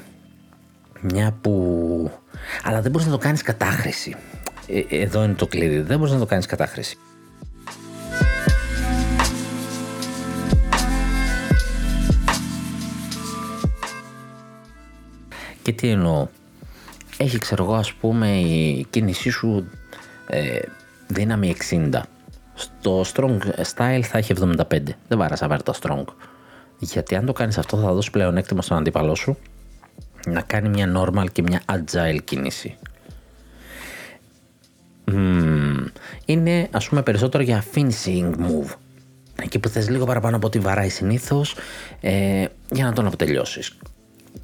μια 1.01 1.38
που... 1.41 2.11
αλλά 2.63 2.81
δεν 2.81 2.91
μπορείς 2.91 3.07
να 3.07 3.13
το 3.13 3.17
κάνεις 3.17 3.41
κατάχρηση. 3.41 4.15
Ε, 4.67 5.01
εδώ 5.01 5.23
είναι 5.23 5.33
το 5.33 5.47
κλειδί, 5.47 5.79
δεν 5.79 5.97
μπορείς 5.97 6.13
να 6.13 6.19
το 6.19 6.25
κάνεις 6.25 6.45
κατάχρηση. 6.45 6.97
Και 15.61 15.71
τι 15.71 15.89
εννοώ; 15.89 16.27
Έχει 17.17 17.38
ξέρω 17.38 17.63
εγώ 17.63 17.73
ας 17.73 17.93
πούμε 17.93 18.39
η 18.39 18.85
κίνησή 18.89 19.29
σου 19.29 19.69
ε, 20.27 20.59
δύναμη 21.07 21.55
60 21.69 22.01
στο 22.57 23.05
strong 23.13 23.37
style 23.75 24.01
θα 24.03 24.17
έχει 24.17 24.33
75. 24.39 24.63
Δεν 25.07 25.17
βάρασα 25.17 25.47
να 25.47 25.57
το 25.57 25.73
strong. 25.81 26.03
Γιατί 26.79 27.15
αν 27.15 27.25
το 27.25 27.33
κάνεις 27.33 27.57
αυτό 27.57 27.77
θα 27.77 27.93
δώσει 27.93 28.11
πλέον 28.11 28.37
έκτημα 28.37 28.61
στον 28.61 28.77
αντίπαλό 28.77 29.15
σου 29.15 29.37
να 30.25 30.41
κάνει 30.41 30.69
μια 30.69 30.93
normal 30.95 31.25
και 31.31 31.41
μια 31.41 31.61
agile 31.65 32.19
κίνηση. 32.23 32.77
Είναι 36.25 36.67
ας 36.71 36.87
πούμε 36.89 37.01
περισσότερο 37.01 37.43
για 37.43 37.63
finishing 37.73 38.31
move. 38.31 38.73
Εκεί 39.41 39.59
που 39.59 39.69
θες 39.69 39.89
λίγο 39.89 40.05
παραπάνω 40.05 40.35
από 40.35 40.47
ό,τι 40.47 40.59
βαράει 40.59 40.89
συνήθως 40.89 41.55
ε, 42.01 42.45
για 42.71 42.85
να 42.85 42.93
τον 42.93 43.05
αποτελειώσεις. 43.05 43.77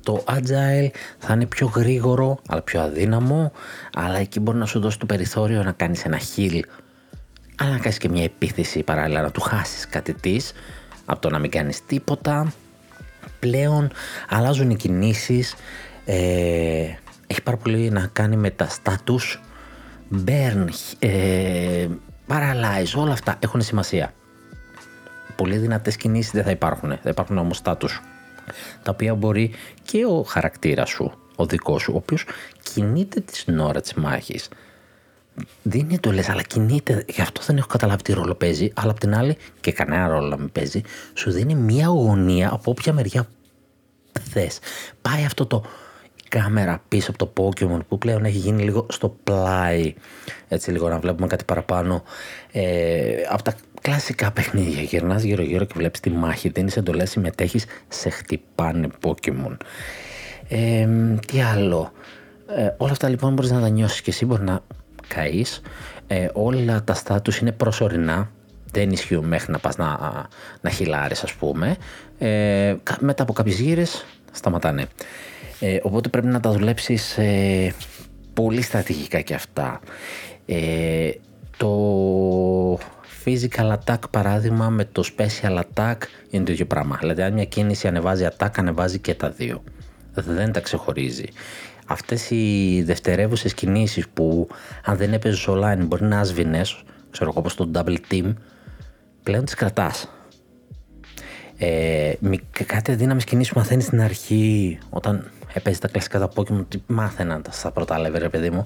Το 0.04 0.24
agile 0.28 0.90
θα 1.18 1.34
είναι 1.34 1.46
πιο 1.46 1.72
γρήγορο 1.76 2.40
αλλά 2.48 2.62
πιο 2.62 2.82
αδύναμο 2.82 3.52
αλλά 3.94 4.18
εκεί 4.18 4.40
μπορεί 4.40 4.58
να 4.58 4.66
σου 4.66 4.80
δώσει 4.80 5.00
το 5.00 5.06
περιθώριο 5.06 5.64
να 5.64 5.72
κάνεις 5.72 6.06
ένα 6.06 6.20
heal 6.20 6.60
αλλά 7.58 7.70
να 7.72 7.78
κάνεις 7.78 7.98
και 7.98 8.10
μια 8.10 8.24
επίθεση 8.24 8.84
παράλληλα 8.84 9.22
να 9.22 9.32
του 9.32 9.42
χάσεις 9.42 9.88
κάτι 9.88 10.14
της 10.14 10.54
από 11.06 11.22
το 11.22 11.30
να 11.30 11.40
μην 11.40 11.52
κάνεις 11.52 11.86
τίποτα 11.86 12.54
πλέον 13.40 13.92
αλλάζουν 14.30 14.70
οι 14.70 14.76
κινήσεις. 14.76 15.56
Ε, 16.06 16.88
έχει 17.28 17.42
πάρα 17.44 17.58
πολύ 17.58 17.90
να 17.90 18.10
κάνει 18.14 18.36
με 18.36 18.50
τα 18.50 18.68
status 18.70 19.40
burn 20.26 20.68
ε, 21.00 21.88
paralyze 22.28 22.94
όλα 22.96 23.12
αυτά 23.12 23.38
έχουν 23.40 23.62
σημασία. 23.62 24.14
Πολύ 25.36 25.58
δυνατές 25.58 25.96
κινήσεις 25.96 26.32
δεν 26.32 26.44
θα 26.44 26.52
υπάρχουν. 26.52 26.90
Θα 27.04 27.10
υπάρχουν 27.10 27.38
όμως 27.38 27.62
status 27.64 28.00
τα 28.84 28.92
οποία 28.92 29.16
μπορεί 29.16 29.52
και 29.84 30.06
ο 30.06 30.24
χαρακτήρας 30.24 30.90
σου 30.90 31.12
ο 31.36 31.46
δικός 31.46 31.82
σου 31.82 31.92
ο 31.94 31.98
οποίος 31.98 32.26
κινείται 32.74 33.20
την 33.20 33.60
ώρα 33.60 33.82
της 35.36 35.46
μάχης 35.46 35.62
δίνει 35.64 35.94
εντολέ, 35.94 36.24
αλλά 36.28 36.42
κινείται. 36.42 37.06
Γι' 37.10 37.22
αυτό 37.22 37.42
δεν 37.46 37.58
έχω 37.58 37.68
καταλάβει 37.68 38.02
τι 38.02 38.14
ρόλο 38.14 38.36
παίζει. 38.36 38.72
Αλλά 38.76 38.92
απ' 38.92 39.00
την 39.00 39.16
άλλη, 39.16 39.38
και 39.62 39.72
κανένα 39.72 40.08
ρόλο 40.08 40.28
να 40.28 40.38
μην 40.38 40.52
παίζει, 40.52 40.82
σου 41.14 41.32
δίνει 41.32 41.56
μια 41.56 41.86
αγωνία 41.86 42.50
από 42.54 42.72
όποια 42.72 42.94
μεριά 42.94 43.28
θες. 44.32 44.60
Πάει 45.02 45.26
αυτό 45.26 45.46
το 45.46 45.64
κάμερα 46.30 46.82
πίσω 46.88 47.12
από 47.12 47.26
το 47.26 47.34
Pokemon 47.38 47.80
που 47.88 47.98
πλέον 47.98 48.26
έχει 48.26 48.38
γίνει 48.38 48.64
λίγο 48.64 48.86
στο 48.90 49.18
πλάι. 49.24 49.94
Έτσι 50.48 50.72
λίγο 50.72 50.90
να 50.90 51.00
βλέπουμε 51.00 51.28
κάτι 51.28 51.44
παραπάνω. 51.44 52.04
Ε, 52.52 53.22
από 53.30 53.44
τα 53.44 53.56
κλασικά 53.82 54.32
παιχνίδια. 54.32 54.82
Γυρνάς 54.82 55.24
γύρω-γύρω 55.24 55.66
και 55.66 55.74
βλέπεις 55.76 56.00
τη 56.00 56.10
μάχη. 56.10 56.50
Δίνει 56.50 56.72
εντολές, 56.76 57.10
συμμετέχεις, 57.10 57.66
σε 57.88 58.10
χτυπάνε 58.10 58.88
Pokemon. 59.02 59.58
Ε, 60.48 60.88
τι 61.28 61.42
άλλο. 61.42 61.92
Ε, 62.48 62.74
όλα 62.78 62.92
αυτά 62.92 63.10
λοιπόν 63.10 63.34
μπορείς 63.34 63.52
να 63.52 63.62
τα 63.62 63.70
νιώσεις 63.70 64.02
και 64.02 64.10
εσύ. 64.10 64.26
Μπορεί 64.26 64.44
να 64.44 64.62
καείς, 65.08 65.62
ε, 66.08 66.28
όλα 66.34 66.84
τα 66.84 66.94
στάτους 66.94 67.38
είναι 67.38 67.52
προσωρινά, 67.52 68.32
δεν 68.72 68.90
ισχύουν 68.90 69.26
μέχρι 69.26 69.52
να 69.52 69.60
πας 69.60 69.78
να, 69.78 69.98
να 70.62 70.70
χυλάρεις 70.70 71.24
ας 71.24 71.34
πούμε. 71.34 71.76
Ε, 72.18 72.76
μετά 73.00 73.24
από 73.24 73.34
κάποιες 73.34 73.60
γύρες 73.60 74.06
σταματάνε. 74.32 74.86
Ε, 75.60 75.80
οπότε 75.82 76.10
πρέπει 76.10 76.28
να 76.28 76.40
τα 76.40 76.52
δουλέψεις 76.52 77.18
ε, 77.18 77.74
πολύ 78.34 78.62
στρατηγικά 78.62 79.22
και 79.22 79.34
αυτά. 79.34 79.80
Ε, 80.46 81.10
το 81.58 82.80
physical 83.26 83.74
attack 83.78 84.00
παράδειγμα 84.12 84.70
με 84.70 84.86
το 84.86 85.04
special 85.18 85.60
attack 85.60 85.96
είναι 86.30 86.44
το 86.44 86.52
ίδιο 86.52 86.66
πράγμα. 86.66 86.98
Δηλαδή 87.00 87.22
αν 87.22 87.34
μια 87.34 87.46
κίνηση 87.46 87.88
ανεβάζει 87.88 88.28
attack 88.38 88.52
ανεβάζει 88.58 89.00
και 89.00 89.14
τα 89.14 89.30
δύο. 89.30 89.64
Δεν 90.14 90.52
τα 90.52 90.60
ξεχωρίζει 90.60 91.26
αυτές 91.94 92.30
οι 92.30 92.84
δευτερεύουσες 92.86 93.54
κινήσεις 93.54 94.08
που 94.10 94.48
αν 94.86 94.98
δεν 94.98 95.14
έπαιζες 95.14 95.48
online 95.50 95.86
μπορεί 95.86 96.04
να 96.04 96.20
άσβηνες, 96.20 96.84
ξέρω 97.12 97.30
εγώ 97.30 97.40
όπως 97.40 97.56
το 97.56 97.72
double 97.74 97.98
team, 98.12 98.34
πλέον 99.24 99.46
τις 99.46 99.54
κρατάς. 99.54 100.10
Ε, 101.58 102.14
κάτι 102.66 102.92
αδύναμες 102.92 103.24
κινήσεις 103.24 103.54
που 103.54 103.60
μαθαίνεις 103.60 103.86
στην 103.86 104.02
αρχή 104.02 104.78
όταν 104.90 105.32
έπαιζες 105.54 105.80
τα 105.80 105.88
κλασικά 105.88 106.20
τα 106.20 106.30
Pokemon, 106.36 106.66
τι 106.68 106.82
μάθαιναν 106.88 107.44
στα 107.50 107.72
πρώτα 107.72 108.00
level 108.00 108.18
ρε 108.18 108.30
παιδί 108.30 108.50
μου, 108.50 108.66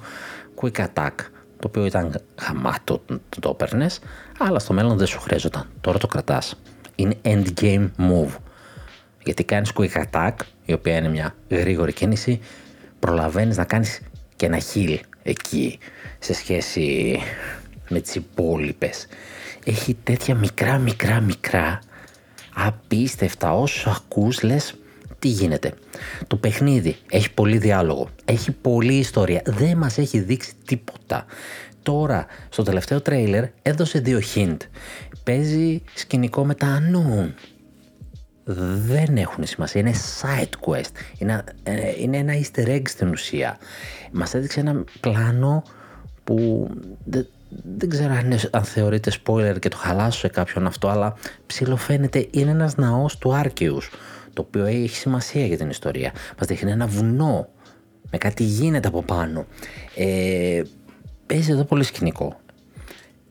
quick 0.61 0.85
attack, 0.85 1.13
το 1.59 1.67
οποίο 1.67 1.85
ήταν 1.85 2.21
χαμάτο 2.35 3.01
το, 3.05 3.39
το 3.39 3.49
έπαιρνες, 3.49 3.99
αλλά 4.37 4.59
στο 4.59 4.73
μέλλον 4.73 4.97
δεν 4.97 5.07
σου 5.07 5.19
χρειαζόταν. 5.19 5.65
Τώρα 5.81 5.97
το 5.97 6.07
κρατάς. 6.07 6.55
Είναι 6.95 7.15
endgame 7.21 7.89
move. 7.97 8.35
Γιατί 9.23 9.43
κάνεις 9.43 9.71
quick 9.75 10.03
attack, 10.03 10.33
η 10.65 10.73
οποία 10.73 10.97
είναι 10.97 11.09
μια 11.09 11.35
γρήγορη 11.49 11.93
κίνηση, 11.93 12.39
προλαβαίνεις 13.07 13.57
να 13.57 13.63
κάνεις 13.63 14.01
και 14.35 14.45
ένα 14.45 14.59
heal 14.73 14.99
εκεί 15.23 15.79
σε 16.19 16.33
σχέση 16.33 17.17
με 17.89 17.99
τις 17.99 18.15
υπόλοιπες. 18.15 19.07
Έχει 19.65 19.97
τέτοια 20.03 20.35
μικρά 20.35 20.77
μικρά 20.77 21.19
μικρά 21.19 21.79
απίστευτα 22.53 23.53
όσο 23.53 23.89
ακούς 23.89 24.43
λες 24.43 24.75
τι 25.19 25.27
γίνεται. 25.27 25.73
Το 26.27 26.35
παιχνίδι 26.35 26.95
έχει 27.09 27.31
πολύ 27.31 27.57
διάλογο, 27.57 28.09
έχει 28.25 28.51
πολλή 28.51 28.93
ιστορία, 28.93 29.41
δεν 29.45 29.77
μας 29.77 29.97
έχει 29.97 30.19
δείξει 30.19 30.53
τίποτα. 30.65 31.25
Τώρα, 31.83 32.25
στο 32.49 32.63
τελευταίο 32.63 33.01
τρέιλερ 33.01 33.43
έδωσε 33.61 33.99
δύο 33.99 34.21
hint. 34.35 34.57
Παίζει 35.23 35.81
σκηνικό 35.93 36.45
με 36.45 36.55
τα 36.55 36.81
unknown. 36.81 37.33
Δεν 38.49 39.17
έχουν 39.17 39.45
σημασία, 39.45 39.81
είναι 39.81 39.93
side 40.21 40.69
quest. 40.69 40.91
Είναι, 41.17 41.43
ε, 41.63 42.01
είναι 42.01 42.17
ένα 42.17 42.33
easter 42.33 42.67
egg 42.67 42.81
στην 42.85 43.09
ουσία. 43.09 43.57
Μας 44.11 44.33
έδειξε 44.33 44.59
ένα 44.59 44.83
πλάνο 44.99 45.63
που 46.23 46.69
δεν, 47.77 47.89
ξέρω 47.89 48.13
αν, 48.13 48.25
είναι, 48.25 48.39
αν 48.51 48.63
θεωρείται 48.63 49.11
spoiler 49.23 49.59
και 49.59 49.69
το 49.69 49.77
χαλάσω 49.77 50.19
σε 50.19 50.27
κάποιον 50.27 50.67
αυτό, 50.67 50.87
αλλά 50.87 51.15
ψηλοφαίνεται 51.45 52.27
είναι 52.31 52.51
ένας 52.51 52.75
ναός 52.75 53.17
του 53.17 53.33
Άρκαιους 53.33 53.89
το 54.33 54.41
οποίο 54.47 54.65
έχει 54.65 54.95
σημασία 54.95 55.45
για 55.45 55.57
την 55.57 55.69
ιστορία. 55.69 56.11
Μας 56.39 56.47
δείχνει 56.47 56.71
ένα 56.71 56.87
βουνό 56.87 57.47
με 58.11 58.17
κάτι 58.17 58.43
γίνεται 58.43 58.87
από 58.87 59.03
πάνω. 59.03 59.45
Ε, 59.95 60.61
παίζει 61.25 61.51
εδώ 61.51 61.63
πολύ 61.63 61.83
σκηνικό. 61.83 62.39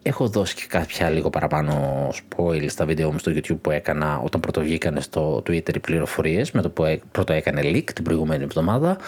Έχω 0.09 0.29
δώσει 0.29 0.55
και 0.55 0.65
κάποια 0.69 1.11
λίγο 1.11 1.31
παραπάνω 1.31 2.09
spoil 2.13 2.67
στα 2.69 2.85
βίντεο 2.87 3.13
μου 3.13 3.19
στο 3.19 3.33
YouTube 3.35 3.59
που 3.61 3.71
έκανα 3.71 4.19
όταν 4.19 4.41
πρώτο 4.41 4.61
βγήκαν 4.61 5.01
στο 5.01 5.37
Twitter 5.37 5.75
οι 5.75 5.79
πληροφορίες 5.79 6.51
με 6.51 6.63
το 6.63 6.71
που 6.71 7.01
πρώτο 7.13 7.33
έκανε 7.33 7.61
leak 7.65 7.91
την 7.93 8.05
προηγούμενη 8.05 8.43
εβδομάδα. 8.45 8.99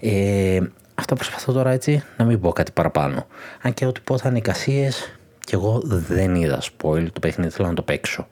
Ε, 0.00 0.60
αυτό 0.94 1.14
προσπαθώ 1.14 1.52
τώρα 1.52 1.70
έτσι 1.70 2.02
να 2.16 2.24
μην 2.24 2.40
πω 2.40 2.52
κάτι 2.52 2.72
παραπάνω. 2.72 3.26
Αν 3.62 3.74
και 3.74 3.86
ό,τι 3.86 4.00
πω 4.00 4.18
θα 4.18 4.28
είναι 4.28 4.38
εικασίες 4.38 5.16
και 5.38 5.54
εγώ 5.54 5.80
δεν 5.84 6.34
είδα 6.34 6.60
spoil 6.62 7.06
το 7.12 7.20
παιχνίδι, 7.20 7.50
θέλω 7.50 7.68
να 7.68 7.74
το 7.74 7.82
παίξω. 7.82 8.26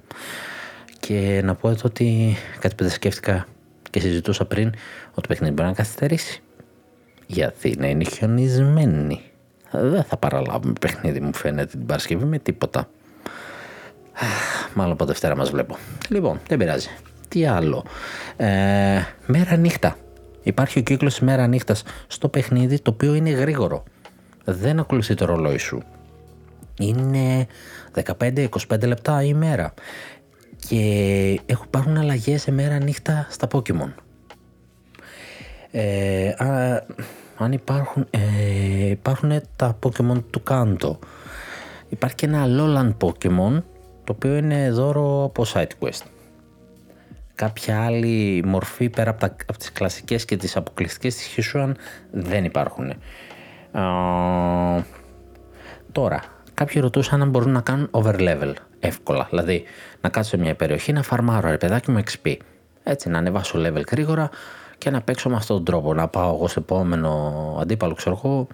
Και 1.00 1.40
να 1.44 1.54
πω 1.54 1.68
εδώ 1.68 1.80
ότι 1.84 2.36
κάτι 2.58 2.74
που 2.74 2.82
δεν 2.82 2.92
σκέφτηκα 2.92 3.46
και 3.90 4.00
συζητούσα 4.00 4.44
πριν, 4.44 4.66
ότι 5.10 5.20
το 5.20 5.28
παιχνίδι 5.28 5.52
μπορεί 5.52 5.68
να 5.68 5.74
καθυστερήσει. 5.74 6.42
Γιατί 7.26 7.76
να 7.78 7.86
είναι 7.86 8.04
χιονισμένη. 8.04 9.20
Δεν 9.72 10.02
θα 10.02 10.16
παραλάβουμε 10.16 10.72
παιχνίδι 10.80 11.20
μου 11.20 11.34
φαίνεται 11.34 11.66
την 11.66 11.86
Παρασκευή 11.86 12.24
με 12.24 12.38
τίποτα. 12.38 12.88
Μάλλον 14.74 14.92
από 14.92 15.04
Δευτέρα 15.04 15.36
μας 15.36 15.50
βλέπω. 15.50 15.76
Λοιπόν, 16.08 16.40
δεν 16.48 16.58
πειράζει. 16.58 16.88
Τι 17.28 17.46
άλλο. 17.46 17.84
Ε, 18.36 18.46
μέρα 19.26 19.56
νύχτα. 19.56 19.96
Υπάρχει 20.42 20.78
ο 20.78 20.82
κύκλος 20.82 21.20
μέρα 21.20 21.46
νύχτας 21.46 21.82
στο 22.06 22.28
παιχνίδι 22.28 22.80
το 22.80 22.90
οποίο 22.90 23.14
είναι 23.14 23.30
γρήγορο. 23.30 23.82
Δεν 24.44 24.78
ακολουθεί 24.78 25.14
το 25.14 25.24
ρολόι 25.24 25.58
σου. 25.58 25.82
Είναι 26.78 27.46
15-25 28.18 28.46
λεπτά 28.86 29.22
η 29.22 29.34
μέρα 29.34 29.74
και 30.68 30.76
έχουν 31.46 31.64
υπάρχουν 31.66 31.96
αλλαγές 31.96 32.42
σε 32.42 32.50
μέρα 32.50 32.78
νύχτα 32.78 33.26
στα 33.30 33.48
Pokemon. 33.52 33.92
Ε, 35.70 36.32
αν 37.42 37.52
υπάρχουν, 37.52 38.06
ε, 38.10 38.90
υπάρχουν 38.90 39.40
τα 39.56 39.78
Pokemon 39.82 40.22
του 40.30 40.42
Kanto. 40.48 40.96
Υπάρχει 41.88 42.14
και 42.14 42.26
ένα 42.26 42.44
Alolan 42.46 43.06
Pokemon 43.06 43.62
το 44.04 44.12
οποίο 44.12 44.36
είναι 44.36 44.70
δώρο 44.70 45.24
από 45.24 45.44
side 45.54 45.70
quest. 45.80 46.02
Κάποια 47.34 47.84
άλλη 47.84 48.42
μορφή 48.46 48.88
πέρα 48.88 49.10
από, 49.10 49.20
τα, 49.20 49.36
από 49.46 49.58
τις 49.58 49.72
κλασικές 49.72 50.24
και 50.24 50.36
τις 50.36 50.56
αποκλειστικές 50.56 51.16
της 51.16 51.34
Hisuan 51.36 51.72
δεν 52.10 52.44
υπάρχουν. 52.44 52.92
τώρα, 55.92 56.22
κάποιοι 56.54 56.80
ρωτούσαν 56.80 57.22
αν 57.22 57.30
μπορούν 57.30 57.52
να 57.52 57.60
κάνουν 57.60 57.90
overlevel 57.90 58.52
εύκολα. 58.80 59.26
Δηλαδή, 59.30 59.64
να 60.00 60.08
κάτσω 60.08 60.30
σε 60.30 60.36
μια 60.36 60.54
περιοχή 60.54 60.92
να 60.92 61.02
φαρμάρω 61.02 61.50
ρε 61.50 61.56
παιδάκι 61.56 61.90
μου 61.90 62.02
XP. 62.10 62.36
Έτσι, 62.82 63.08
να 63.08 63.18
ανεβάσω 63.18 63.58
level 63.58 63.82
γρήγορα 63.90 64.30
και 64.82 64.90
να 64.90 65.00
παίξω 65.02 65.28
με 65.28 65.36
αυτόν 65.36 65.56
τον 65.56 65.64
τρόπο. 65.64 65.94
Να 65.94 66.08
πάω 66.08 66.34
εγώ 66.34 66.48
σε 66.48 66.58
επόμενο 66.58 67.56
αντίπαλο, 67.60 67.94
ξέρω 67.94 68.20
εγώ. 68.24 68.46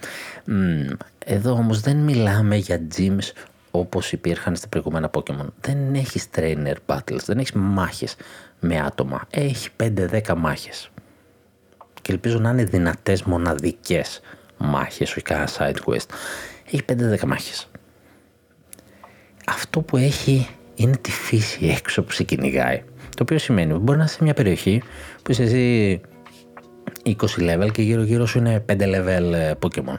Εδώ 1.24 1.52
όμως 1.52 1.80
δεν 1.80 1.96
μιλάμε 1.96 2.56
για 2.56 2.80
gyms 2.96 3.32
όπως 3.70 4.12
υπήρχαν 4.12 4.56
στα 4.56 4.68
προηγούμενα 4.68 5.10
Pokémon. 5.12 5.46
Δεν 5.60 5.94
έχεις 5.94 6.28
trainer 6.36 6.74
battles, 6.86 7.22
δεν 7.24 7.38
έχεις 7.38 7.52
μάχες 7.52 8.16
με 8.60 8.80
άτομα. 8.80 9.26
Έχει 9.30 9.68
5-10 9.76 10.34
μάχες. 10.36 10.90
Και 12.02 12.12
ελπίζω 12.12 12.38
να 12.38 12.50
είναι 12.50 12.64
δυνατές 12.64 13.22
μοναδικές 13.22 14.20
μάχες, 14.58 15.10
όχι 15.10 15.22
κανένα 15.22 15.48
side 15.58 15.76
quest. 15.86 16.06
Έχει 16.66 16.82
5-10 16.82 17.26
μάχες 17.26 17.68
αυτό 19.48 19.80
που 19.80 19.96
έχει 19.96 20.48
είναι 20.74 20.96
τη 20.96 21.10
φύση 21.10 21.66
έξω 21.66 22.02
που 22.02 22.12
σε 22.12 22.22
κυνηγάει. 22.22 22.82
Το 23.16 23.22
οποίο 23.22 23.38
σημαίνει 23.38 23.72
ότι 23.72 23.82
μπορεί 23.82 23.98
να 23.98 24.04
είσαι 24.04 24.14
σε 24.14 24.22
μια 24.22 24.34
περιοχή 24.34 24.82
που 25.22 25.30
είσαι 25.30 25.42
εσύ 25.42 26.00
20 27.20 27.24
level 27.38 27.72
και 27.72 27.82
γύρω 27.82 28.02
γύρω 28.02 28.26
σου 28.26 28.38
είναι 28.38 28.64
5 28.68 28.80
level 28.80 29.32
ε, 29.32 29.52
Pokemon. 29.62 29.98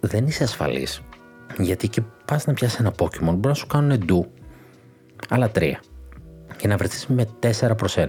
Δεν 0.00 0.26
είσαι 0.26 0.44
ασφαλής. 0.44 1.02
Γιατί 1.58 1.88
και 1.88 2.02
πας 2.24 2.46
να 2.46 2.52
πιάσεις 2.52 2.78
ένα 2.78 2.92
Pokemon 2.98 3.20
μπορεί 3.20 3.46
να 3.46 3.54
σου 3.54 3.66
κάνουν 3.66 3.98
ντου. 3.98 4.32
Άλλα 5.28 5.50
τρία. 5.50 5.80
Και 6.56 6.68
να 6.68 6.76
βρεθείς 6.76 7.06
με 7.06 7.28
4 7.40 7.76
προς 7.76 7.96
1. 7.98 8.06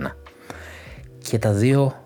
Και 1.17 1.39
τα 1.39 1.51
δύο 1.51 2.03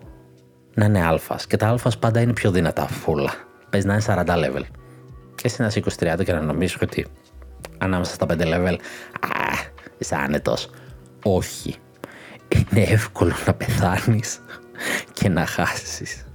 να 0.74 0.84
είναι 0.84 1.04
αλφας. 1.04 1.46
Και 1.46 1.56
τα 1.56 1.68
αλφας 1.68 1.98
πάντα 1.98 2.20
είναι 2.20 2.32
πιο 2.32 2.50
δυνατά 2.50 2.86
φούλα. 2.88 3.32
Πες 3.70 3.84
να 3.84 3.92
είναι 3.92 4.02
40 4.06 4.24
level. 4.26 4.62
Και 5.34 5.42
εσύ 5.42 5.60
να 5.60 5.66
είσαι 5.66 5.82
20-30 6.18 6.24
και 6.24 6.32
να 6.32 6.40
νομίζεις 6.40 6.78
ότι 6.82 7.06
ανάμεσα 7.78 8.14
στα 8.14 8.26
5 8.26 8.44
level. 8.44 8.76
Α, 9.20 9.70
είσαι 9.98 10.16
άνετος. 10.16 10.70
Όχι. 11.22 11.74
Είναι 12.48 12.82
εύκολο 12.82 13.32
να 13.46 13.54
πεθάνεις 13.54 14.40
και 15.20 15.28
να 15.28 15.46
χάσεις. 15.46 16.26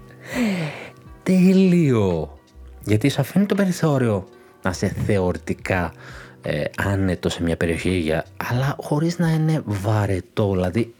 Τέλειο. 1.23 2.37
Γιατί 2.83 3.09
σου 3.09 3.21
αφήνει 3.21 3.45
το 3.45 3.55
περιθώριο 3.55 4.27
να 4.61 4.69
είσαι 4.69 4.95
θεωρητικά 5.05 5.93
ε, 6.41 6.63
άνετος 6.77 7.33
σε 7.33 7.43
μια 7.43 7.57
περιοχή, 7.57 7.89
για, 7.89 8.25
αλλά 8.49 8.75
χωρίς 8.79 9.19
να 9.19 9.29
είναι 9.29 9.61
βαρετό, 9.65 10.51
δηλαδή 10.51 10.93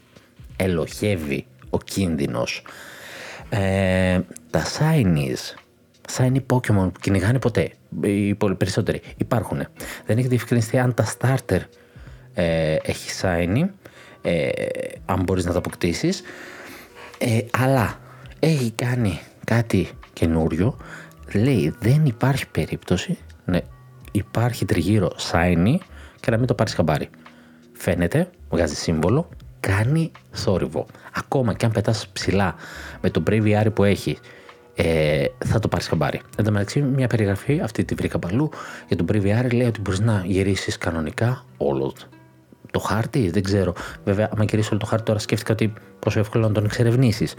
ελοχεύει 0.56 1.46
ο 1.70 1.78
κίνδυνος. 1.78 2.62
Ε, 3.48 4.20
τα 4.50 4.62
shinies 4.78 5.54
shiny 6.16 6.36
Pokemon 6.46 6.90
που 6.92 7.00
κυνηγάνε 7.00 7.38
ποτέ; 7.38 7.70
Οι 8.00 8.34
περισσότεροι 8.34 9.00
υπάρχουν. 9.16 9.66
Δεν 10.06 10.18
έχει 10.18 10.28
διευκρινιστεί 10.28 10.78
αν 10.78 10.94
τα 10.94 11.06
starter 11.18 11.60
ε, 12.34 12.76
έχει 12.82 13.10
shiny, 13.22 13.68
ε, 14.22 14.48
αν 15.06 15.22
μπορείς 15.22 15.44
να 15.44 15.52
τα 15.52 15.58
αποκτήσεις. 15.58 16.22
Ε, 17.18 17.40
αλλά 17.50 17.98
έχει 18.38 18.70
κάνει 18.70 19.20
κάτι 19.44 19.88
καινούριο. 20.12 20.76
Λέει 21.34 21.74
δεν 21.78 22.04
υπάρχει 22.04 22.48
περίπτωση 22.48 23.18
να 23.44 23.62
υπάρχει 24.12 24.64
τριγύρω 24.64 25.12
shiny 25.32 25.74
και 26.20 26.30
να 26.30 26.36
μην 26.36 26.46
το 26.46 26.54
πάρεις 26.54 26.74
χαμπάρι. 26.74 27.08
Φαίνεται, 27.72 28.30
βγάζει 28.50 28.74
σύμβολο, 28.74 29.28
κάνει 29.60 30.12
θόρυβο. 30.30 30.86
Ακόμα 31.14 31.54
και 31.54 31.66
αν 31.66 31.72
πετάς 31.72 32.08
ψηλά 32.08 32.54
με 33.00 33.10
το 33.10 33.22
Braviary 33.26 33.68
που 33.74 33.84
έχει 33.84 34.18
ε, 34.74 35.24
θα 35.44 35.58
το 35.58 35.68
πάρεις 35.68 35.88
χαμπάρι. 35.88 36.20
Εν 36.36 36.44
τω 36.44 36.52
μεταξύ, 36.52 36.80
μια 36.80 37.06
περιγραφή, 37.06 37.60
αυτή 37.60 37.84
τη 37.84 37.94
βρήκα 37.94 38.18
παλού, 38.18 38.50
για 38.88 38.96
τον 38.96 39.06
Breviary 39.12 39.52
λέει 39.52 39.66
ότι 39.66 39.80
μπορείς 39.80 40.00
να 40.00 40.22
γυρίσεις 40.26 40.78
κανονικά 40.78 41.44
όλο 41.56 41.92
το 42.78 42.84
χάρτη. 42.84 43.30
Δεν 43.30 43.42
ξέρω. 43.42 43.72
Βέβαια, 44.04 44.28
άμα 44.32 44.44
γυρίσει 44.44 44.68
όλο 44.70 44.78
το 44.78 44.86
χάρτη, 44.86 45.04
τώρα 45.04 45.18
σκέφτηκα 45.18 45.52
ότι 45.52 45.72
πόσο 45.98 46.18
εύκολο 46.18 46.46
να 46.46 46.52
τον 46.52 46.64
εξερευνήσεις. 46.64 47.34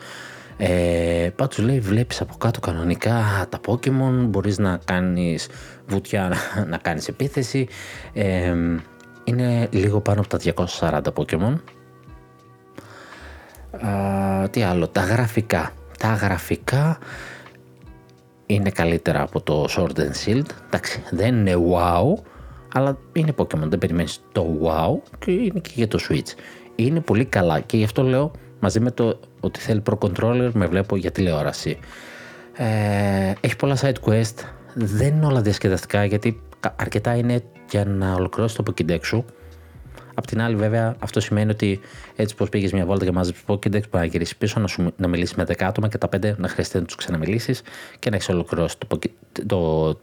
Ε, 0.57 1.29
Πάντως 1.35 1.57
λέει, 1.57 1.79
βλέπεις 1.79 2.21
από 2.21 2.35
κάτω 2.37 2.59
κανονικά 2.59 3.45
τα 3.49 3.59
Pokemon, 3.67 4.25
μπορείς 4.27 4.57
να 4.57 4.79
κάνεις 4.85 5.47
βουτιά, 5.87 6.27
να, 6.27 6.65
να 6.71 6.77
κάνεις 6.77 7.07
επίθεση. 7.07 7.67
Ε, 8.13 8.55
είναι 9.23 9.67
λίγο 9.71 10.01
πάνω 10.01 10.19
από 10.19 10.37
τα 10.37 10.39
240 10.79 11.01
Pokemon. 11.13 11.55
Α, 13.87 14.49
τι 14.49 14.63
άλλο, 14.63 14.87
τα 14.87 15.01
γραφικά. 15.01 15.71
Τα 15.99 16.13
γραφικά 16.13 16.97
είναι 18.45 18.69
καλύτερα 18.69 19.21
από 19.21 19.41
το 19.41 19.67
Sword 19.69 19.99
and 19.99 20.25
Shield. 20.25 20.45
Εντάξει, 20.65 21.03
δεν 21.09 21.35
είναι 21.35 21.55
wow, 21.73 22.13
αλλά 22.73 22.97
είναι 23.13 23.33
Pokemon. 23.37 23.67
Δεν 23.67 23.79
περιμένεις 23.79 24.21
το 24.31 24.59
wow 24.63 25.11
και 25.19 25.31
είναι 25.31 25.59
και 25.59 25.71
για 25.73 25.87
το 25.87 25.99
Switch. 26.09 26.33
Είναι 26.75 26.99
πολύ 26.99 27.25
καλά 27.25 27.59
και 27.59 27.77
γι' 27.77 27.83
αυτό 27.83 28.03
λέω 28.03 28.31
μαζί 28.59 28.79
με 28.79 28.91
το 28.91 29.19
ότι 29.39 29.59
θέλει 29.59 29.81
Pro 29.89 29.97
Controller 29.97 30.49
με 30.53 30.65
βλέπω 30.65 30.95
για 30.95 31.11
τηλεόραση. 31.11 31.77
Ε, 32.53 33.33
έχει 33.39 33.55
πολλά 33.55 33.77
side 33.81 34.09
quest. 34.09 34.33
Δεν 34.73 35.15
είναι 35.15 35.25
όλα 35.25 35.41
διασκεδαστικά 35.41 36.05
γιατί 36.05 36.41
αρκετά 36.75 37.15
είναι 37.15 37.41
για 37.69 37.85
να 37.85 38.13
ολοκληρώσεις 38.13 38.57
το 38.57 38.63
Pokédex 38.67 38.99
σου. 39.03 39.25
Απ' 40.19 40.27
την 40.27 40.41
άλλη, 40.41 40.55
βέβαια, 40.55 40.95
αυτό 40.99 41.19
σημαίνει 41.19 41.51
ότι 41.51 41.79
έτσι 42.15 42.35
πώ 42.35 42.45
πήγες 42.51 42.71
μια 42.71 42.85
βόλτα 42.85 43.05
και 43.05 43.11
μάζεψες 43.11 43.43
Pokédex, 43.47 43.71
μπορεί 43.71 43.87
να 43.91 44.05
γυρίσει 44.05 44.37
πίσω, 44.37 44.59
να, 44.59 44.67
σου, 44.67 44.93
να 44.97 45.07
μιλήσεις 45.07 45.35
με 45.35 45.43
10 45.47 45.53
άτομα 45.59 45.87
και 45.87 45.97
τα 45.97 46.09
5 46.15 46.35
να 46.37 46.47
χρειαστεί 46.47 46.77
να 46.77 46.83
τους 46.83 46.95
ξαναμιλήσεις 46.95 47.61
και 47.99 48.09
να 48.09 48.15
έχεις 48.15 48.29
ολοκληρώσει 48.29 48.75
το, 48.77 48.99
το, 49.47 49.99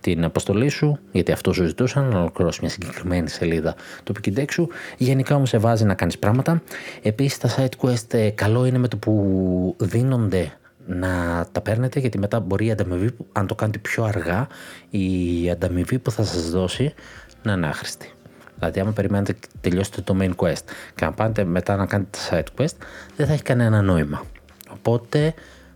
την 0.00 0.24
αποστολή 0.24 0.68
σου, 0.68 0.98
γιατί 1.12 1.32
αυτό 1.32 1.52
σου 1.52 1.64
ζητούσαν, 1.64 2.04
να 2.04 2.20
ολοκληρώσεις 2.20 2.60
μια 2.60 2.70
συγκεκριμένη 2.70 3.28
σελίδα 3.28 3.74
του 4.04 4.14
Pokédex 4.14 4.50
σου. 4.50 4.68
Γενικά 4.96 5.34
όμως 5.34 5.48
σε 5.48 5.58
βάζει 5.58 5.84
να 5.84 5.94
κάνεις 5.94 6.18
πράγματα. 6.18 6.62
Επίσης, 7.02 7.38
τα 7.38 7.48
side 7.56 7.86
quest 7.86 8.14
ε, 8.14 8.30
καλό 8.30 8.64
είναι 8.64 8.78
με 8.78 8.88
το 8.88 8.96
που 8.96 9.76
δίνονται 9.78 10.52
να 10.86 11.46
τα 11.52 11.60
παίρνετε 11.60 12.00
γιατί 12.00 12.18
μετά 12.18 12.40
μπορεί 12.40 12.66
η 12.66 12.70
ανταμοιβή, 12.70 13.10
αν 13.32 13.46
το 13.46 13.54
κάνετε 13.54 13.78
πιο 13.78 14.04
αργά, 14.04 14.46
η 14.90 15.50
ανταμοιβή 15.50 15.98
που 15.98 16.10
θα 16.10 16.24
σας 16.24 16.50
δώσει 16.50 16.94
να 17.42 17.52
είναι 17.52 17.66
άχρηστη. 17.66 18.14
Δηλαδή, 18.60 18.80
άμα 18.80 18.90
περιμένετε 18.90 19.36
τελειώσετε 19.60 20.00
το 20.00 20.16
main 20.20 20.34
quest 20.36 20.64
και 20.94 21.04
να 21.04 21.12
πάτε 21.12 21.44
μετά 21.44 21.76
να 21.76 21.86
κάνετε 21.86 22.18
τα 22.30 22.36
side 22.38 22.60
quest, 22.60 22.76
δεν 23.16 23.26
θα 23.26 23.32
έχει 23.32 23.42
κανένα 23.42 23.82
νόημα. 23.82 24.22
Οπότε, 24.70 25.34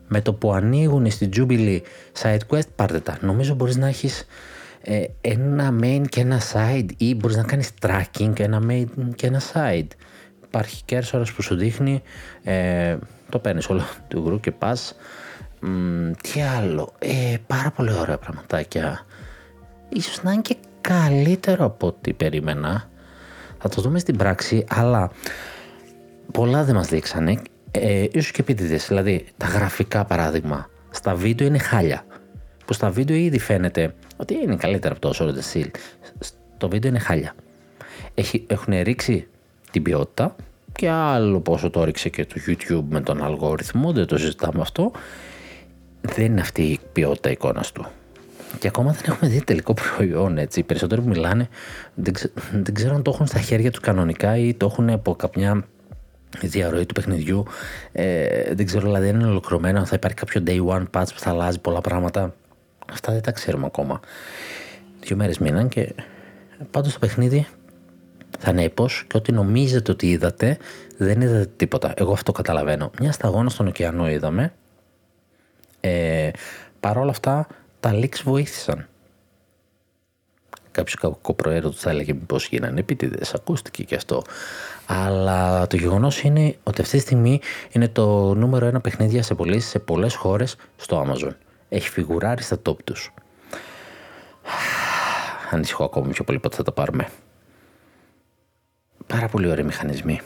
με 0.08 0.20
το 0.20 0.32
που 0.32 0.52
ανοίγουν 0.52 1.10
στη 1.10 1.28
Jubilee 1.36 1.80
side 2.22 2.38
quest, 2.48 2.68
πάρτε 2.76 3.00
τα. 3.00 3.18
Νομίζω 3.20 3.54
μπορείς 3.54 3.76
να 3.76 3.86
έχεις 3.86 4.26
ε, 4.82 5.04
ένα 5.20 5.74
main 5.82 6.02
και 6.08 6.20
ένα 6.20 6.40
side 6.52 6.86
ή 6.96 7.14
μπορείς 7.14 7.36
να 7.36 7.42
κάνεις 7.42 7.70
tracking 7.80 8.40
ένα 8.40 8.62
main 8.68 8.86
και 9.14 9.26
ένα 9.26 9.40
side. 9.52 9.88
Υπάρχει 10.44 10.84
cursor 10.88 11.24
που 11.36 11.42
σου 11.42 11.56
δείχνει, 11.56 12.02
ε, 12.42 12.96
το 13.28 13.38
παίρνεις 13.38 13.68
όλο 13.68 13.82
του 14.08 14.22
γκρου 14.22 14.40
και 14.40 14.50
πας. 14.50 14.96
τι 16.22 16.42
άλλο, 16.42 16.92
ε, 16.98 17.36
πάρα 17.46 17.70
πολύ 17.70 17.92
ωραία 17.92 18.18
πραγματάκια. 18.18 19.06
Ίσως 19.88 20.22
να 20.22 20.32
είναι 20.32 20.42
και 20.42 20.56
καλύτερο 20.88 21.64
από 21.64 21.86
ό,τι 21.86 22.12
περίμενα. 22.12 22.88
Θα 23.58 23.68
το 23.68 23.82
δούμε 23.82 23.98
στην 23.98 24.16
πράξη, 24.16 24.64
αλλά 24.68 25.10
πολλά 26.32 26.64
δεν 26.64 26.74
μας 26.74 26.88
δείξανε. 26.88 27.42
Ε, 27.70 28.06
ίσως 28.12 28.30
και 28.30 28.40
επίτηδες, 28.40 28.86
δηλαδή 28.86 29.26
τα 29.36 29.46
γραφικά 29.46 30.04
παράδειγμα. 30.04 30.68
Στα 30.90 31.14
βίντεο 31.14 31.46
είναι 31.46 31.58
χάλια. 31.58 32.04
Που 32.66 32.72
στα 32.72 32.90
βίντεο 32.90 33.16
ήδη 33.16 33.38
φαίνεται 33.38 33.94
ότι 34.16 34.34
είναι 34.34 34.56
καλύτερα 34.56 34.94
από 34.94 35.08
το 35.08 35.14
Sword 35.18 35.34
of 35.34 35.56
Seal. 35.56 35.70
Στο 36.18 36.68
βίντεο 36.68 36.90
είναι 36.90 36.98
χάλια. 36.98 37.34
Έχει, 38.14 38.44
έχουν 38.46 38.82
ρίξει 38.82 39.26
την 39.70 39.82
ποιότητα 39.82 40.36
και 40.72 40.88
άλλο 40.88 41.40
πόσο 41.40 41.70
το 41.70 41.84
ρίξε 41.84 42.08
και 42.08 42.26
το 42.26 42.34
YouTube 42.46 42.84
με 42.88 43.00
τον 43.00 43.22
αλγόριθμο, 43.22 43.92
δεν 43.92 44.06
το 44.06 44.18
συζητάμε 44.18 44.60
αυτό. 44.60 44.92
Δεν 46.00 46.24
είναι 46.24 46.40
αυτή 46.40 46.62
η 46.62 46.80
ποιότητα 46.92 47.30
εικόνας 47.30 47.72
του 47.72 47.86
και 48.58 48.68
ακόμα 48.68 48.92
δεν 48.92 49.02
έχουμε 49.06 49.30
δει 49.30 49.44
τελικό 49.44 49.74
προϊόν. 49.74 50.38
Έτσι. 50.38 50.60
Οι 50.60 50.62
περισσότεροι 50.62 51.00
που 51.00 51.08
μιλάνε 51.08 51.48
δεν, 51.94 52.14
δεν 52.52 52.74
ξέρω 52.74 52.94
αν 52.94 53.02
το 53.02 53.10
έχουν 53.14 53.26
στα 53.26 53.38
χέρια 53.38 53.70
τους 53.70 53.80
κανονικά 53.80 54.36
ή 54.36 54.54
το 54.54 54.66
έχουν 54.66 54.90
από 54.90 55.14
κάποια 55.14 55.64
διαρροή 56.40 56.86
του 56.86 56.94
παιχνιδιού. 56.94 57.44
Ε, 57.92 58.54
δεν 58.54 58.66
ξέρω 58.66 58.84
δηλαδή 58.86 59.08
αν 59.08 59.14
είναι 59.14 59.28
ολοκληρωμένο, 59.28 59.78
αν 59.78 59.86
θα 59.86 59.94
υπάρχει 59.94 60.16
κάποιο 60.16 60.42
day 60.46 60.66
one 60.66 60.84
patch 60.90 61.08
που 61.14 61.18
θα 61.18 61.30
αλλάζει 61.30 61.60
πολλά 61.60 61.80
πράγματα. 61.80 62.34
Αυτά 62.92 63.12
δεν 63.12 63.22
τα 63.22 63.32
ξέρουμε 63.32 63.66
ακόμα. 63.66 64.00
Δύο 65.00 65.16
μέρες 65.16 65.38
μείναν 65.38 65.68
και 65.68 65.94
πάντως 66.70 66.92
το 66.92 66.98
παιχνίδι 66.98 67.46
θα 68.38 68.50
είναι 68.50 68.62
έπος 68.62 69.04
και 69.06 69.16
ό,τι 69.16 69.32
νομίζετε 69.32 69.90
ότι 69.90 70.10
είδατε 70.10 70.58
δεν 70.96 71.20
είδατε 71.20 71.50
τίποτα. 71.56 71.94
Εγώ 71.96 72.12
αυτό 72.12 72.32
καταλαβαίνω. 72.32 72.90
Μια 73.00 73.12
σταγόνα 73.12 73.50
στον 73.50 73.66
ωκεανό 73.66 74.10
είδαμε. 74.10 74.52
Ε, 75.80 76.30
Παρ' 76.80 76.98
όλα 76.98 77.10
αυτά 77.10 77.46
τα 77.84 77.92
leaks 77.92 78.20
βοήθησαν. 78.24 78.88
Κάποιος 80.70 80.94
κακοπροαίρετο 80.94 81.72
θα 81.72 81.90
έλεγε 81.90 82.14
πω 82.14 82.36
γίνανε 82.36 82.80
επίτηδες. 82.80 83.34
Ακούστηκε 83.34 83.82
και 83.82 83.94
αυτό. 83.94 84.22
Αλλά 84.86 85.66
το 85.66 85.76
γεγονός 85.76 86.22
είναι 86.22 86.56
ότι 86.62 86.80
αυτή 86.80 86.96
τη 86.96 87.02
στιγμή 87.02 87.40
είναι 87.72 87.88
το 87.88 88.34
νούμερο 88.34 88.66
ένα 88.66 88.80
παιχνίδια 88.80 89.22
σε 89.22 89.34
πωλήσει 89.34 89.68
σε 89.68 89.78
πολλές 89.78 90.14
χώρες 90.14 90.56
στο 90.76 91.06
Amazon. 91.06 91.32
Έχει 91.68 91.88
φιγουράρει 91.88 92.42
στα 92.42 92.56
top 92.66 92.76
τους. 92.84 93.12
Ανησυχώ 95.50 95.84
ακόμη 95.84 96.12
πιο 96.12 96.24
πολύ 96.24 96.38
πότε 96.38 96.56
θα 96.56 96.62
τα 96.62 96.72
πάρουμε. 96.72 97.08
Πάρα 99.06 99.28
πολύ 99.28 99.50
ωραίοι 99.50 99.64
μηχανισμοί. 99.64 100.20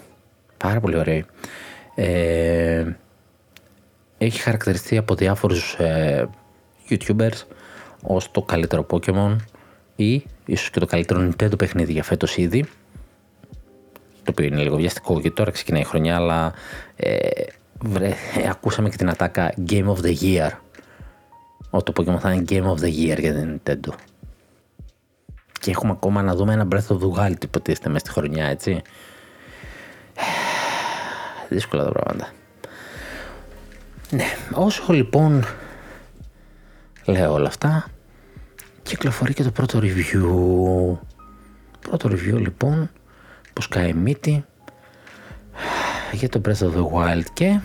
Πάρα 0.57 0.81
πολύ 0.81 0.97
ωραίοι. 0.97 1.27
Ε, 1.95 2.85
έχει 4.19 4.41
χαρακτηριστεί 4.41 4.97
από 4.97 5.15
διάφορους 5.15 5.75
ε, 5.75 6.29
YouTubers 6.91 7.43
ως 8.03 8.31
το 8.31 8.43
καλύτερο 8.43 8.87
Pokemon 8.91 9.37
ή 9.97 10.23
ίσως 10.45 10.71
και 10.71 10.81
το 10.81 10.87
καλύτερο 10.87 11.29
Nintendo 11.29 11.59
παιχνίδι 11.59 11.93
για 11.93 12.03
φέτος 12.03 12.37
ήδη 12.37 12.65
το 14.29 14.31
οποίο 14.31 14.45
είναι 14.45 14.63
λίγο 14.63 14.77
βιαστικό 14.77 15.13
γιατί 15.13 15.31
τώρα 15.37 15.51
ξεκινάει 15.51 15.81
η 15.81 15.85
χρονιά 15.85 16.17
αλλά 16.17 16.53
ε, 16.97 17.19
βρε, 17.81 18.07
ε, 18.07 18.49
ακούσαμε 18.49 18.89
και 18.89 18.97
την 18.97 19.09
ατάκα 19.09 19.55
Game 19.69 19.87
of 19.87 19.97
the 19.97 20.17
Year. 20.21 20.51
Ότι 21.71 21.93
το 21.93 22.03
Pokemon 22.03 22.19
θα 22.19 22.33
είναι 22.33 22.45
Game 22.49 22.65
of 22.65 22.79
the 22.81 22.87
Year 22.87 23.19
για 23.19 23.35
την 23.35 23.61
Nintendo. 23.65 23.93
Και 25.61 25.71
έχουμε 25.71 25.93
ακόμα 25.93 26.23
να 26.23 26.35
δούμε 26.35 26.53
ένα 26.53 26.69
Breath 26.73 26.87
of 26.95 26.99
the 26.99 27.13
Wild 27.19 27.45
υποτίθεται 27.45 27.89
μέσα 27.89 28.05
στη 28.05 28.11
χρονιά 28.11 28.47
έτσι. 28.47 28.83
Δύσκολα 31.49 31.85
τα 31.85 31.93
πράγματα. 31.93 32.33
Ναι, 34.11 34.27
όσο 34.53 34.93
λοιπόν 34.93 35.45
λέω 37.09 37.33
όλα 37.33 37.49
αυτά. 37.49 37.87
Κυκλοφορεί 38.83 39.35
και 39.35 39.43
το 39.43 39.51
πρώτο 39.51 39.79
review. 39.83 40.99
Πρώτο 41.81 42.09
review 42.09 42.39
λοιπόν 42.39 42.91
που 43.53 43.63
σκάει 43.63 43.93
μύτη 43.93 44.45
για 46.13 46.29
το 46.29 46.41
Breath 46.45 46.59
of 46.59 46.75
the 46.75 46.87
Wild 46.93 47.25
και 47.33 47.61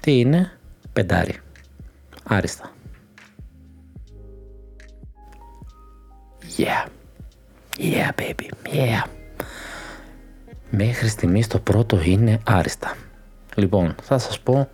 τι 0.00 0.18
είναι, 0.18 0.50
πεντάρι. 0.92 1.38
Άριστα. 2.24 2.72
Yeah. 6.56 6.86
Yeah 7.78 8.10
baby, 8.16 8.48
yeah. 8.64 9.04
Μέχρι 10.70 11.08
στιγμής 11.08 11.46
το 11.46 11.58
πρώτο 11.58 12.00
είναι 12.00 12.40
άριστα. 12.44 12.96
Λοιπόν, 13.54 13.94
θα 14.02 14.18
σας 14.18 14.40
πω 14.40 14.68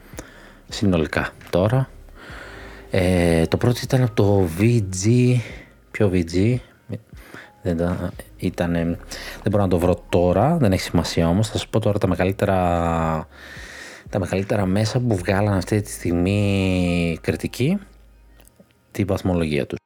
συνολικά 0.68 1.30
τώρα 1.50 1.88
ε, 2.98 3.46
το 3.46 3.56
πρώτο 3.56 3.80
ήταν 3.82 4.02
από 4.02 4.14
το 4.14 4.48
VG. 4.58 5.36
Ποιο 5.90 6.10
VG? 6.12 6.56
Δεν, 7.62 8.00
ήταν, 8.36 8.72
δεν 8.72 9.50
μπορώ 9.50 9.62
να 9.62 9.68
το 9.68 9.78
βρω 9.78 10.04
τώρα, 10.08 10.56
δεν 10.56 10.72
έχει 10.72 10.82
σημασία 10.82 11.28
όμως. 11.28 11.48
Θα 11.48 11.52
σας 11.52 11.68
πω 11.68 11.80
τώρα 11.80 11.98
τα 11.98 12.06
μεγαλύτερα, 12.06 13.28
τα 14.10 14.18
μεγαλύτερα 14.18 14.66
μέσα 14.66 15.00
που 15.00 15.16
βγάλαν 15.16 15.54
αυτή 15.54 15.80
τη 15.80 15.90
στιγμή 15.90 17.18
κριτική 17.20 17.78
τη 18.90 19.04
βαθμολογία 19.04 19.66
τους. 19.66 19.78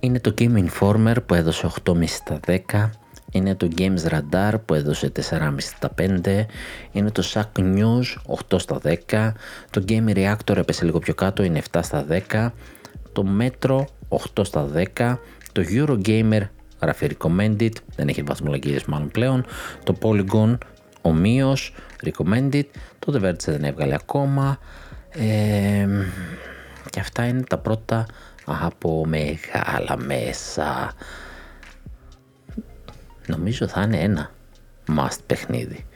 Είναι 0.00 0.20
το 0.20 0.34
Game 0.38 0.64
Informer 0.68 1.16
που 1.26 1.34
έδωσε 1.34 1.70
8,5 1.84 2.04
στα 2.06 2.40
10 2.46 2.90
είναι 3.30 3.54
το 3.54 3.68
Games 3.76 4.08
Radar 4.08 4.54
που 4.64 4.74
έδωσε 4.74 5.12
4,5 5.30 5.54
στα 5.58 5.90
5, 5.98 6.44
είναι 6.92 7.10
το 7.10 7.22
Shack 7.32 7.60
News 7.60 8.36
8 8.50 8.60
στα 8.60 8.80
10, 9.08 9.32
το 9.70 9.84
Game 9.88 10.14
Reactor 10.14 10.56
έπεσε 10.56 10.84
λίγο 10.84 10.98
πιο 10.98 11.14
κάτω, 11.14 11.42
είναι 11.42 11.62
7 11.72 11.80
στα 11.82 12.06
10, 12.30 12.50
το 13.12 13.24
Metro 13.38 13.84
8 14.08 14.44
στα 14.44 14.68
10, 14.96 15.16
το 15.52 15.62
Eurogamer 15.70 16.42
γράφει 16.82 17.16
Recommended, 17.18 17.72
δεν 17.96 18.08
έχει 18.08 18.22
βαθμολογίες 18.22 18.84
μάλλον 18.84 19.08
πλέον, 19.08 19.44
το 19.84 19.96
Polygon 20.02 20.58
ομοίως 21.00 21.74
Recommended, 22.04 22.64
το 22.98 23.12
The 23.14 23.28
Verge 23.28 23.44
δεν 23.44 23.64
έβγαλε 23.64 23.94
ακόμα 23.94 24.58
ε, 25.10 25.88
και 26.90 27.00
αυτά 27.00 27.24
είναι 27.24 27.42
τα 27.42 27.58
πρώτα 27.58 28.06
από 28.44 29.06
μεγάλα 29.06 29.96
μέσα 29.96 30.92
νομίζω 33.30 33.66
θα 33.66 33.82
είναι 33.82 34.00
ένα 34.00 34.30
must 34.96 35.18
παιχνίδι. 35.26 35.86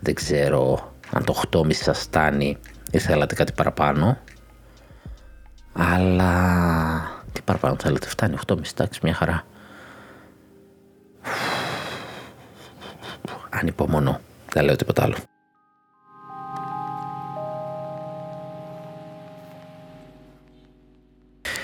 Δεν 0.00 0.14
ξέρω 0.14 0.92
αν 1.10 1.24
το 1.24 1.42
8,5 1.50 1.72
σας 1.72 1.98
φτάνει 1.98 2.58
ή 2.90 2.98
θέλατε 2.98 3.34
κάτι 3.34 3.52
παραπάνω. 3.52 4.18
Αλλά 5.72 7.24
τι 7.32 7.40
παραπάνω 7.44 7.76
θέλετε, 7.80 8.06
φτάνει 8.08 8.36
8,5 8.46 8.58
εντάξει 8.74 9.00
μια 9.02 9.14
χαρά. 9.14 9.44
Ανυπομονώ, 13.50 14.20
δεν 14.52 14.64
λέω 14.64 14.76
τίποτα 14.76 15.02
άλλο. 15.02 15.16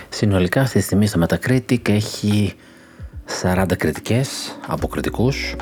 Συνολικά 0.08 0.60
αυτή 0.60 0.78
τη 0.78 0.84
στιγμή 0.84 1.06
στο 1.06 1.26
Metacritic 1.26 1.88
έχει 1.88 2.54
40 3.42 3.76
κριτικές 3.76 4.58
από 4.66 4.86
κριτικούς, 4.86 5.56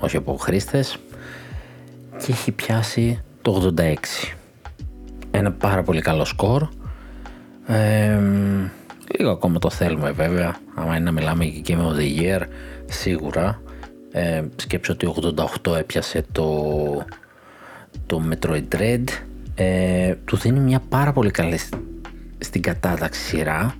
όχι 0.00 0.16
από 0.16 0.36
χρήστες 0.36 0.98
και 2.24 2.32
έχει 2.32 2.52
πιάσει 2.52 3.22
το 3.42 3.74
86. 3.78 3.94
Ένα 5.30 5.52
πάρα 5.52 5.82
πολύ 5.82 6.00
καλό 6.00 6.24
σκορ 6.24 6.68
λίγο 9.18 9.30
ακόμα 9.30 9.58
το 9.58 9.70
θέλουμε 9.70 10.10
βέβαια. 10.10 10.56
Άμα 10.74 10.96
είναι 10.96 11.04
να 11.04 11.12
μιλάμε 11.12 11.44
και 11.44 11.76
με 11.76 11.96
the 11.96 12.20
Year, 12.20 12.42
σίγουρα. 12.86 13.62
Ε, 14.12 14.42
σκέψω 14.56 14.92
ότι 14.92 15.14
88 15.64 15.76
έπιασε 15.76 16.24
το, 16.32 16.46
το 18.06 18.22
Metroid 18.30 18.64
Dread. 18.76 19.04
Ε, 19.54 20.14
του 20.24 20.36
δίνει 20.36 20.60
μια 20.60 20.82
πάρα 20.88 21.12
πολύ 21.12 21.30
καλή 21.30 21.58
στην 22.38 22.62
κατάταξη 22.62 23.20
σειρά. 23.20 23.74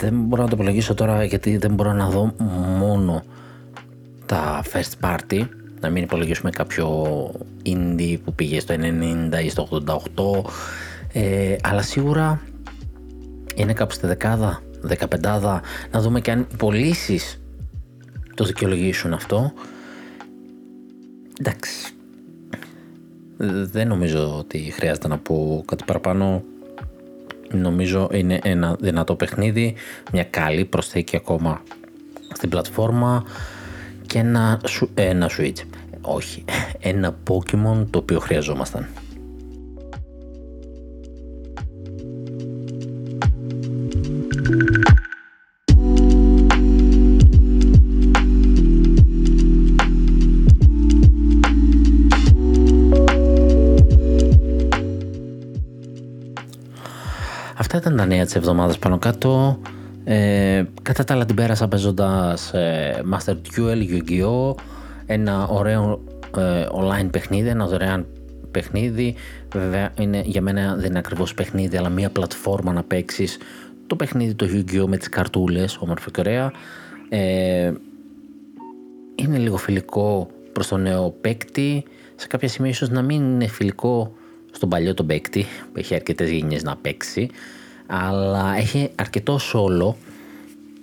Δεν 0.00 0.14
μπορώ 0.14 0.42
να 0.42 0.48
το 0.48 0.54
απολογίσω 0.54 0.94
τώρα 0.94 1.24
γιατί 1.24 1.56
δεν 1.56 1.74
μπορώ 1.74 1.92
να 1.92 2.08
δω 2.08 2.34
μόνο 2.78 3.22
τα 4.26 4.64
first 4.72 5.06
party. 5.06 5.48
Να 5.80 5.90
μην 5.90 6.02
υπολογίσουμε 6.02 6.50
κάποιο 6.50 6.88
indie 7.66 8.16
που 8.24 8.34
πήγε 8.34 8.60
στο 8.60 8.74
90 8.78 9.44
ή 9.44 9.48
στο 9.48 9.68
88 9.86 10.50
ε, 11.12 11.56
αλλά 11.62 11.82
σίγουρα 11.82 12.40
είναι 13.54 13.72
κάπου 13.72 13.92
στη 13.92 14.06
δεκάδα, 14.06 14.62
δεκαπεντάδα. 14.80 15.62
Να 15.90 16.00
δούμε 16.00 16.20
και 16.20 16.30
αν 16.30 16.46
οι 16.52 16.56
πωλήσεις 16.56 17.40
το 18.34 18.44
δικαιολογήσουν 18.44 19.12
αυτό. 19.12 19.52
Εντάξει. 21.40 21.94
Δεν 23.70 23.88
νομίζω 23.88 24.36
ότι 24.38 24.58
χρειάζεται 24.58 25.08
να 25.08 25.18
πω 25.18 25.62
κάτι 25.66 25.84
παραπάνω 25.86 26.42
νομίζω 27.52 28.08
είναι 28.12 28.38
ένα 28.42 28.76
δυνατό 28.80 29.14
παιχνίδι 29.14 29.74
μια 30.12 30.24
καλή 30.24 30.64
προσθήκη 30.64 31.16
ακόμα 31.16 31.62
στην 32.34 32.48
πλατφόρμα 32.48 33.24
και 34.06 34.18
ένα, 34.18 34.60
ένα 34.94 35.30
Switch. 35.38 35.62
Όχι, 36.00 36.44
ένα 36.80 37.16
Pokemon 37.28 37.86
το 37.90 37.98
οποίο 37.98 38.18
χρειαζόμασταν. 38.18 38.86
Αυτά 57.76 57.88
ήταν 57.88 58.00
τα 58.00 58.14
νέα 58.14 58.24
της 58.24 58.34
εβδομάδας 58.34 58.78
πάνω 58.78 58.98
κάτω. 58.98 59.58
Ε, 60.04 60.64
κατά 60.82 61.04
τα 61.04 61.14
άλλα 61.14 61.24
την 61.24 61.36
πέρασα 61.36 61.68
παίζοντας 61.68 62.52
ε, 62.54 63.02
Master 63.12 63.32
Duel, 63.32 63.82
Yu-Gi-Oh! 63.90 64.54
Ένα 65.06 65.46
ωραίο 65.46 66.04
ε, 66.36 66.66
online 66.72 67.08
παιχνίδι, 67.10 67.48
ένα 67.48 67.66
δωρεάν 67.66 68.06
παιχνίδι. 68.50 69.14
Βέβαια 69.52 69.92
είναι, 69.98 70.22
για 70.24 70.42
μένα 70.42 70.74
δεν 70.76 70.84
είναι 70.84 70.98
ακριβώς 70.98 71.34
παιχνίδι, 71.34 71.76
αλλά 71.76 71.88
μια 71.88 72.10
πλατφόρμα 72.10 72.72
να 72.72 72.82
παίξεις 72.82 73.38
το 73.86 73.96
παιχνίδι 73.96 74.34
το 74.34 74.46
Yu-Gi-Oh! 74.52 74.86
με 74.86 74.96
τις 74.96 75.08
καρτούλες, 75.08 75.76
όμορφο 75.76 76.10
και 76.10 76.20
ωραία. 76.20 76.52
Ε, 77.08 77.72
είναι 79.14 79.38
λίγο 79.38 79.56
φιλικό 79.56 80.30
προς 80.52 80.68
τον 80.68 80.82
νέο 80.82 81.10
παίκτη. 81.20 81.84
Σε 82.14 82.26
κάποια 82.26 82.48
σημεία 82.48 82.70
ίσως 82.70 82.88
να 82.88 83.02
μην 83.02 83.22
είναι 83.22 83.46
φιλικό 83.46 84.12
στον 84.50 84.68
παλιό 84.68 84.94
τον 84.94 85.06
παίκτη 85.06 85.46
που 85.72 85.78
έχει 85.78 85.94
αρκετές 85.94 86.30
γενιές 86.30 86.62
να 86.62 86.76
παίξει 86.76 87.30
αλλά 87.86 88.56
έχει 88.56 88.90
αρκετό 88.94 89.38
σόλο 89.38 89.96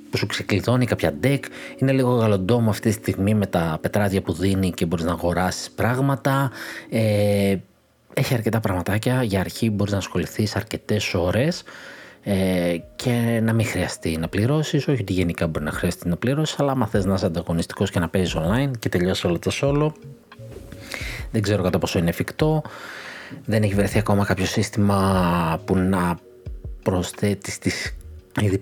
που 0.09 0.17
σου 0.17 0.25
ξεκλειδώνει 0.25 0.85
κάποια 0.85 1.13
deck. 1.23 1.39
Είναι 1.77 1.91
λίγο 1.91 2.15
γαλοντόμο 2.15 2.69
αυτή 2.69 2.87
τη 2.87 2.93
στιγμή 2.93 3.33
με 3.33 3.45
τα 3.45 3.77
πετράδια 3.81 4.21
που 4.21 4.33
δίνει 4.33 4.71
και 4.71 4.85
μπορείς 4.85 5.05
να 5.05 5.11
αγοράσεις 5.11 5.71
πράγματα. 5.71 6.51
Ε, 6.89 7.55
έχει 8.13 8.33
αρκετά 8.33 8.59
πραγματάκια. 8.59 9.23
Για 9.23 9.39
αρχή 9.39 9.69
μπορείς 9.69 9.91
να 9.91 9.97
ασχοληθείς 9.97 10.55
αρκετές 10.55 11.13
ώρες 11.13 11.63
ε, 12.23 12.77
και 12.95 13.39
να 13.43 13.53
μην 13.53 13.65
χρειαστεί 13.65 14.17
να 14.17 14.27
πληρώσεις. 14.27 14.87
Όχι 14.87 15.01
ότι 15.01 15.13
γενικά 15.13 15.47
μπορεί 15.47 15.65
να 15.65 15.71
χρειαστεί 15.71 16.07
να 16.07 16.15
πληρώσεις, 16.15 16.59
αλλά 16.59 16.71
άμα 16.71 16.87
θες 16.87 17.05
να 17.05 17.13
είσαι 17.13 17.25
ανταγωνιστικός 17.25 17.91
και 17.91 17.99
να 17.99 18.09
παίζεις 18.09 18.35
online 18.37 18.71
και 18.79 18.89
τελειώσει 18.89 19.27
όλο 19.27 19.39
το 19.39 19.51
solo, 19.61 19.91
δεν 21.31 21.41
ξέρω 21.41 21.63
κατά 21.63 21.79
πόσο 21.79 21.99
είναι 21.99 22.09
εφικτό. 22.09 22.61
Δεν 23.45 23.63
έχει 23.63 23.73
βρεθεί 23.73 23.97
ακόμα 23.97 24.25
κάποιο 24.25 24.45
σύστημα 24.45 25.61
που 25.65 25.75
να 25.77 26.17
προσθέτεις 26.83 27.53
στις 27.53 27.95
ήδη 28.41 28.59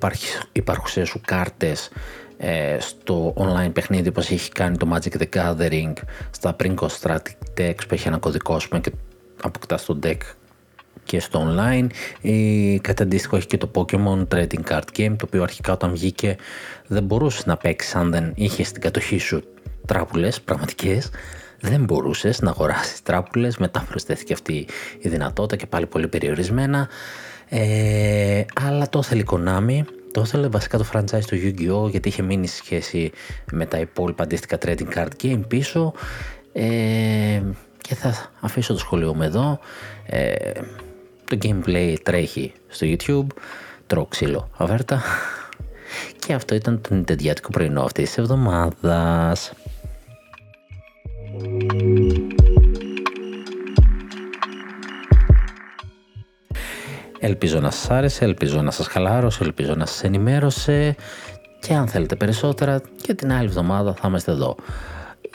υπάρχουσες 0.52 1.08
σου 1.08 1.22
κάρτες 1.26 1.90
ε, 2.38 2.78
στο 2.80 3.34
online 3.38 3.74
παιχνίδι 3.74 4.08
όπως 4.08 4.30
έχει 4.32 4.52
κάνει 4.52 4.78
το 4.78 4.88
Magic 4.94 5.22
the 5.22 5.28
Gathering 5.34 5.94
στα 6.32 6.56
Prinko 6.60 6.88
Strategic 7.02 7.58
Decks 7.58 7.88
που 7.88 7.94
έχει 7.94 8.08
ένα 8.08 8.18
κωδικό 8.18 8.60
πούμε, 8.70 8.82
και 8.82 8.92
αποκτάς 9.42 9.86
το 9.86 10.00
deck 10.04 10.18
και 11.04 11.20
στο 11.20 11.48
online 11.48 11.88
ή 12.22 12.80
κάτι 12.80 13.04
αντίστοιχο 13.04 13.36
έχει 13.36 13.48
και 13.48 13.58
το 13.58 13.72
Pokemon 13.74 14.28
Trading 14.28 14.64
Card 14.70 14.84
Game 14.98 15.16
το 15.18 15.26
οποίο 15.26 15.44
αρχικά 15.44 15.74
όταν 15.74 15.92
βγήκε 15.92 16.36
δεν 16.88 17.04
μπορούσες 17.04 17.46
να 17.46 17.58
παίξεις 17.58 17.96
αν 17.96 18.12
δεν 18.12 18.32
είχες 18.36 18.68
στην 18.68 18.82
κατοχή 18.82 19.18
σου 19.18 19.44
τράπουλες 19.86 20.42
πραγματικές. 20.42 21.10
Δεν 21.64 21.84
μπορούσες 21.84 22.42
να 22.42 22.50
αγοράσεις 22.50 23.02
τράπουλες 23.02 23.58
μετά 23.58 23.86
προσθέθηκε 23.90 24.34
αυτή 24.34 24.68
η 25.00 25.10
δυνατότητα 25.10 25.56
και 25.56 25.66
πάλι 25.66 25.86
πολύ 25.86 26.08
περιορισμένα 26.08 26.90
ε, 27.54 28.46
αλλά 28.62 28.90
το 28.90 29.00
ήθελε 29.00 29.22
η 29.22 29.26
Konami, 29.32 29.82
το 30.12 30.22
ήθελε 30.22 30.48
βασικά 30.48 30.78
το 30.78 30.86
franchise 30.94 31.26
του 31.28 31.36
Yu-Gi-Oh! 31.36 31.90
γιατί 31.90 32.08
είχε 32.08 32.22
μείνει 32.22 32.48
σχέση 32.48 33.12
με 33.52 33.66
τα 33.66 33.80
υπόλοιπα 33.80 34.24
αντίστοιχα 34.24 34.58
trading 34.66 34.98
card 34.98 35.10
game 35.24 35.42
πίσω. 35.48 35.94
Ε, 36.54 37.42
και 37.82 37.96
θα 37.96 38.32
αφήσω 38.40 38.74
το 38.74 38.80
σχολείο 38.80 39.14
μου 39.14 39.22
εδώ. 39.22 39.60
Ε, 40.06 40.52
το 41.26 41.38
gameplay 41.42 41.96
τρέχει 42.04 42.54
στο 42.68 42.88
YouTube. 42.90 43.28
Τρώω 43.88 44.06
ξύλο 44.06 44.50
αβέρτα. 44.58 45.02
Και 46.20 46.34
αυτό 46.34 46.56
ήταν 46.56 46.82
το 46.82 46.94
νιντεντιάτικο 46.94 47.50
πρωινό 47.50 47.82
αυτής 47.82 48.06
της 48.06 48.18
εβδομάδας. 48.18 49.54
Ελπίζω 57.24 57.60
να 57.60 57.72
σας 57.72 57.90
άρεσε, 57.90 58.26
ελπίζω 58.26 58.62
να 58.62 58.72
σας 58.72 58.88
χαλάρωσε, 58.88 59.44
ελπίζω 59.44 59.76
να 59.76 59.86
σας 59.86 60.04
ενημέρωσε 60.04 60.96
και 61.60 61.74
αν 61.74 61.88
θέλετε 61.88 62.16
περισσότερα 62.16 62.82
και 63.02 63.14
την 63.14 63.32
άλλη 63.32 63.46
εβδομάδα 63.48 63.94
θα 63.94 64.08
είμαστε 64.08 64.32
εδώ. 64.32 64.56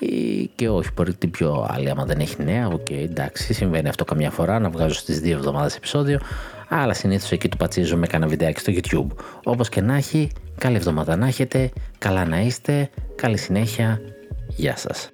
Ε, 0.00 0.44
και 0.54 0.68
όχι, 0.68 0.90
μπορεί 0.94 1.14
την 1.14 1.30
πιο 1.30 1.66
άλλη 1.70 1.90
άμα 1.90 2.04
δεν 2.04 2.18
έχει 2.18 2.44
νέα, 2.44 2.66
OK, 2.66 2.74
okay, 2.74 3.02
εντάξει, 3.02 3.52
συμβαίνει 3.52 3.88
αυτό 3.88 4.04
καμιά 4.04 4.30
φορά 4.30 4.58
να 4.58 4.70
βγάζω 4.70 4.94
στις 4.94 5.20
δύο 5.20 5.36
εβδομάδες 5.36 5.76
επεισόδιο, 5.76 6.20
αλλά 6.68 6.94
συνήθως 6.94 7.32
εκεί 7.32 7.48
του 7.48 7.56
πατσίζω 7.56 7.96
με 7.96 8.06
κανένα 8.06 8.30
βιντεάκι 8.30 8.60
στο 8.60 8.72
YouTube. 8.76 9.22
Όπως 9.44 9.68
και 9.68 9.80
να 9.80 9.96
έχει, 9.96 10.30
καλή 10.58 10.76
εβδομάδα 10.76 11.16
να 11.16 11.26
έχετε, 11.26 11.70
καλά 11.98 12.24
να 12.24 12.40
είστε, 12.40 12.90
καλή 13.14 13.36
συνέχεια, 13.36 14.00
γεια 14.48 14.76
σας. 14.76 15.10